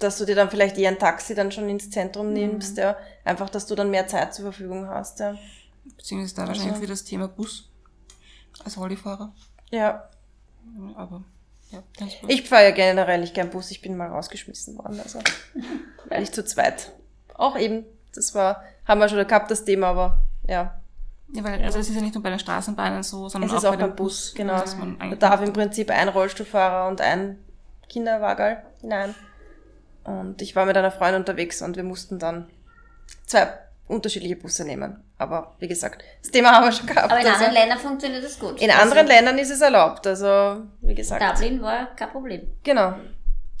dass 0.00 0.18
du 0.18 0.24
dir 0.24 0.34
dann 0.34 0.50
vielleicht 0.50 0.76
eher 0.76 0.90
ein 0.90 0.98
Taxi 0.98 1.36
dann 1.36 1.52
schon 1.52 1.68
ins 1.68 1.90
Zentrum 1.90 2.32
nimmst, 2.32 2.78
ja. 2.78 2.96
Einfach, 3.22 3.48
dass 3.48 3.66
du 3.66 3.76
dann 3.76 3.90
mehr 3.90 4.08
Zeit 4.08 4.34
zur 4.34 4.46
Verfügung 4.46 4.88
hast, 4.88 5.20
ja. 5.20 5.36
Beziehungsweise 5.96 6.34
da 6.34 6.48
wahrscheinlich 6.48 6.74
auch 6.74 6.80
wieder 6.80 6.88
das 6.88 7.04
Thema 7.04 7.28
Bus 7.28 7.69
als 8.64 8.78
Rollifahrer. 8.78 9.32
Ja. 9.70 10.08
Aber 10.96 11.24
ja. 11.70 11.82
Ich 12.26 12.48
fahre 12.48 12.64
ja 12.64 12.70
generell 12.72 13.20
nicht 13.20 13.34
gern 13.34 13.50
Bus, 13.50 13.70
ich 13.70 13.80
bin 13.80 13.96
mal 13.96 14.08
rausgeschmissen 14.08 14.76
worden, 14.76 15.00
also. 15.00 15.20
Weil 16.08 16.22
ich 16.22 16.32
zu 16.32 16.44
zweit. 16.44 16.92
Auch 17.34 17.56
eben, 17.56 17.84
das 18.14 18.34
war, 18.34 18.62
haben 18.86 19.00
wir 19.00 19.08
schon 19.08 19.26
gehabt, 19.26 19.50
das 19.50 19.64
Thema, 19.64 19.88
aber 19.88 20.20
ja. 20.48 20.80
Ja, 21.32 21.44
weil, 21.44 21.62
also 21.62 21.78
es 21.78 21.88
ist 21.88 21.94
ja 21.94 22.00
nicht 22.00 22.14
nur 22.14 22.24
bei 22.24 22.30
den 22.30 22.40
Straßenbahnen 22.40 23.04
so, 23.04 23.28
sondern 23.28 23.50
Es 23.50 23.56
ist 23.56 23.64
auch, 23.64 23.68
auch 23.68 23.76
bei 23.76 23.82
beim 23.82 23.92
dem 23.92 23.96
Bus, 23.96 24.34
genau. 24.34 24.60
Da 24.98 25.14
darf 25.14 25.40
im 25.42 25.52
Prinzip 25.52 25.90
ein 25.90 26.08
Rollstuhlfahrer 26.08 26.88
und 26.88 27.00
ein 27.00 27.38
Kinderwagerl 27.88 28.64
hinein. 28.80 29.14
Und 30.02 30.42
ich 30.42 30.56
war 30.56 30.66
mit 30.66 30.76
einer 30.76 30.90
Freundin 30.90 31.20
unterwegs 31.20 31.62
und 31.62 31.76
wir 31.76 31.84
mussten 31.84 32.18
dann 32.18 32.50
zwei 33.26 33.52
unterschiedliche 33.86 34.34
Busse 34.34 34.64
nehmen. 34.64 35.04
Aber 35.20 35.54
wie 35.58 35.68
gesagt, 35.68 36.02
das 36.22 36.30
Thema 36.30 36.52
haben 36.52 36.64
wir 36.64 36.72
schon 36.72 36.86
gehabt. 36.86 37.04
Aber 37.10 37.20
in 37.20 37.26
also 37.26 37.44
anderen 37.44 37.54
Ländern 37.54 37.78
funktioniert 37.78 38.24
das 38.24 38.38
gut. 38.38 38.60
in 38.60 38.70
Also 38.70 38.82
anderen 38.82 39.06
Ländern 39.06 39.38
ist 39.38 39.50
es 39.50 39.60
erlaubt. 39.60 40.06
Also, 40.06 40.62
wie 40.80 40.94
gesagt. 40.94 41.22
Dublin 41.22 41.60
war 41.60 41.94
kein 41.94 42.10
Problem. 42.10 42.50
Genau. 42.64 42.94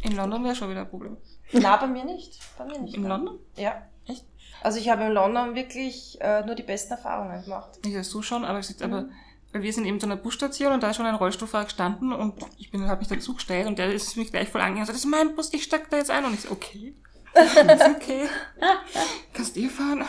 in 0.02 0.16
London 0.16 0.42
wäre 0.44 0.54
schon 0.54 0.70
wieder 0.70 0.80
ein 0.80 0.88
Problem. 0.88 1.18
Na, 1.52 1.76
bei 1.76 1.86
mir 1.86 2.04
nicht. 2.04 2.38
Bei 2.56 2.64
mir 2.64 2.78
nicht. 2.78 2.94
In 2.96 3.04
London? 3.04 3.38
Ja. 3.56 3.82
Echt? 4.06 4.24
Also 4.62 4.78
ich 4.78 4.88
habe 4.88 5.04
in 5.04 5.12
London 5.12 5.54
wirklich 5.54 6.18
äh, 6.20 6.42
nur 6.46 6.54
die 6.54 6.62
besten 6.62 6.92
Erfahrungen 6.92 7.42
gemacht. 7.44 7.78
Ich 7.84 7.94
weiß 7.94 8.08
so 8.08 8.22
schon, 8.22 8.44
aber, 8.46 8.58
es 8.58 8.80
aber 8.80 9.02
Mhm. 9.02 9.12
weil 9.52 9.62
wir 9.62 9.72
sind 9.72 9.84
eben 9.84 10.00
zu 10.00 10.06
einer 10.06 10.16
Busstation 10.16 10.72
und 10.72 10.82
da 10.82 10.90
ist 10.90 10.96
schon 10.96 11.06
ein 11.06 11.14
Rollstuhlfahrer 11.14 11.64
gestanden 11.64 12.12
und 12.12 12.34
ich 12.56 12.70
bin 12.70 12.86
habe 12.86 13.00
mich 13.00 13.08
dazu 13.08 13.34
gestellt 13.34 13.66
und 13.66 13.78
der 13.78 13.92
ist 13.92 14.16
mich 14.16 14.30
gleich 14.30 14.48
voll 14.48 14.60
angegangen 14.62 14.82
und 14.82 14.86
sagt, 14.86 14.96
das 14.96 15.04
ist 15.04 15.10
mein 15.10 15.34
Bus, 15.34 15.52
ich 15.52 15.64
steig 15.64 15.90
da 15.90 15.98
jetzt 15.98 16.10
ein 16.10 16.24
und 16.24 16.32
ich 16.32 16.40
so, 16.42 16.52
okay. 16.52 16.94
ist 17.34 17.88
okay. 17.88 18.28
Kannst 19.34 19.56
eh 19.56 19.68
fahren. 19.68 20.04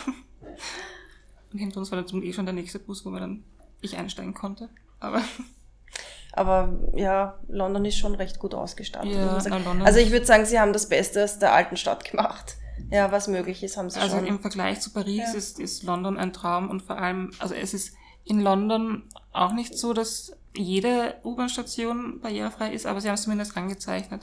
Und 1.52 1.60
hinter 1.60 1.80
uns 1.80 1.92
war 1.92 1.98
dann 1.98 2.08
zum 2.08 2.24
eh 2.24 2.34
schon 2.34 2.46
der 2.46 2.54
nächste 2.54 2.80
Bus, 2.80 3.06
wo 3.06 3.10
man 3.10 3.22
dann 3.22 3.44
ich 3.82 3.98
einsteigen 3.98 4.34
konnte. 4.34 4.70
Aber 5.00 5.22
Aber 6.34 6.80
ja, 6.96 7.38
London 7.50 7.84
ist 7.86 7.98
schon 7.98 8.16
recht 8.16 8.40
gut 8.40 8.54
ausgestattet. 8.54 9.12
Ja, 9.12 9.38
na, 9.50 9.84
also 9.86 10.00
ich 10.00 10.12
würde 10.12 10.26
sagen, 10.26 10.46
sie 10.46 10.60
haben 10.60 10.72
das 10.72 10.88
Beste 10.88 11.24
aus 11.24 11.40
der 11.40 11.54
alten 11.54 11.76
Stadt 11.76 12.10
gemacht. 12.10 12.56
Ja, 12.90 13.12
was 13.12 13.28
möglich 13.28 13.62
ist, 13.64 13.76
haben 13.78 13.90
sie 13.90 14.00
Also 14.00 14.18
schon. 14.18 14.26
im 14.28 14.40
Vergleich 14.40 14.80
zu 14.80 14.92
Paris 14.92 15.18
Ja. 15.34 15.38
ist, 15.38 15.60
ist 15.60 15.84
London 15.84 16.18
ein 16.18 16.32
Traum 16.34 16.70
und 16.70 16.82
vor 16.82 16.98
allem, 16.98 17.32
also 17.40 17.54
es 17.54 17.74
ist 17.74 17.96
in 18.24 18.40
London 18.40 19.04
auch 19.34 19.52
nicht 19.52 19.78
so, 19.78 19.94
dass 19.94 20.32
jede 20.56 21.16
U-Bahn-Station 21.24 22.20
barrierefrei 22.22 22.74
ist, 22.74 22.86
aber 22.86 23.02
sie 23.02 23.08
haben 23.10 23.16
es 23.16 23.24
zumindest 23.24 23.56
angezeichnet. 23.58 24.22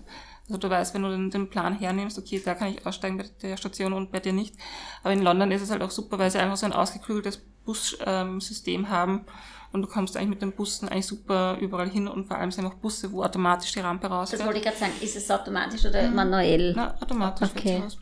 Also 0.49 0.59
du 0.59 0.71
weißt, 0.71 0.95
wenn 0.95 1.03
du 1.03 1.11
den, 1.11 1.31
den 1.31 1.51
Plan 1.51 1.79
hernimmst, 1.79 2.19
okay, 2.19 2.41
da 2.45 2.55
kann 2.55 2.69
ich 2.69 2.87
aussteigen 2.87 3.19
bei 3.19 3.25
der 3.43 3.57
Station 3.57 3.93
und 3.93 4.11
bei 4.11 4.19
dir 4.21 4.33
nicht. 4.33 4.55
Aber 5.03 5.13
in 5.13 5.23
London 5.23 5.51
ist 5.53 5.63
es 5.63 5.71
halt 5.71 5.83
auch 5.83 5.91
super, 5.91 6.19
weil 6.19 6.31
sie 6.31 6.39
einfach 6.39 6.57
so 6.57 6.67
ein 6.67 6.73
ausgeklügeltes 6.73 7.39
Bussystem 7.65 8.89
haben 8.89 9.27
und 9.73 9.83
du 9.83 9.89
kommst 9.89 10.17
eigentlich 10.17 10.31
mit 10.31 10.43
den 10.43 10.53
Bussen 10.53 10.89
eigentlich 10.89 11.07
super 11.07 11.59
überall 11.61 11.91
hin 11.91 12.09
und 12.09 12.27
vor 12.27 12.39
allem 12.39 12.51
sind 12.51 12.65
auch 12.65 12.75
Busse, 12.75 13.13
wo 13.13 13.23
automatisch 13.23 13.73
die 13.73 13.81
Rampe 13.81 14.09
Das 14.09 14.17
rausfährt. 14.17 14.45
wollte 14.47 14.59
ich 14.59 14.65
gerade 14.65 14.79
sagen. 14.79 14.93
Ist 15.03 15.17
es 15.17 15.31
automatisch 15.31 15.85
oder 15.85 16.09
manuell? 16.11 16.73
Na, 16.75 16.95
automatisch 17.01 17.51
Okay. 17.55 17.81
raus. 17.83 17.99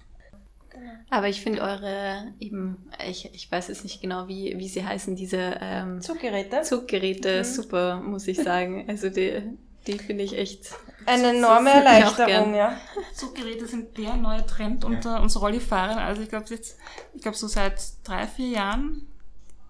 Aber 1.10 1.28
ich 1.28 1.40
finde 1.40 1.62
eure, 1.62 2.32
eben, 2.40 2.88
ich, 3.08 3.30
ich 3.32 3.50
weiß 3.50 3.68
jetzt 3.68 3.84
nicht 3.84 4.00
genau, 4.02 4.26
wie, 4.28 4.54
wie 4.58 4.68
sie 4.68 4.84
heißen, 4.84 5.14
diese 5.16 5.56
ähm, 5.60 6.00
Zuggeräte. 6.00 6.62
Zuggeräte, 6.62 7.44
super, 7.44 8.00
muss 8.00 8.26
ich 8.26 8.38
sagen. 8.38 8.84
Also 8.88 9.08
die, 9.08 9.42
die 9.86 9.98
finde 9.98 10.24
ich 10.24 10.36
echt. 10.36 10.74
Eine 11.06 11.36
enorme 11.36 11.70
Das 11.70 11.78
Erleichterung, 11.78 12.54
ja. 12.54 12.76
Zuggeräte 13.14 13.66
sind 13.66 13.96
der 13.96 14.16
neue 14.16 14.44
Trend 14.46 14.84
unter 14.84 15.20
uns 15.22 15.40
Rollifahrern. 15.40 15.98
Also 15.98 16.22
ich 16.22 16.28
glaube 16.28 16.46
jetzt, 16.50 16.78
ich 17.14 17.22
glaube 17.22 17.36
so 17.36 17.46
seit 17.46 17.80
drei, 18.04 18.26
vier 18.26 18.48
Jahren. 18.48 19.06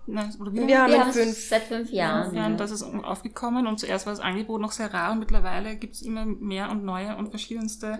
Nein, 0.06 0.32
oder 0.40 0.52
wie 0.52 0.66
Wir 0.66 0.82
haben 0.82 0.92
Wir 0.92 1.00
haben 1.00 1.12
fünf. 1.12 1.48
seit 1.48 1.64
fünf 1.64 1.90
Jahren. 1.90 2.34
Jahren, 2.34 2.56
das 2.56 2.70
ist 2.70 2.82
aufgekommen 2.82 3.66
und 3.66 3.80
zuerst 3.80 4.06
war 4.06 4.12
das 4.12 4.20
Angebot 4.20 4.60
noch 4.60 4.72
sehr 4.72 4.92
rar 4.94 5.12
und 5.12 5.18
mittlerweile 5.18 5.76
gibt 5.76 5.96
es 5.96 6.02
immer 6.02 6.24
mehr 6.24 6.70
und 6.70 6.84
neue 6.84 7.16
und 7.16 7.30
verschiedenste 7.30 7.98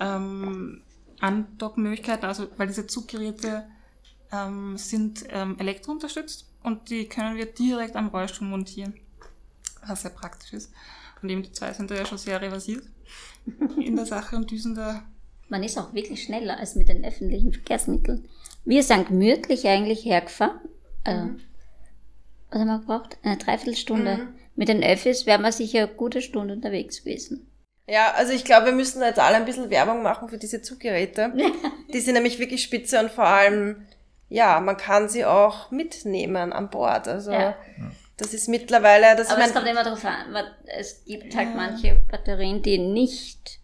ähm, 0.00 0.82
Andockmöglichkeiten, 1.20 2.26
also 2.26 2.46
weil 2.56 2.68
diese 2.68 2.86
Zuggeräte 2.86 3.66
ähm, 4.30 4.76
sind 4.76 5.24
ähm, 5.30 5.56
elektrounterstützt 5.58 6.48
und 6.62 6.90
die 6.90 7.08
können 7.08 7.36
wir 7.36 7.46
direkt 7.46 7.96
am 7.96 8.08
Rollstuhl 8.08 8.46
montieren, 8.46 8.94
was 9.86 10.02
sehr 10.02 10.12
praktisch 10.12 10.52
ist. 10.52 10.72
Und 11.22 11.30
eben 11.30 11.42
die 11.42 11.52
zwei 11.52 11.72
sind 11.72 11.90
da 11.90 11.94
ja 11.94 12.04
schon 12.04 12.18
sehr 12.18 12.40
reversiert 12.40 12.84
in 13.80 13.96
der 13.96 14.06
Sache 14.06 14.36
und 14.36 14.50
düsen 14.50 14.74
da 14.74 15.04
Man 15.48 15.62
ist 15.62 15.78
auch 15.78 15.94
wirklich 15.94 16.24
schneller 16.24 16.58
als 16.58 16.74
mit 16.74 16.88
den 16.88 17.04
öffentlichen 17.04 17.52
Verkehrsmitteln. 17.52 18.28
Wir 18.64 18.82
sind 18.82 19.08
gemütlich 19.08 19.66
eigentlich 19.66 20.04
hergefahren. 20.04 20.60
Äh, 21.04 21.26
was 22.50 22.60
haben 22.60 22.68
wir 22.68 22.78
gebraucht? 22.78 23.18
Eine 23.22 23.38
Dreiviertelstunde. 23.38 24.16
Mhm. 24.18 24.28
Mit 24.54 24.68
den 24.68 24.82
Öffis 24.82 25.26
wären 25.26 25.42
wir 25.42 25.52
sicher 25.52 25.84
eine 25.84 25.88
gute 25.88 26.20
Stunde 26.20 26.54
unterwegs 26.54 27.00
gewesen. 27.00 27.48
Ja, 27.88 28.12
also 28.12 28.32
ich 28.32 28.44
glaube, 28.44 28.66
wir 28.66 28.72
müssen 28.72 29.02
jetzt 29.02 29.18
alle 29.18 29.36
ein 29.36 29.44
bisschen 29.44 29.70
Werbung 29.70 30.02
machen 30.02 30.28
für 30.28 30.38
diese 30.38 30.62
Zuggeräte. 30.62 31.32
Die 31.92 32.00
sind 32.00 32.14
nämlich 32.14 32.38
wirklich 32.38 32.62
spitze 32.62 33.00
und 33.00 33.10
vor 33.10 33.24
allem, 33.26 33.86
ja, 34.28 34.60
man 34.60 34.76
kann 34.76 35.08
sie 35.08 35.24
auch 35.24 35.70
mitnehmen 35.70 36.52
an 36.52 36.70
Bord. 36.70 37.08
Also 37.08 37.32
Ja. 37.32 37.56
Das 38.16 38.34
ist 38.34 38.48
mittlerweile, 38.48 39.16
das 39.16 39.30
Aber 39.30 39.44
es 39.44 39.52
kommt 39.52 39.66
immer 39.66 39.84
darauf 39.84 40.04
an, 40.04 40.32
weil 40.32 40.54
es 40.66 41.04
gibt 41.04 41.34
halt 41.34 41.54
manche 41.56 42.02
Batterien, 42.10 42.62
die 42.62 42.78
nicht 42.78 43.60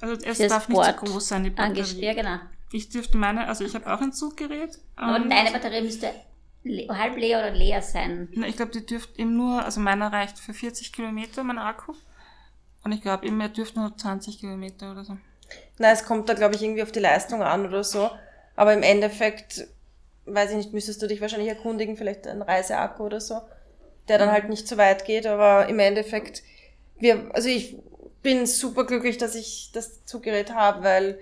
Also 0.00 0.14
es 0.24 0.38
darf 0.38 0.68
nicht 0.68 0.76
so 0.76 0.82
Sport 0.84 0.96
groß 0.96 1.28
sein, 1.28 1.44
die 1.44 1.56
angeschrieben. 1.56 2.02
Ja, 2.02 2.14
Batterie. 2.14 2.38
genau. 2.38 2.50
Ich 2.72 2.88
dürfte 2.88 3.16
meine, 3.16 3.46
also 3.46 3.64
ich 3.64 3.74
habe 3.74 3.92
auch 3.92 4.00
ein 4.00 4.12
Zuggerät. 4.12 4.78
Aber 4.96 5.16
ähm, 5.16 5.30
deine 5.30 5.52
Batterie 5.52 5.82
müsste 5.82 6.10
le 6.64 6.88
halb 6.88 7.16
leer 7.16 7.38
oder 7.38 7.52
leer 7.52 7.82
sein. 7.82 8.28
na, 8.32 8.48
ich 8.48 8.56
glaube, 8.56 8.72
die 8.72 8.84
dürfte 8.84 9.18
eben 9.20 9.36
nur, 9.36 9.64
also 9.64 9.80
meiner 9.80 10.12
reicht 10.12 10.38
für 10.38 10.54
40 10.54 10.92
Kilometer, 10.92 11.44
mein 11.44 11.58
Akku. 11.58 11.94
Und 12.82 12.92
ich 12.92 13.00
glaube, 13.00 13.26
eben, 13.26 13.40
er 13.40 13.48
dürfte 13.48 13.78
nur 13.80 13.96
20 13.96 14.40
Kilometer 14.40 14.92
oder 14.92 15.04
so. 15.04 15.16
na, 15.78 15.90
es 15.90 16.04
kommt 16.04 16.28
da, 16.28 16.34
glaube 16.34 16.54
ich, 16.56 16.62
irgendwie 16.62 16.82
auf 16.82 16.92
die 16.92 17.00
Leistung 17.00 17.42
an 17.42 17.66
oder 17.66 17.84
so. 17.84 18.10
Aber 18.56 18.74
im 18.74 18.82
Endeffekt, 18.82 19.66
weiß 20.26 20.50
ich 20.50 20.56
nicht, 20.56 20.72
müsstest 20.72 21.00
du 21.00 21.06
dich 21.06 21.20
wahrscheinlich 21.20 21.48
erkundigen, 21.48 21.96
vielleicht 21.96 22.26
ein 22.26 22.42
Reiseakku 22.42 23.04
oder 23.04 23.20
so, 23.20 23.40
der 24.08 24.18
dann 24.18 24.30
halt 24.30 24.48
nicht 24.48 24.66
so 24.68 24.76
weit 24.76 25.04
geht. 25.04 25.26
Aber 25.26 25.68
im 25.68 25.78
Endeffekt, 25.78 26.42
wir, 26.98 27.30
also 27.34 27.48
ich 27.48 27.76
bin 28.22 28.46
super 28.46 28.84
glücklich, 28.84 29.18
dass 29.18 29.34
ich 29.34 29.70
das 29.72 30.04
Zuggerät 30.04 30.54
habe, 30.54 30.82
weil, 30.82 31.18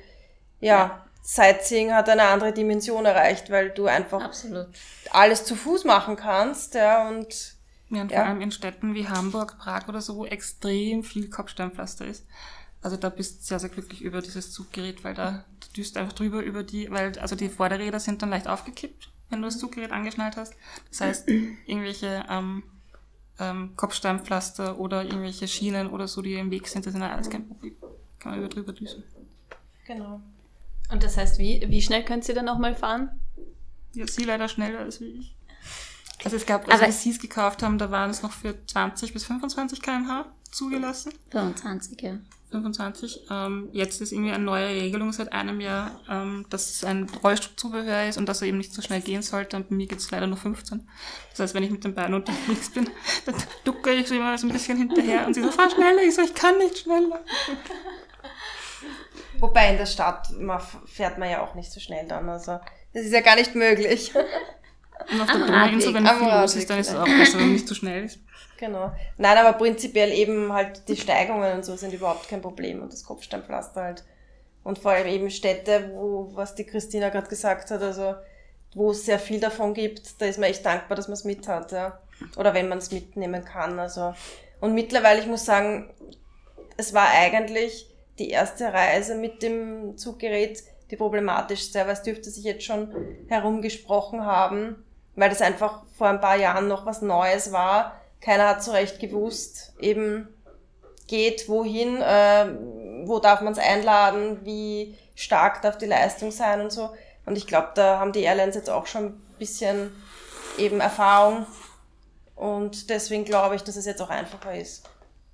ja, 0.61 1.05
Sightseeing 1.22 1.93
hat 1.93 2.09
eine 2.09 2.24
andere 2.24 2.53
Dimension 2.53 3.05
erreicht, 3.07 3.51
weil 3.51 3.70
du 3.70 3.87
einfach 3.87 4.22
Absolut. 4.22 4.66
alles 5.11 5.45
zu 5.45 5.55
Fuß 5.55 5.85
machen 5.85 6.16
kannst, 6.16 6.74
ja, 6.74 7.09
und 7.09 7.55
Ja, 7.91 8.03
und 8.03 8.11
Ja. 8.11 8.18
vor 8.20 8.26
allem 8.26 8.41
in 8.41 8.51
Städten 8.51 8.95
wie 8.95 9.07
Hamburg, 9.09 9.59
Prag 9.59 9.87
oder 9.89 10.01
so, 10.01 10.16
wo 10.16 10.24
extrem 10.24 11.05
viel 11.05 11.28
Kopfsteinpflaster 11.28 12.07
ist. 12.07 12.24
Also 12.80 12.97
da 12.97 13.11
bist 13.11 13.41
du 13.41 13.45
sehr, 13.45 13.61
sehr 13.61 13.68
glücklich 13.68 14.03
über 14.03 14.20
dieses 14.22 14.51
Zuggerät, 14.51 15.05
weil 15.05 15.14
da 15.14 15.45
du 15.61 15.72
düst 15.76 15.97
einfach 15.97 16.14
drüber 16.14 16.43
über 16.43 16.64
die, 16.64 16.91
weil 16.91 17.16
also 17.20 17.37
die 17.37 17.49
Vorderräder 17.49 18.01
sind 18.01 18.22
dann 18.22 18.30
leicht 18.30 18.49
aufgekippt, 18.49 19.11
wenn 19.30 19.41
du 19.41 19.47
das 19.47 19.59
Zuggerät 19.59 19.93
angeschnallt 19.93 20.37
hast. 20.37 20.55
Das 20.91 21.01
heißt, 21.01 21.28
irgendwelche 21.66 22.24
ähm, 22.28 22.64
ähm, 23.51 23.72
Kopfsteinpflaster 23.76 24.78
oder 24.78 25.05
irgendwelche 25.05 25.49
Schienen 25.49 25.88
oder 25.88 26.07
so, 26.09 26.22
die 26.22 26.34
im 26.34 26.51
Weg 26.51 26.68
sind, 26.68 26.86
das 26.86 26.93
sind 26.93 27.03
ja 27.03 27.11
alles 27.12 27.28
kein 27.30 27.47
Problem. 27.47 27.74
Kann 28.18 28.32
man 28.32 28.38
über 28.40 28.49
drüber 28.49 28.72
düsen. 28.72 29.03
genau. 29.86 30.20
Und 30.90 31.03
das 31.03 31.16
heißt, 31.16 31.38
wie, 31.38 31.64
wie 31.68 31.80
schnell 31.80 32.05
könnt 32.05 32.28
ihr 32.28 32.34
dann 32.34 32.49
auch 32.49 32.59
mal 32.59 32.74
fahren? 32.74 33.11
Ja, 33.95 34.07
sie 34.07 34.24
leider 34.24 34.49
schneller 34.49 34.80
als 34.80 35.01
wie 35.01 35.07
ich. 35.07 35.34
Also 36.24 36.36
es 36.36 36.45
gab, 36.47 36.64
als 36.68 36.74
Aber- 36.80 36.86
wir 36.86 36.93
sie 36.93 37.11
es 37.11 37.18
gekauft 37.18 37.62
haben, 37.62 37.78
da 37.78 37.90
waren 37.90 38.11
es 38.11 38.22
noch 38.22 38.32
für 38.32 38.55
20 38.66 39.12
bis 39.12 39.24
25 39.24 39.80
km/h 39.82 40.26
zugelassen. 40.51 41.12
25, 41.30 42.01
ja. 42.03 42.18
25. 42.53 43.26
Ähm, 43.30 43.68
jetzt 43.72 44.00
ist 44.00 44.12
irgendwie 44.12 44.30
eine 44.30 44.44
neue 44.44 44.68
Regelung 44.68 45.12
seit 45.12 45.32
einem 45.32 45.61
Jahr, 45.61 46.00
ähm, 46.09 46.46
dass 46.50 46.70
es 46.70 46.84
ein 46.84 47.09
Rollstuhlzubehör 47.22 48.09
ist 48.09 48.18
und 48.18 48.28
dass 48.28 48.42
er 48.42 48.48
eben 48.48 48.59
nicht 48.59 48.72
so 48.72 48.82
schnell 48.82 49.00
gehen 49.00 49.22
sollte. 49.22 49.57
Und 49.57 49.68
bei 49.68 49.74
mir 49.74 49.86
geht 49.86 49.98
es 49.98 50.11
leider 50.11 50.26
nur 50.26 50.36
15. 50.36 50.86
Das 51.30 51.40
heißt, 51.40 51.55
wenn 51.55 51.64
ich 51.64 51.70
mit 51.70 51.82
dem 51.82 51.94
Bein 51.94 52.14
unterwegs 52.14 52.70
bin, 52.70 52.88
dann 53.26 53.34
ducke 53.64 53.92
ich 53.92 54.07
so 54.07 54.14
immer 54.14 54.36
so 54.38 54.46
ein 54.46 54.53
bisschen 54.53 54.78
hinterher 54.78 55.26
und 55.26 55.34
sie 55.34 55.42
so, 55.42 55.50
fahr 55.50 55.70
schneller. 55.70 56.03
Ich 56.03 56.14
so, 56.14 56.22
ich 56.22 56.34
kann 56.34 56.59
nicht 56.59 56.78
schneller. 56.78 57.20
Wobei 59.40 59.70
in 59.70 59.78
der 59.78 59.86
Stadt 59.86 60.30
man 60.38 60.61
fährt 60.86 61.18
man 61.18 61.28
ja 61.28 61.42
auch 61.42 61.57
nicht 61.57 61.72
so 61.72 61.80
schnell 61.80 62.07
dann, 62.07 62.28
also 62.28 62.61
das 62.92 63.07
ist 63.07 63.12
ja 63.12 63.22
gar 63.22 63.34
nicht 63.34 63.57
möglich. 63.57 64.12
Und 65.11 65.20
auf 65.20 65.26
der 65.26 65.40
Donauinsel, 65.40 65.94
wenn 65.94 66.07
Radweg. 66.07 66.28
viel 66.28 66.40
los 66.40 66.57
ist, 66.57 66.70
dann 66.70 66.78
ist 66.78 66.90
es 66.90 66.94
auch 66.94 67.05
besser, 67.05 67.38
wenn 67.38 67.46
man 67.46 67.53
nicht 67.55 67.66
zu 67.66 67.74
schnell 67.74 68.05
ist. 68.05 68.20
Genau. 68.62 68.92
Nein, 69.18 69.38
aber 69.38 69.58
prinzipiell 69.58 70.12
eben 70.12 70.52
halt 70.52 70.86
die 70.86 70.96
Steigungen 70.96 71.52
und 71.52 71.64
so 71.64 71.74
sind 71.74 71.92
überhaupt 71.92 72.28
kein 72.28 72.40
Problem 72.40 72.80
und 72.80 72.92
das 72.92 73.02
Kopfsteinpflaster 73.02 73.82
halt. 73.82 74.04
Und 74.62 74.78
vor 74.78 74.92
allem 74.92 75.08
eben 75.08 75.30
Städte, 75.30 75.90
wo, 75.92 76.30
was 76.34 76.54
die 76.54 76.62
Christina 76.62 77.08
gerade 77.08 77.26
gesagt 77.26 77.72
hat, 77.72 77.82
also 77.82 78.14
wo 78.76 78.92
es 78.92 79.04
sehr 79.04 79.18
viel 79.18 79.40
davon 79.40 79.74
gibt, 79.74 80.22
da 80.22 80.26
ist 80.26 80.38
man 80.38 80.48
echt 80.48 80.64
dankbar, 80.64 80.94
dass 80.96 81.08
man 81.08 81.14
es 81.14 81.24
mit 81.24 81.48
hat, 81.48 81.72
ja. 81.72 81.98
Oder 82.36 82.54
wenn 82.54 82.68
man 82.68 82.78
es 82.78 82.92
mitnehmen 82.92 83.44
kann. 83.44 83.80
Also. 83.80 84.14
Und 84.60 84.74
mittlerweile, 84.74 85.18
ich 85.18 85.26
muss 85.26 85.44
sagen, 85.44 85.92
es 86.76 86.94
war 86.94 87.08
eigentlich 87.10 87.92
die 88.20 88.30
erste 88.30 88.72
Reise 88.72 89.16
mit 89.16 89.42
dem 89.42 89.98
Zuggerät 89.98 90.62
die 90.92 90.96
problematischste, 90.96 91.80
weil 91.80 91.94
es 91.94 92.02
dürfte 92.02 92.30
sich 92.30 92.44
jetzt 92.44 92.62
schon 92.62 92.94
herumgesprochen 93.26 94.24
haben, 94.24 94.84
weil 95.16 95.30
das 95.30 95.42
einfach 95.42 95.82
vor 95.98 96.06
ein 96.06 96.20
paar 96.20 96.36
Jahren 96.36 96.68
noch 96.68 96.86
was 96.86 97.02
Neues 97.02 97.50
war. 97.50 97.98
Keiner 98.22 98.48
hat 98.48 98.62
so 98.62 98.70
recht 98.70 99.00
gewusst, 99.00 99.74
eben 99.80 100.28
geht 101.08 101.48
wohin, 101.48 102.00
äh, 102.00 102.46
wo 103.04 103.18
darf 103.18 103.42
man 103.42 103.52
es 103.52 103.58
einladen, 103.58 104.44
wie 104.44 104.96
stark 105.14 105.60
darf 105.60 105.76
die 105.76 105.86
Leistung 105.86 106.30
sein 106.30 106.60
und 106.60 106.72
so. 106.72 106.94
Und 107.26 107.36
ich 107.36 107.46
glaube, 107.46 107.72
da 107.74 107.98
haben 107.98 108.12
die 108.12 108.22
Airlines 108.22 108.54
jetzt 108.54 108.70
auch 108.70 108.86
schon 108.86 109.04
ein 109.06 109.20
bisschen 109.38 109.92
eben 110.56 110.80
Erfahrung. 110.80 111.46
Und 112.34 112.90
deswegen 112.90 113.24
glaube 113.24 113.56
ich, 113.56 113.62
dass 113.62 113.76
es 113.76 113.86
jetzt 113.86 114.00
auch 114.00 114.10
einfacher 114.10 114.54
ist. 114.56 114.88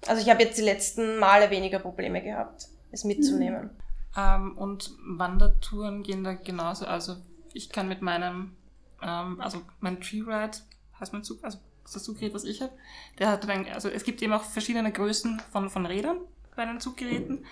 Also 0.07 0.23
ich 0.23 0.31
habe 0.31 0.43
jetzt 0.43 0.59
die 0.59 0.63
letzten 0.63 1.19
Male 1.19 1.51
weniger 1.51 1.79
Probleme 1.79 2.23
gehabt, 2.23 2.69
es 2.91 3.05
mitzunehmen. 3.05 3.71
Ähm, 4.17 4.57
und 4.57 4.91
Wandertouren 5.07 6.03
gehen 6.03 6.25
da 6.25 6.33
genauso. 6.33 6.87
Also 6.87 7.17
ich 7.53 7.71
kann 7.71 7.89
mit 7.89 8.03
meinem, 8.03 8.57
ähm, 9.03 9.41
also 9.41 9.63
mein 9.81 10.01
Tree 10.01 10.23
Ride, 10.23 10.59
heißt 10.99 11.13
mein 11.13 11.25
Zug, 11.25 11.45
also 11.45 11.59
das 11.93 12.05
Zuggerät, 12.05 12.35
was 12.35 12.45
ich 12.45 12.61
habe, 12.61 12.73
der 13.19 13.29
hat 13.29 13.49
dann, 13.49 13.67
also 13.67 13.89
es 13.89 14.05
gibt 14.05 14.23
eben 14.23 14.33
auch 14.33 14.45
verschiedene 14.45 14.93
Größen 14.93 15.41
von, 15.51 15.71
von 15.71 15.87
Rädern 15.87 16.19
bei 16.57 16.65
den 16.65 16.81
Zuggeräten. 16.81 17.45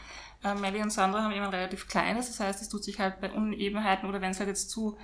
Äh, 0.44 0.54
Melly 0.54 0.82
und 0.82 0.90
Sandra 0.90 1.22
haben 1.22 1.32
immer 1.32 1.46
ein 1.46 1.54
relativ 1.54 1.88
kleines, 1.88 2.28
das 2.28 2.40
heißt, 2.40 2.62
es 2.62 2.68
tut 2.68 2.84
sich 2.84 2.98
halt 2.98 3.20
bei 3.20 3.30
Unebenheiten 3.30 4.08
oder 4.08 4.20
wenn 4.20 4.32
es 4.32 4.38
halt 4.38 4.48
jetzt 4.48 4.70
zu 4.70 4.96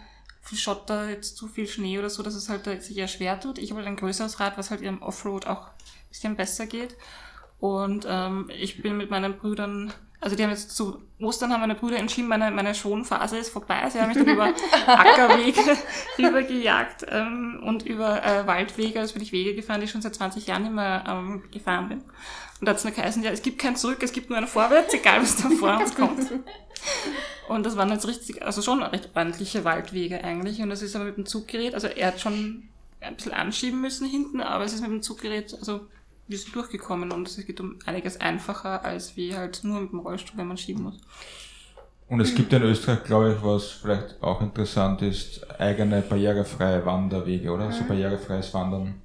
viel 0.42 0.58
Schotter, 0.58 1.08
jetzt 1.08 1.36
zu 1.36 1.46
viel 1.46 1.68
Schnee 1.68 1.98
oder 1.98 2.10
so, 2.10 2.22
dass 2.22 2.34
es 2.34 2.48
halt 2.48 2.64
sich 2.82 2.98
eher 2.98 3.08
schwer 3.08 3.38
tut. 3.38 3.58
Ich 3.58 3.70
habe 3.70 3.78
halt 3.78 3.88
ein 3.88 3.96
größeres 3.96 4.40
Rad, 4.40 4.58
was 4.58 4.70
halt 4.70 4.82
im 4.82 5.00
Offroad 5.00 5.46
auch 5.46 5.68
ein 5.68 6.08
bisschen 6.08 6.36
besser 6.36 6.66
geht. 6.66 6.96
Und 7.60 8.06
ähm, 8.08 8.50
ich 8.52 8.82
bin 8.82 8.96
mit 8.96 9.08
meinen 9.08 9.38
Brüdern, 9.38 9.92
also 10.22 10.36
die 10.36 10.44
haben 10.44 10.50
jetzt 10.50 10.74
zu 10.76 11.02
Ostern 11.20 11.52
haben 11.52 11.60
meine 11.60 11.74
Brüder 11.74 11.98
entschieden, 11.98 12.28
meine, 12.28 12.50
meine 12.52 12.74
Schonphase 12.76 13.38
ist 13.38 13.50
vorbei. 13.50 13.88
Sie 13.90 14.00
haben 14.00 14.08
mich 14.08 14.18
dann 14.18 14.28
über 14.28 14.54
Ackerwege 14.86 15.60
rübergejagt 16.18 17.06
ähm, 17.08 17.60
und 17.64 17.82
über 17.82 18.24
äh, 18.24 18.46
Waldwege, 18.46 19.00
also 19.00 19.14
bin 19.14 19.22
ich 19.22 19.32
Wege 19.32 19.54
gefahren, 19.54 19.80
die 19.80 19.86
ich 19.86 19.90
schon 19.90 20.00
seit 20.00 20.14
20 20.14 20.46
Jahren 20.46 20.66
immer 20.66 21.04
ähm, 21.08 21.42
gefahren 21.50 21.88
bin. 21.88 21.98
Und 21.98 22.66
da 22.66 22.70
hat 22.70 22.78
es 22.78 22.84
nur 22.84 22.92
geheißen, 22.92 23.22
ja, 23.24 23.32
es 23.32 23.42
gibt 23.42 23.58
kein 23.58 23.74
Zurück, 23.74 23.98
es 24.02 24.12
gibt 24.12 24.30
nur 24.30 24.38
ein 24.38 24.46
Vorwärts, 24.46 24.94
egal 24.94 25.22
was 25.22 25.42
da 25.42 25.50
vor 25.50 25.76
uns 25.76 25.94
kommt. 25.94 26.30
Und 27.48 27.66
das 27.66 27.76
waren 27.76 27.90
jetzt 27.90 28.06
richtig, 28.06 28.42
also 28.42 28.62
schon 28.62 28.80
recht 28.82 29.10
ordentliche 29.14 29.64
Waldwege 29.64 30.22
eigentlich. 30.22 30.62
Und 30.62 30.70
das 30.70 30.82
ist 30.82 30.94
aber 30.94 31.06
mit 31.06 31.16
dem 31.16 31.26
Zuggerät, 31.26 31.74
also 31.74 31.88
er 31.88 32.08
hat 32.08 32.20
schon 32.20 32.68
ein 33.00 33.16
bisschen 33.16 33.32
anschieben 33.32 33.80
müssen 33.80 34.08
hinten, 34.08 34.40
aber 34.40 34.64
es 34.64 34.72
ist 34.72 34.82
mit 34.82 34.90
dem 34.90 35.02
Zuggerät, 35.02 35.52
also 35.58 35.88
wir 36.28 36.38
sind 36.38 36.54
durchgekommen 36.54 37.12
und 37.12 37.28
es 37.28 37.44
geht 37.44 37.60
um 37.60 37.78
einiges 37.86 38.20
einfacher 38.20 38.84
als 38.84 39.16
wie 39.16 39.36
halt 39.36 39.64
nur 39.64 39.80
mit 39.80 39.92
dem 39.92 40.00
Rollstuhl, 40.00 40.38
wenn 40.38 40.46
man 40.46 40.56
schieben 40.56 40.84
muss. 40.84 41.00
Und 42.08 42.20
es 42.20 42.34
gibt 42.34 42.52
in 42.52 42.62
Österreich, 42.62 43.04
glaube 43.04 43.32
ich, 43.32 43.42
was 43.42 43.70
vielleicht 43.70 44.22
auch 44.22 44.42
interessant 44.42 45.00
ist, 45.00 45.48
eigene 45.58 46.02
barrierefreie 46.02 46.84
Wanderwege, 46.84 47.50
oder? 47.50 47.72
So 47.72 47.84
barrierefreies 47.84 48.52
Wandern. 48.52 49.00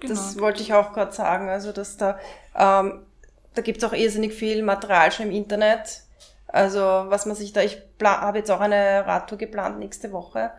Genau. 0.00 0.14
Das 0.14 0.38
wollte 0.38 0.62
ich 0.62 0.72
auch 0.72 0.94
gerade 0.94 1.12
sagen. 1.12 1.50
Also, 1.50 1.72
dass 1.72 1.98
da, 1.98 2.18
ähm, 2.56 3.02
da 3.54 3.60
gibt's 3.62 3.84
auch 3.84 3.92
irrsinnig 3.92 4.32
viel 4.32 4.62
Material 4.62 5.12
schon 5.12 5.26
im 5.26 5.32
Internet. 5.32 6.04
Also, 6.48 6.80
was 6.80 7.26
man 7.26 7.36
sich 7.36 7.52
da, 7.52 7.60
ich 7.60 7.82
habe 8.02 8.38
jetzt 8.38 8.50
auch 8.50 8.60
eine 8.60 9.06
Radtour 9.06 9.36
geplant 9.36 9.78
nächste 9.78 10.10
Woche 10.12 10.52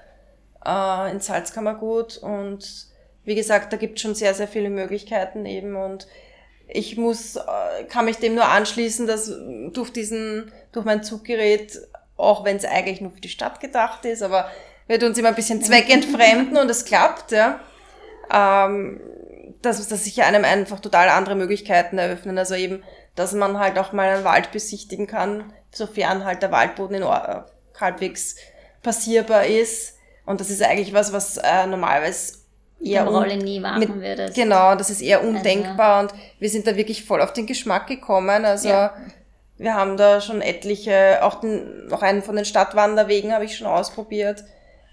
äh, 0.66 1.12
in 1.12 1.20
Salzkammergut 1.20 2.18
und 2.18 2.93
wie 3.26 3.36
gesagt, 3.36 3.72
da 3.74 3.78
gibt's 3.78 4.02
schon 4.02 4.16
sehr, 4.16 4.34
sehr 4.34 4.48
viele 4.48 4.70
Möglichkeiten 4.70 5.46
eben 5.46 5.76
und 5.76 6.08
ich 6.68 6.98
muss, 6.98 7.36
äh, 7.36 7.84
kann 7.90 8.06
mich 8.06 8.18
dem 8.18 8.36
nur 8.36 8.46
anschließen, 8.46 9.06
dass 9.06 9.32
durch 9.74 9.92
diesen, 9.92 10.52
durch 10.72 10.86
mein 10.86 11.04
Zuggerät, 11.04 11.80
auch 12.18 12.46
wenn 12.46 12.58
es 12.58 12.66
eigentlich 12.66 13.02
nur 13.02 13.12
für 13.12 13.22
die 13.22 13.30
Stadt 13.30 13.60
gedacht 13.60 14.06
ist, 14.06 14.24
aber 14.24 14.50
wir 14.88 15.00
tun 15.00 15.10
uns 15.10 15.18
immer 15.18 15.30
ein 15.30 15.36
bisschen 15.36 15.62
zweckentfremden 15.64 16.58
und 16.58 16.70
es 16.70 16.86
klappt, 16.86 17.32
ja. 17.32 17.60
Ähm, 18.32 19.02
dass, 19.62 19.88
dass 19.88 20.04
sich 20.04 20.22
einem 20.24 20.44
einfach 20.44 20.80
total 20.80 21.10
andere 21.10 21.36
Möglichkeiten 21.36 21.98
eröffnen. 21.98 22.38
Also 22.38 22.56
eben, 22.56 22.84
dass 23.16 23.34
man 23.34 23.60
halt 23.60 23.80
auch 23.80 23.94
mal 23.94 24.10
einen 24.10 24.24
Wald 24.24 24.52
besichtigen 24.52 25.08
kann, 25.08 25.54
sofern 25.72 26.26
halt 26.26 26.42
der 26.42 26.52
Waldboden 26.52 26.98
in 26.98 27.04
Or 27.04 27.46
halbwegs 27.80 28.36
passierbar 28.82 29.46
ist. 29.46 29.98
Und 30.26 30.42
das 30.42 30.50
ist 30.50 30.62
eigentlich 30.62 30.94
was, 30.94 31.14
was 31.14 31.38
äh, 31.38 31.66
normalerweise 31.66 32.43
eher 32.84 33.06
Rolle 33.06 33.38
nie 33.38 33.60
machen 33.60 33.80
mit- 33.80 33.96
würdest. 33.96 34.36
Genau, 34.36 34.76
das 34.76 34.90
ist 34.90 35.02
eher 35.02 35.24
undenkbar 35.24 36.02
und 36.02 36.14
wir 36.40 36.50
sind 36.50 36.68
da 36.68 36.76
wirklich 36.76 37.04
voll 37.06 37.22
auf 37.22 37.34
den 37.34 37.46
Geschmack 37.48 37.88
gekommen. 37.88 38.46
Also 38.46 38.70
Ja. 38.70 38.94
wir 39.58 39.74
haben 39.76 39.98
da 39.98 40.20
schon 40.22 40.42
etliche, 40.42 41.20
auch 41.24 41.40
den, 41.42 41.88
noch 41.88 42.02
einen 42.02 42.22
von 42.24 42.36
den 42.36 42.46
Stadtwanderwegen 42.46 43.34
habe 43.34 43.46
ich 43.46 43.58
schon 43.58 43.68
ausprobiert. 43.68 44.44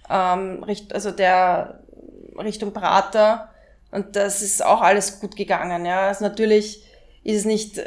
Ähm, 0.09 0.63
richt, 0.65 0.93
also 0.95 1.11
der 1.11 1.81
Richtung 2.39 2.73
Prater. 2.73 3.49
Und 3.93 4.15
das 4.17 4.41
ist 4.43 4.65
auch 4.65 4.83
alles 4.83 5.21
gut 5.21 5.37
gegangen. 5.37 5.85
Ja, 5.85 6.09
also 6.09 6.25
natürlich 6.25 6.85
ist 7.25 7.39
es 7.39 7.45
nicht 7.45 7.79
äh, 7.79 7.85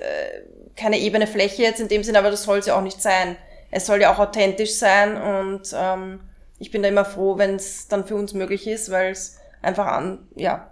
keine 0.76 1.00
ebene 1.00 1.28
Fläche 1.28 1.64
jetzt 1.64 1.80
in 1.80 1.88
dem 1.88 2.04
Sinn, 2.04 2.16
aber 2.18 2.30
das 2.32 2.44
soll 2.44 2.60
es 2.60 2.66
ja 2.66 2.76
auch 2.78 2.82
nicht 2.82 3.02
sein. 3.02 3.36
Es 3.72 3.86
soll 3.86 4.02
ja 4.02 4.14
auch 4.14 4.20
authentisch 4.20 4.76
sein 4.76 5.16
und 5.20 5.74
ähm, 5.76 6.20
ich 6.60 6.72
bin 6.72 6.84
da 6.84 6.90
immer 6.90 7.06
froh, 7.06 7.38
wenn 7.38 7.56
es 7.56 7.88
dann 7.88 8.06
für 8.06 8.16
uns 8.16 8.34
möglich 8.34 8.68
ist, 8.68 8.92
weil 8.92 9.12
es 9.12 9.38
einfach 9.64 9.88
an, 9.88 10.28
ja, 10.36 10.72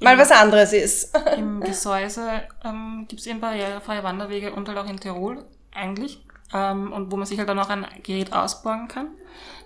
mal 0.00 0.18
was 0.18 0.30
anderes 0.30 0.72
ist. 0.72 1.16
Im 1.36 1.60
Gesäuse 1.60 2.42
ähm, 2.64 3.06
gibt 3.08 3.20
es 3.20 3.26
eben 3.26 3.40
barrierefreie 3.40 4.02
Wanderwege 4.02 4.52
und 4.52 4.68
halt 4.68 4.78
auch 4.78 4.88
in 4.88 5.00
Tirol 5.00 5.44
eigentlich. 5.74 6.24
Ähm, 6.52 6.92
und 6.92 7.12
wo 7.12 7.16
man 7.16 7.26
sich 7.26 7.38
halt 7.38 7.48
dann 7.48 7.58
auch 7.58 7.68
ein 7.68 7.86
Gerät 8.02 8.32
ausbauen 8.32 8.88
kann. 8.88 9.08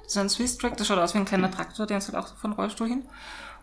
Das 0.03 0.13
ist 0.13 0.19
ein 0.19 0.29
Swiss 0.29 0.59
Track, 0.59 0.77
das 0.77 0.87
schaut 0.87 0.99
aus 0.99 1.15
wie 1.15 1.19
ein 1.19 1.25
kleiner 1.25 1.51
Traktor, 1.51 1.87
der 1.87 1.99
ist 1.99 2.13
halt 2.13 2.23
auch 2.23 2.27
so 2.27 2.35
von 2.35 2.53
Rollstuhl 2.53 2.89
hin. 2.89 3.05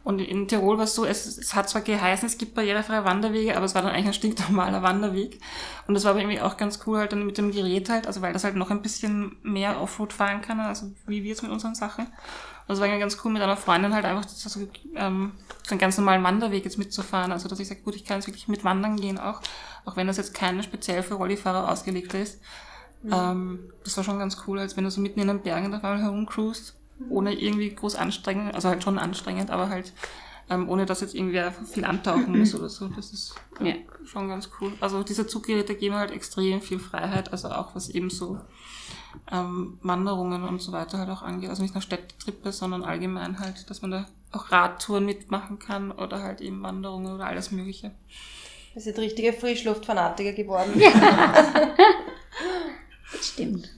Und 0.05 0.19
in 0.19 0.47
Tirol 0.47 0.77
war 0.77 0.85
es 0.85 0.95
so, 0.95 1.05
es, 1.05 1.37
es 1.37 1.53
hat 1.53 1.69
zwar 1.69 1.81
geheißen, 1.81 2.25
es 2.25 2.37
gibt 2.37 2.55
barrierefreie 2.55 3.03
Wanderwege, 3.03 3.57
aber 3.57 3.65
es 3.65 3.75
war 3.75 3.81
dann 3.81 3.91
eigentlich 3.91 4.07
ein 4.07 4.13
stinknormaler 4.13 4.81
Wanderweg. 4.81 5.39
Und 5.87 5.93
das 5.93 6.05
war 6.05 6.11
aber 6.11 6.21
irgendwie 6.21 6.39
auch 6.39 6.55
ganz 6.55 6.79
cool 6.87 6.99
halt 6.99 7.11
dann 7.11 7.25
mit 7.25 7.37
dem 7.37 7.51
Gerät 7.51 7.89
halt, 7.89 8.07
also 8.07 8.21
weil 8.21 8.31
das 8.31 8.45
halt 8.45 8.55
noch 8.55 8.71
ein 8.71 8.81
bisschen 8.81 9.35
mehr 9.43 9.81
Offroad 9.81 10.13
fahren 10.13 10.41
kann, 10.41 10.61
also 10.61 10.91
wie 11.05 11.23
wir 11.23 11.31
jetzt 11.31 11.43
mit 11.43 11.51
unseren 11.51 11.75
Sachen. 11.75 12.07
Und 12.69 12.77
das 12.77 12.81
war 12.81 12.99
ganz 12.99 13.17
cool 13.25 13.31
mit 13.31 13.41
einer 13.41 13.57
Freundin 13.57 13.95
halt 13.95 14.05
einfach 14.05 14.25
das 14.25 14.45
also, 14.45 14.67
ähm, 14.95 15.31
so 15.63 15.71
einen 15.71 15.79
ganz 15.79 15.97
normalen 15.97 16.23
Wanderweg 16.23 16.63
jetzt 16.65 16.77
mitzufahren. 16.77 17.31
Also 17.31 17.49
dass 17.49 17.59
ich 17.59 17.67
sage, 17.67 17.81
gut, 17.81 17.95
ich 17.95 18.05
kann 18.05 18.17
jetzt 18.17 18.27
wirklich 18.27 18.47
mit 18.47 18.63
wandern 18.63 18.95
gehen 18.95 19.17
auch, 19.17 19.41
auch 19.85 19.95
wenn 19.95 20.05
das 20.05 20.17
jetzt 20.17 20.35
keine 20.35 20.61
speziell 20.61 21.01
für 21.01 21.15
Rollifahrer 21.15 21.71
ausgelegt 21.71 22.13
ist. 22.13 22.39
Ähm, 23.11 23.71
das 23.83 23.97
war 23.97 24.03
schon 24.03 24.19
ganz 24.19 24.37
cool, 24.45 24.59
als 24.59 24.77
wenn 24.77 24.83
du 24.83 24.91
so 24.91 25.01
mitten 25.01 25.19
in 25.19 25.29
den 25.29 25.41
Bergen 25.41 25.73
auf 25.73 25.83
einmal 25.83 25.99
herumcruist, 26.03 26.75
ohne 27.09 27.33
irgendwie 27.33 27.73
groß 27.73 27.95
anstrengend, 27.95 28.53
also 28.53 28.69
halt 28.69 28.83
schon 28.83 28.99
anstrengend, 28.99 29.49
aber 29.49 29.69
halt 29.69 29.91
ähm, 30.51 30.69
ohne 30.69 30.85
dass 30.85 31.01
jetzt 31.01 31.15
irgendwer 31.15 31.51
viel 31.51 31.85
antauchen 31.85 32.37
muss 32.37 32.53
oder 32.59 32.69
so. 32.69 32.87
Das 32.89 33.11
ist 33.11 33.33
Ja. 33.61 33.73
schon 34.05 34.29
ganz 34.29 34.47
cool. 34.61 34.73
Also 34.79 35.01
diese 35.01 35.25
Zuggeräte 35.25 35.73
geben 35.73 35.95
halt 35.95 36.11
extrem 36.11 36.61
viel 36.61 36.77
Freiheit, 36.79 37.31
also 37.31 37.49
auch 37.49 37.73
was 37.73 37.89
eben 37.89 38.11
so 38.11 38.39
ähm, 39.31 39.77
Wanderungen 39.81 40.43
und 40.43 40.61
so 40.61 40.71
weiter 40.71 40.97
halt 40.99 41.09
auch 41.09 41.21
angeht. 41.21 41.49
Also 41.49 41.61
nicht 41.61 41.73
nur 41.73 41.81
Städtetrippe, 41.81 42.51
sondern 42.51 42.83
allgemein 42.83 43.39
halt, 43.39 43.69
dass 43.69 43.81
man 43.81 43.91
da 43.91 44.05
auch 44.31 44.51
Radtouren 44.51 45.05
mitmachen 45.05 45.57
kann 45.59 45.91
oder 45.91 46.21
halt 46.21 46.41
eben 46.41 46.61
Wanderungen 46.61 47.13
oder 47.15 47.25
alles 47.25 47.51
Mögliche. 47.51 47.91
Wir 48.73 48.81
sind 48.81 48.99
richtige 48.99 49.33
Frischluftfanatiker 49.33 50.33
geworden. 50.33 50.73
Das 53.11 53.27
stimmt. 53.27 53.69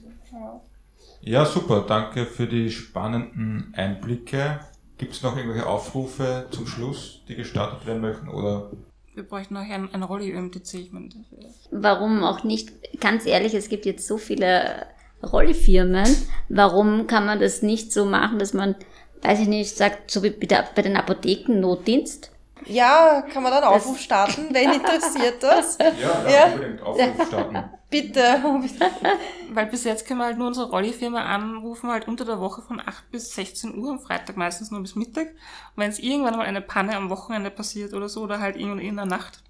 Ja, 1.22 1.44
super. 1.46 1.84
Danke 1.86 2.26
für 2.26 2.46
die 2.46 2.70
spannenden 2.70 3.72
Einblicke. 3.76 4.60
Gibt 4.98 5.14
es 5.14 5.22
noch 5.22 5.36
irgendwelche 5.36 5.66
Aufrufe 5.66 6.46
zum 6.50 6.66
Schluss, 6.66 7.22
die 7.28 7.34
gestartet 7.34 7.86
werden 7.86 8.02
möchten? 8.02 8.28
Oder 8.28 8.70
Wir 9.14 9.22
bräuchten 9.22 9.54
noch 9.54 9.62
ein, 9.62 9.92
ein 9.92 10.02
Rolli-ÖMTC. 10.02 10.74
Ich 10.74 10.92
meine, 10.92 11.08
das 11.08 11.16
wäre- 11.30 11.50
Warum 11.70 12.22
auch 12.24 12.44
nicht? 12.44 12.72
Ganz 13.00 13.24
ehrlich, 13.26 13.54
es 13.54 13.68
gibt 13.68 13.86
jetzt 13.86 14.06
so 14.06 14.18
viele 14.18 14.86
Rollifirmen. 15.22 16.06
Warum 16.48 17.06
kann 17.06 17.26
man 17.26 17.40
das 17.40 17.62
nicht 17.62 17.92
so 17.92 18.04
machen, 18.04 18.38
dass 18.38 18.52
man, 18.54 18.74
weiß 19.22 19.40
ich 19.40 19.48
nicht, 19.48 19.76
sagt, 19.76 20.10
so 20.10 20.22
wie 20.22 20.30
bei, 20.30 20.46
der, 20.46 20.68
bei 20.74 20.82
den 20.82 20.96
Apotheken 20.96 21.60
Notdienst? 21.60 22.30
Ja, 22.66 23.22
kann 23.32 23.42
man 23.42 23.50
dann 23.52 23.64
einen 23.64 23.72
Aufruf 23.74 23.98
starten, 23.98 24.48
wen 24.52 24.72
interessiert 24.74 25.42
das? 25.42 25.78
ja, 25.78 26.30
Ja. 26.30 26.46
unbedingt 26.52 26.82
Aufruf 26.82 27.26
starten. 27.26 27.64
Bitte. 27.90 28.22
Weil 29.52 29.66
bis 29.66 29.84
jetzt 29.84 30.06
können 30.06 30.20
wir 30.20 30.24
halt 30.26 30.38
nur 30.38 30.46
unsere 30.46 30.70
Rollifirma 30.70 31.22
anrufen, 31.24 31.90
halt 31.90 32.08
unter 32.08 32.24
der 32.24 32.40
Woche 32.40 32.62
von 32.62 32.80
8 32.80 33.10
bis 33.10 33.34
16 33.34 33.76
Uhr, 33.76 33.90
am 33.90 34.00
Freitag 34.00 34.36
meistens 34.38 34.70
nur 34.70 34.80
bis 34.80 34.94
Mittag. 34.94 35.26
Und 35.26 35.34
wenn 35.76 35.90
es 35.90 35.98
irgendwann 35.98 36.36
mal 36.36 36.46
eine 36.46 36.62
Panne 36.62 36.96
am 36.96 37.10
Wochenende 37.10 37.50
passiert 37.50 37.92
oder 37.92 38.08
so, 38.08 38.22
oder 38.22 38.40
halt 38.40 38.56
irgendwann 38.56 38.78
in 38.78 38.96
der 38.96 39.04
Nacht, 39.04 39.42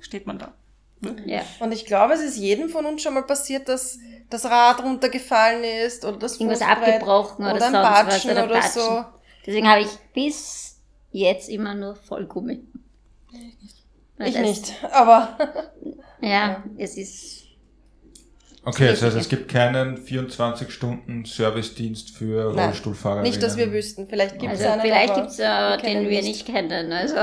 steht 0.00 0.26
man 0.26 0.38
da. 0.38 0.52
Ja. 1.24 1.40
Und 1.60 1.72
ich 1.72 1.86
glaube, 1.86 2.12
es 2.12 2.20
ist 2.20 2.36
jedem 2.36 2.68
von 2.68 2.84
uns 2.84 3.00
schon 3.02 3.14
mal 3.14 3.22
passiert, 3.22 3.68
dass 3.68 3.98
das 4.32 4.44
Rad 4.44 4.82
runtergefallen 4.82 5.62
ist 5.64 6.04
oder 6.04 6.18
das 6.18 6.38
Irgendwas 6.40 6.62
abgebrochen 6.62 7.44
oder, 7.44 7.54
oder 7.56 7.66
ein 7.66 7.72
sonst 7.72 7.84
was 7.84 8.04
Batschen 8.04 8.30
oder, 8.32 8.44
oder 8.44 8.54
Batschen. 8.54 8.82
so. 8.82 9.04
Deswegen 9.46 9.68
habe 9.68 9.80
ich 9.82 9.88
bis 10.14 10.78
jetzt 11.10 11.48
immer 11.48 11.74
nur 11.74 11.96
Vollgummi. 11.96 12.60
Weil 14.18 14.28
Ich 14.28 14.38
nicht, 14.38 14.72
aber 14.92 15.36
Ja, 16.22 16.62
es 16.78 16.96
ist. 16.96 17.40
Okay, 18.64 18.86
das 18.86 19.02
heißt, 19.02 19.16
es 19.16 19.28
gibt 19.28 19.48
keinen 19.50 19.96
24-Stunden-Servicedienst 19.96 22.16
für 22.16 22.52
Nein, 22.54 22.66
Rollstuhlfahrer. 22.66 23.22
nicht, 23.22 23.42
dass 23.42 23.56
wir 23.56 23.72
wüssten. 23.72 24.06
Vielleicht 24.06 24.38
gibt 24.38 24.52
es 24.52 24.60
Also 24.60 24.70
einen, 24.72 24.82
vielleicht 24.82 25.14
gibt 25.16 25.26
es 25.30 25.40
äh, 25.40 25.78
den 25.78 26.08
wir 26.08 26.22
nicht. 26.22 26.28
nicht 26.28 26.46
kennen. 26.46 26.92
Also. 26.92 27.16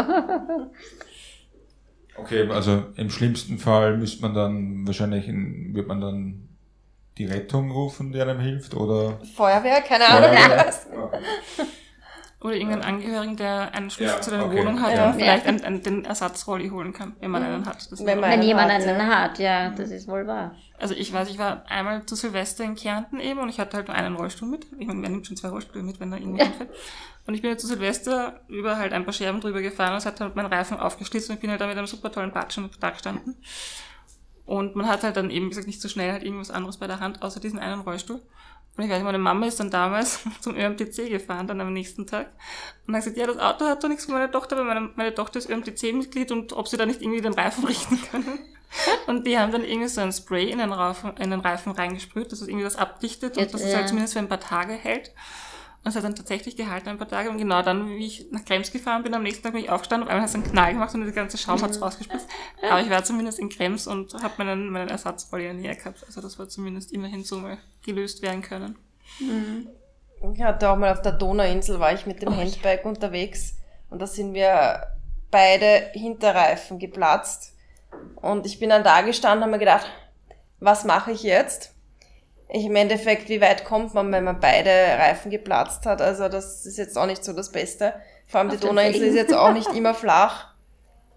Okay, 2.18 2.46
also 2.50 2.84
im 2.98 3.10
schlimmsten 3.10 3.58
Fall 3.58 3.96
müsste 3.98 4.22
man 4.22 4.34
dann 4.34 4.86
wahrscheinlich, 4.86 5.30
in, 5.30 5.74
wird 5.74 5.88
man 5.88 6.02
dann 6.02 6.49
die 7.20 7.26
Rettung 7.26 7.70
rufen, 7.70 8.12
die 8.12 8.20
einem 8.22 8.40
hilft, 8.40 8.74
oder? 8.76 9.20
Feuerwehr, 9.36 9.82
keine 9.82 10.08
Ahnung. 10.08 10.32
was. 10.66 10.88
Oder 12.42 12.54
irgendeinen 12.56 12.84
Angehörigen, 12.84 13.36
der 13.36 13.74
einen 13.74 13.90
Schlüssel 13.90 14.16
Ja, 14.16 14.22
zu 14.22 14.32
deiner 14.32 14.46
okay. 14.46 14.60
Wohnung 14.60 14.82
hat 14.82 14.96
Ja. 14.96 15.08
und 15.08 15.16
vielleicht 15.16 15.46
einen, 15.46 15.62
einen, 15.62 15.84
den 15.84 16.06
Ersatzrolli 16.06 16.70
holen 16.70 16.94
kann, 16.94 17.14
wenn 17.20 17.32
man 17.32 17.44
einen 17.44 17.66
hat. 17.66 17.92
Das 17.92 18.00
Wenn 18.00 18.18
man- 18.22 18.30
Wenn 18.32 18.40
einen 18.40 18.44
jemand 18.44 18.72
hat, 18.72 18.82
einen 18.84 18.98
ja. 18.98 19.08
hat, 19.20 19.40
ja, 19.40 19.70
das 19.72 19.92
ist 19.92 20.08
wohl 20.08 20.26
wahr. 20.26 20.56
Also 20.78 20.96
ich 20.96 21.12
weiß, 21.12 21.30
ich 21.30 21.38
war 21.38 21.66
einmal 21.68 22.06
zu 22.06 22.16
Silvester 22.16 22.64
in 22.64 22.76
Kärnten 22.76 23.20
eben 23.20 23.42
und 23.42 23.50
ich 23.50 23.60
hatte 23.60 23.76
halt 23.76 23.90
nur 23.90 23.98
einen 23.98 24.16
Rollstuhl 24.16 24.48
mit. 24.48 24.66
Ich 24.80 24.88
meine, 24.88 25.02
wer 25.02 25.10
nimmt 25.10 25.28
schon 25.28 25.36
zwei 25.36 25.50
Rollstühle 25.50 25.84
mit, 25.84 26.00
wenn 26.00 26.12
da 26.12 26.18
irgendwo 26.18 26.42
hinfällt? 26.42 26.70
Und 27.28 27.34
ich 27.34 27.42
bin 27.42 27.50
halt 27.50 27.60
zu 27.60 27.68
Silvester 27.68 28.40
über 28.48 28.78
halt 28.78 28.94
ein 28.94 29.04
paar 29.04 29.14
Scherben 29.14 29.42
drüber 29.42 29.62
gefahren 29.62 29.92
und 29.92 29.98
es 29.98 30.06
hat 30.06 30.22
halt 30.22 30.38
meinen 30.38 30.46
Reifen 30.52 30.80
aufgeschlitzt 30.80 31.30
und 31.30 31.36
ich 31.36 31.42
bin 31.42 31.52
halt 31.52 31.60
da 31.60 31.68
mit 31.68 31.78
einem 31.78 31.88
super 31.88 32.10
tollen 32.10 32.32
Patschen 32.32 32.70
da 32.80 32.92
gestanden. 32.92 33.36
Und 34.50 34.76
man 34.76 34.88
hat 34.88 35.04
halt 35.04 35.16
dann 35.16 35.30
eben, 35.30 35.50
gesagt, 35.50 35.68
nicht 35.68 35.80
so 35.80 35.88
schnell 35.88 36.12
halt 36.12 36.24
irgendwas 36.24 36.50
anderes 36.50 36.78
bei 36.78 36.88
der 36.88 37.00
Hand, 37.00 37.22
außer 37.22 37.40
diesen 37.40 37.60
einen 37.60 37.82
Rollstuhl. 37.82 38.20
Und 38.76 38.84
ich 38.84 38.90
weiß, 38.90 39.04
meine 39.04 39.20
Mama 39.20 39.46
ist 39.46 39.60
dann 39.60 39.70
damals 39.70 40.22
zum 40.42 40.56
ÖMTC 40.56 41.08
gefahren, 41.08 41.46
dann 41.46 41.62
am 41.62 41.72
nächsten 41.72 42.08
Tag. 42.08 42.32
Und 42.88 42.96
hat 42.96 43.04
gesagt, 43.04 43.18
ja, 43.18 43.28
das 43.28 43.38
Auto 43.38 43.66
hat 43.66 43.84
doch 43.84 43.90
nichts 43.90 44.06
für 44.06 44.12
meine 44.12 44.32
Tochter, 44.32 44.58
weil 44.58 44.66
meine, 44.66 44.90
meine 44.96 45.14
Tochter 45.14 45.38
ist 45.38 45.52
ÖMTC-Mitglied 45.52 46.32
und 46.32 46.54
ob 46.54 46.68
sie 46.68 46.78
da 46.78 46.88
nicht 46.88 47.04
irgendwie 47.04 47.22
den 47.22 47.34
Reifen 47.34 47.64
richten 47.64 48.02
können. 48.10 48.40
Und 49.08 49.26
die 49.26 49.40
haben 49.40 49.52
dann 49.52 49.64
irgendwie 49.64 49.88
so 49.88 50.00
ein 50.00 50.12
Spray 50.12 50.52
in 50.52 50.60
den, 50.60 50.72
Reifen, 50.72 51.18
in 51.18 51.32
den 51.32 51.40
Reifen 51.40 51.72
reingesprüht, 51.72 52.32
dass 52.32 52.42
es 52.42 52.48
irgendwie 52.48 52.66
das 52.66 52.76
abdichtet 52.76 53.36
und 53.36 53.42
Jetzt, 53.42 53.56
dass 53.56 53.64
es 53.64 53.74
halt 53.74 53.88
zumindest 53.88 54.14
für 54.14 54.20
ein 54.20 54.30
paar 54.30 54.40
Tage 54.40 54.74
hält. 54.74 55.12
Und 55.90 55.94
es 55.94 56.04
hat 56.04 56.04
dann 56.04 56.16
tatsächlich 56.16 56.56
gehalten 56.56 56.88
ein 56.88 57.00
paar 57.00 57.08
Tage. 57.08 57.32
Und 57.32 57.40
genau 57.40 57.64
dann, 57.64 57.90
wie 57.90 58.06
ich 58.06 58.28
nach 58.30 58.46
Krems 58.46 58.72
gefahren 58.72 59.02
bin, 59.02 59.12
am 59.16 59.24
nächsten 59.24 59.42
Tag 59.42 59.54
bin 59.54 59.64
ich 59.64 59.72
aufgestanden, 59.72 60.08
auf 60.08 60.12
einmal 60.12 60.22
hat 60.22 60.30
es 60.30 60.36
einen 60.36 60.44
Knall 60.44 60.74
gemacht 60.74 60.94
und 60.94 61.04
der 61.04 61.12
ganze 61.12 61.40
Schaum 61.40 61.60
hat 61.64 61.72
es 61.72 61.82
rausgespritzt. 61.82 62.28
Aber 62.70 62.80
ich 62.80 62.92
war 62.92 63.04
zumindest 63.04 63.40
in 63.40 63.50
Krems 63.50 63.88
und 63.88 64.14
habe 64.14 64.36
meinen, 64.38 64.70
meinen 64.70 64.90
Ersatzroller 64.90 65.50
in 65.50 65.64
der 65.64 65.72
Nähe 65.72 65.76
gehabt. 65.76 66.04
Also 66.06 66.22
das 66.22 66.38
war 66.38 66.48
zumindest 66.48 66.92
immerhin 66.92 67.24
so 67.24 67.40
mal 67.40 67.58
gelöst 67.84 68.22
werden 68.22 68.44
können. 68.44 68.78
Ich 70.32 70.44
hatte 70.44 70.70
auch 70.70 70.78
mal 70.78 70.92
auf 70.92 71.02
der 71.02 71.14
Donauinsel, 71.14 71.80
war 71.80 71.92
ich 71.92 72.06
mit 72.06 72.22
dem 72.22 72.38
Handbike 72.38 72.86
unterwegs 72.86 73.56
und 73.90 74.00
da 74.00 74.06
sind 74.06 74.36
wir 74.36 74.86
beide 75.32 75.90
Hinterreifen 75.94 76.78
geplatzt. 76.78 77.56
Und 78.22 78.46
ich 78.46 78.60
bin 78.60 78.70
dann 78.70 78.84
da 78.84 79.02
gestanden 79.02 79.40
und 79.40 79.44
habe 79.46 79.52
mir 79.54 79.58
gedacht, 79.58 79.88
was 80.60 80.84
mache 80.84 81.14
ich 81.14 81.24
jetzt? 81.24 81.74
Ich, 82.52 82.66
Im 82.66 82.76
Endeffekt, 82.76 83.30
wie 83.30 83.42
weit 83.42 83.64
kommt 83.64 83.94
man, 83.94 84.12
wenn 84.12 84.24
man 84.24 84.40
beide 84.40 84.70
Reifen 84.70 85.30
geplatzt 85.30 85.86
hat? 85.86 86.02
Also 86.02 86.30
das 86.30 86.66
ist 86.66 86.78
jetzt 86.78 86.98
auch 86.98 87.06
nicht 87.06 87.24
so 87.24 87.34
das 87.34 87.52
Beste. 87.52 87.94
Vor 88.28 88.40
allem 88.40 88.50
die 88.50 88.56
Auf 88.56 88.62
den 88.62 88.70
Donauinsel 88.70 89.04
ist 89.04 89.16
jetzt 89.16 89.34
auch 89.34 89.54
nicht 89.54 89.72
immer 89.76 89.94
flach. 89.94 90.56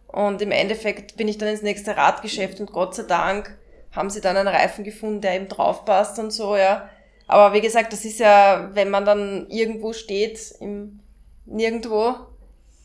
Und 0.08 0.42
im 0.42 0.50
Endeffekt 0.50 1.16
bin 1.16 1.28
ich 1.28 1.38
dann 1.38 1.48
ins 1.48 1.62
nächste 1.62 1.96
Radgeschäft 1.96 2.60
und 2.60 2.70
Gott 2.70 2.94
sei 2.94 3.04
Dank 3.04 3.56
haben 3.92 4.10
sie 4.10 4.20
dann 4.20 4.36
einen 4.36 4.48
Reifen 4.48 4.84
gefunden, 4.84 5.20
der 5.22 5.36
eben 5.36 5.48
draufpasst 5.48 6.18
und 6.18 6.30
so, 6.32 6.56
ja. 6.56 6.88
Aber 7.26 7.54
wie 7.54 7.60
gesagt, 7.60 7.92
das 7.92 8.04
ist 8.04 8.18
ja, 8.18 8.70
wenn 8.74 8.90
man 8.90 9.04
dann 9.04 9.48
irgendwo 9.48 9.92
steht, 9.92 10.54
im, 10.60 11.00
nirgendwo, 11.46 12.14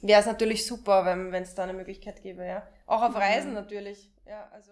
wäre 0.01 0.21
es 0.21 0.25
natürlich 0.25 0.65
super, 0.65 1.05
wenn 1.05 1.33
es 1.33 1.55
da 1.55 1.63
eine 1.63 1.73
Möglichkeit 1.73 2.21
gäbe, 2.21 2.45
ja. 2.45 2.63
Auch 2.85 3.01
auf 3.01 3.15
Reisen 3.15 3.53
natürlich, 3.53 4.09
ja, 4.25 4.49
also. 4.53 4.71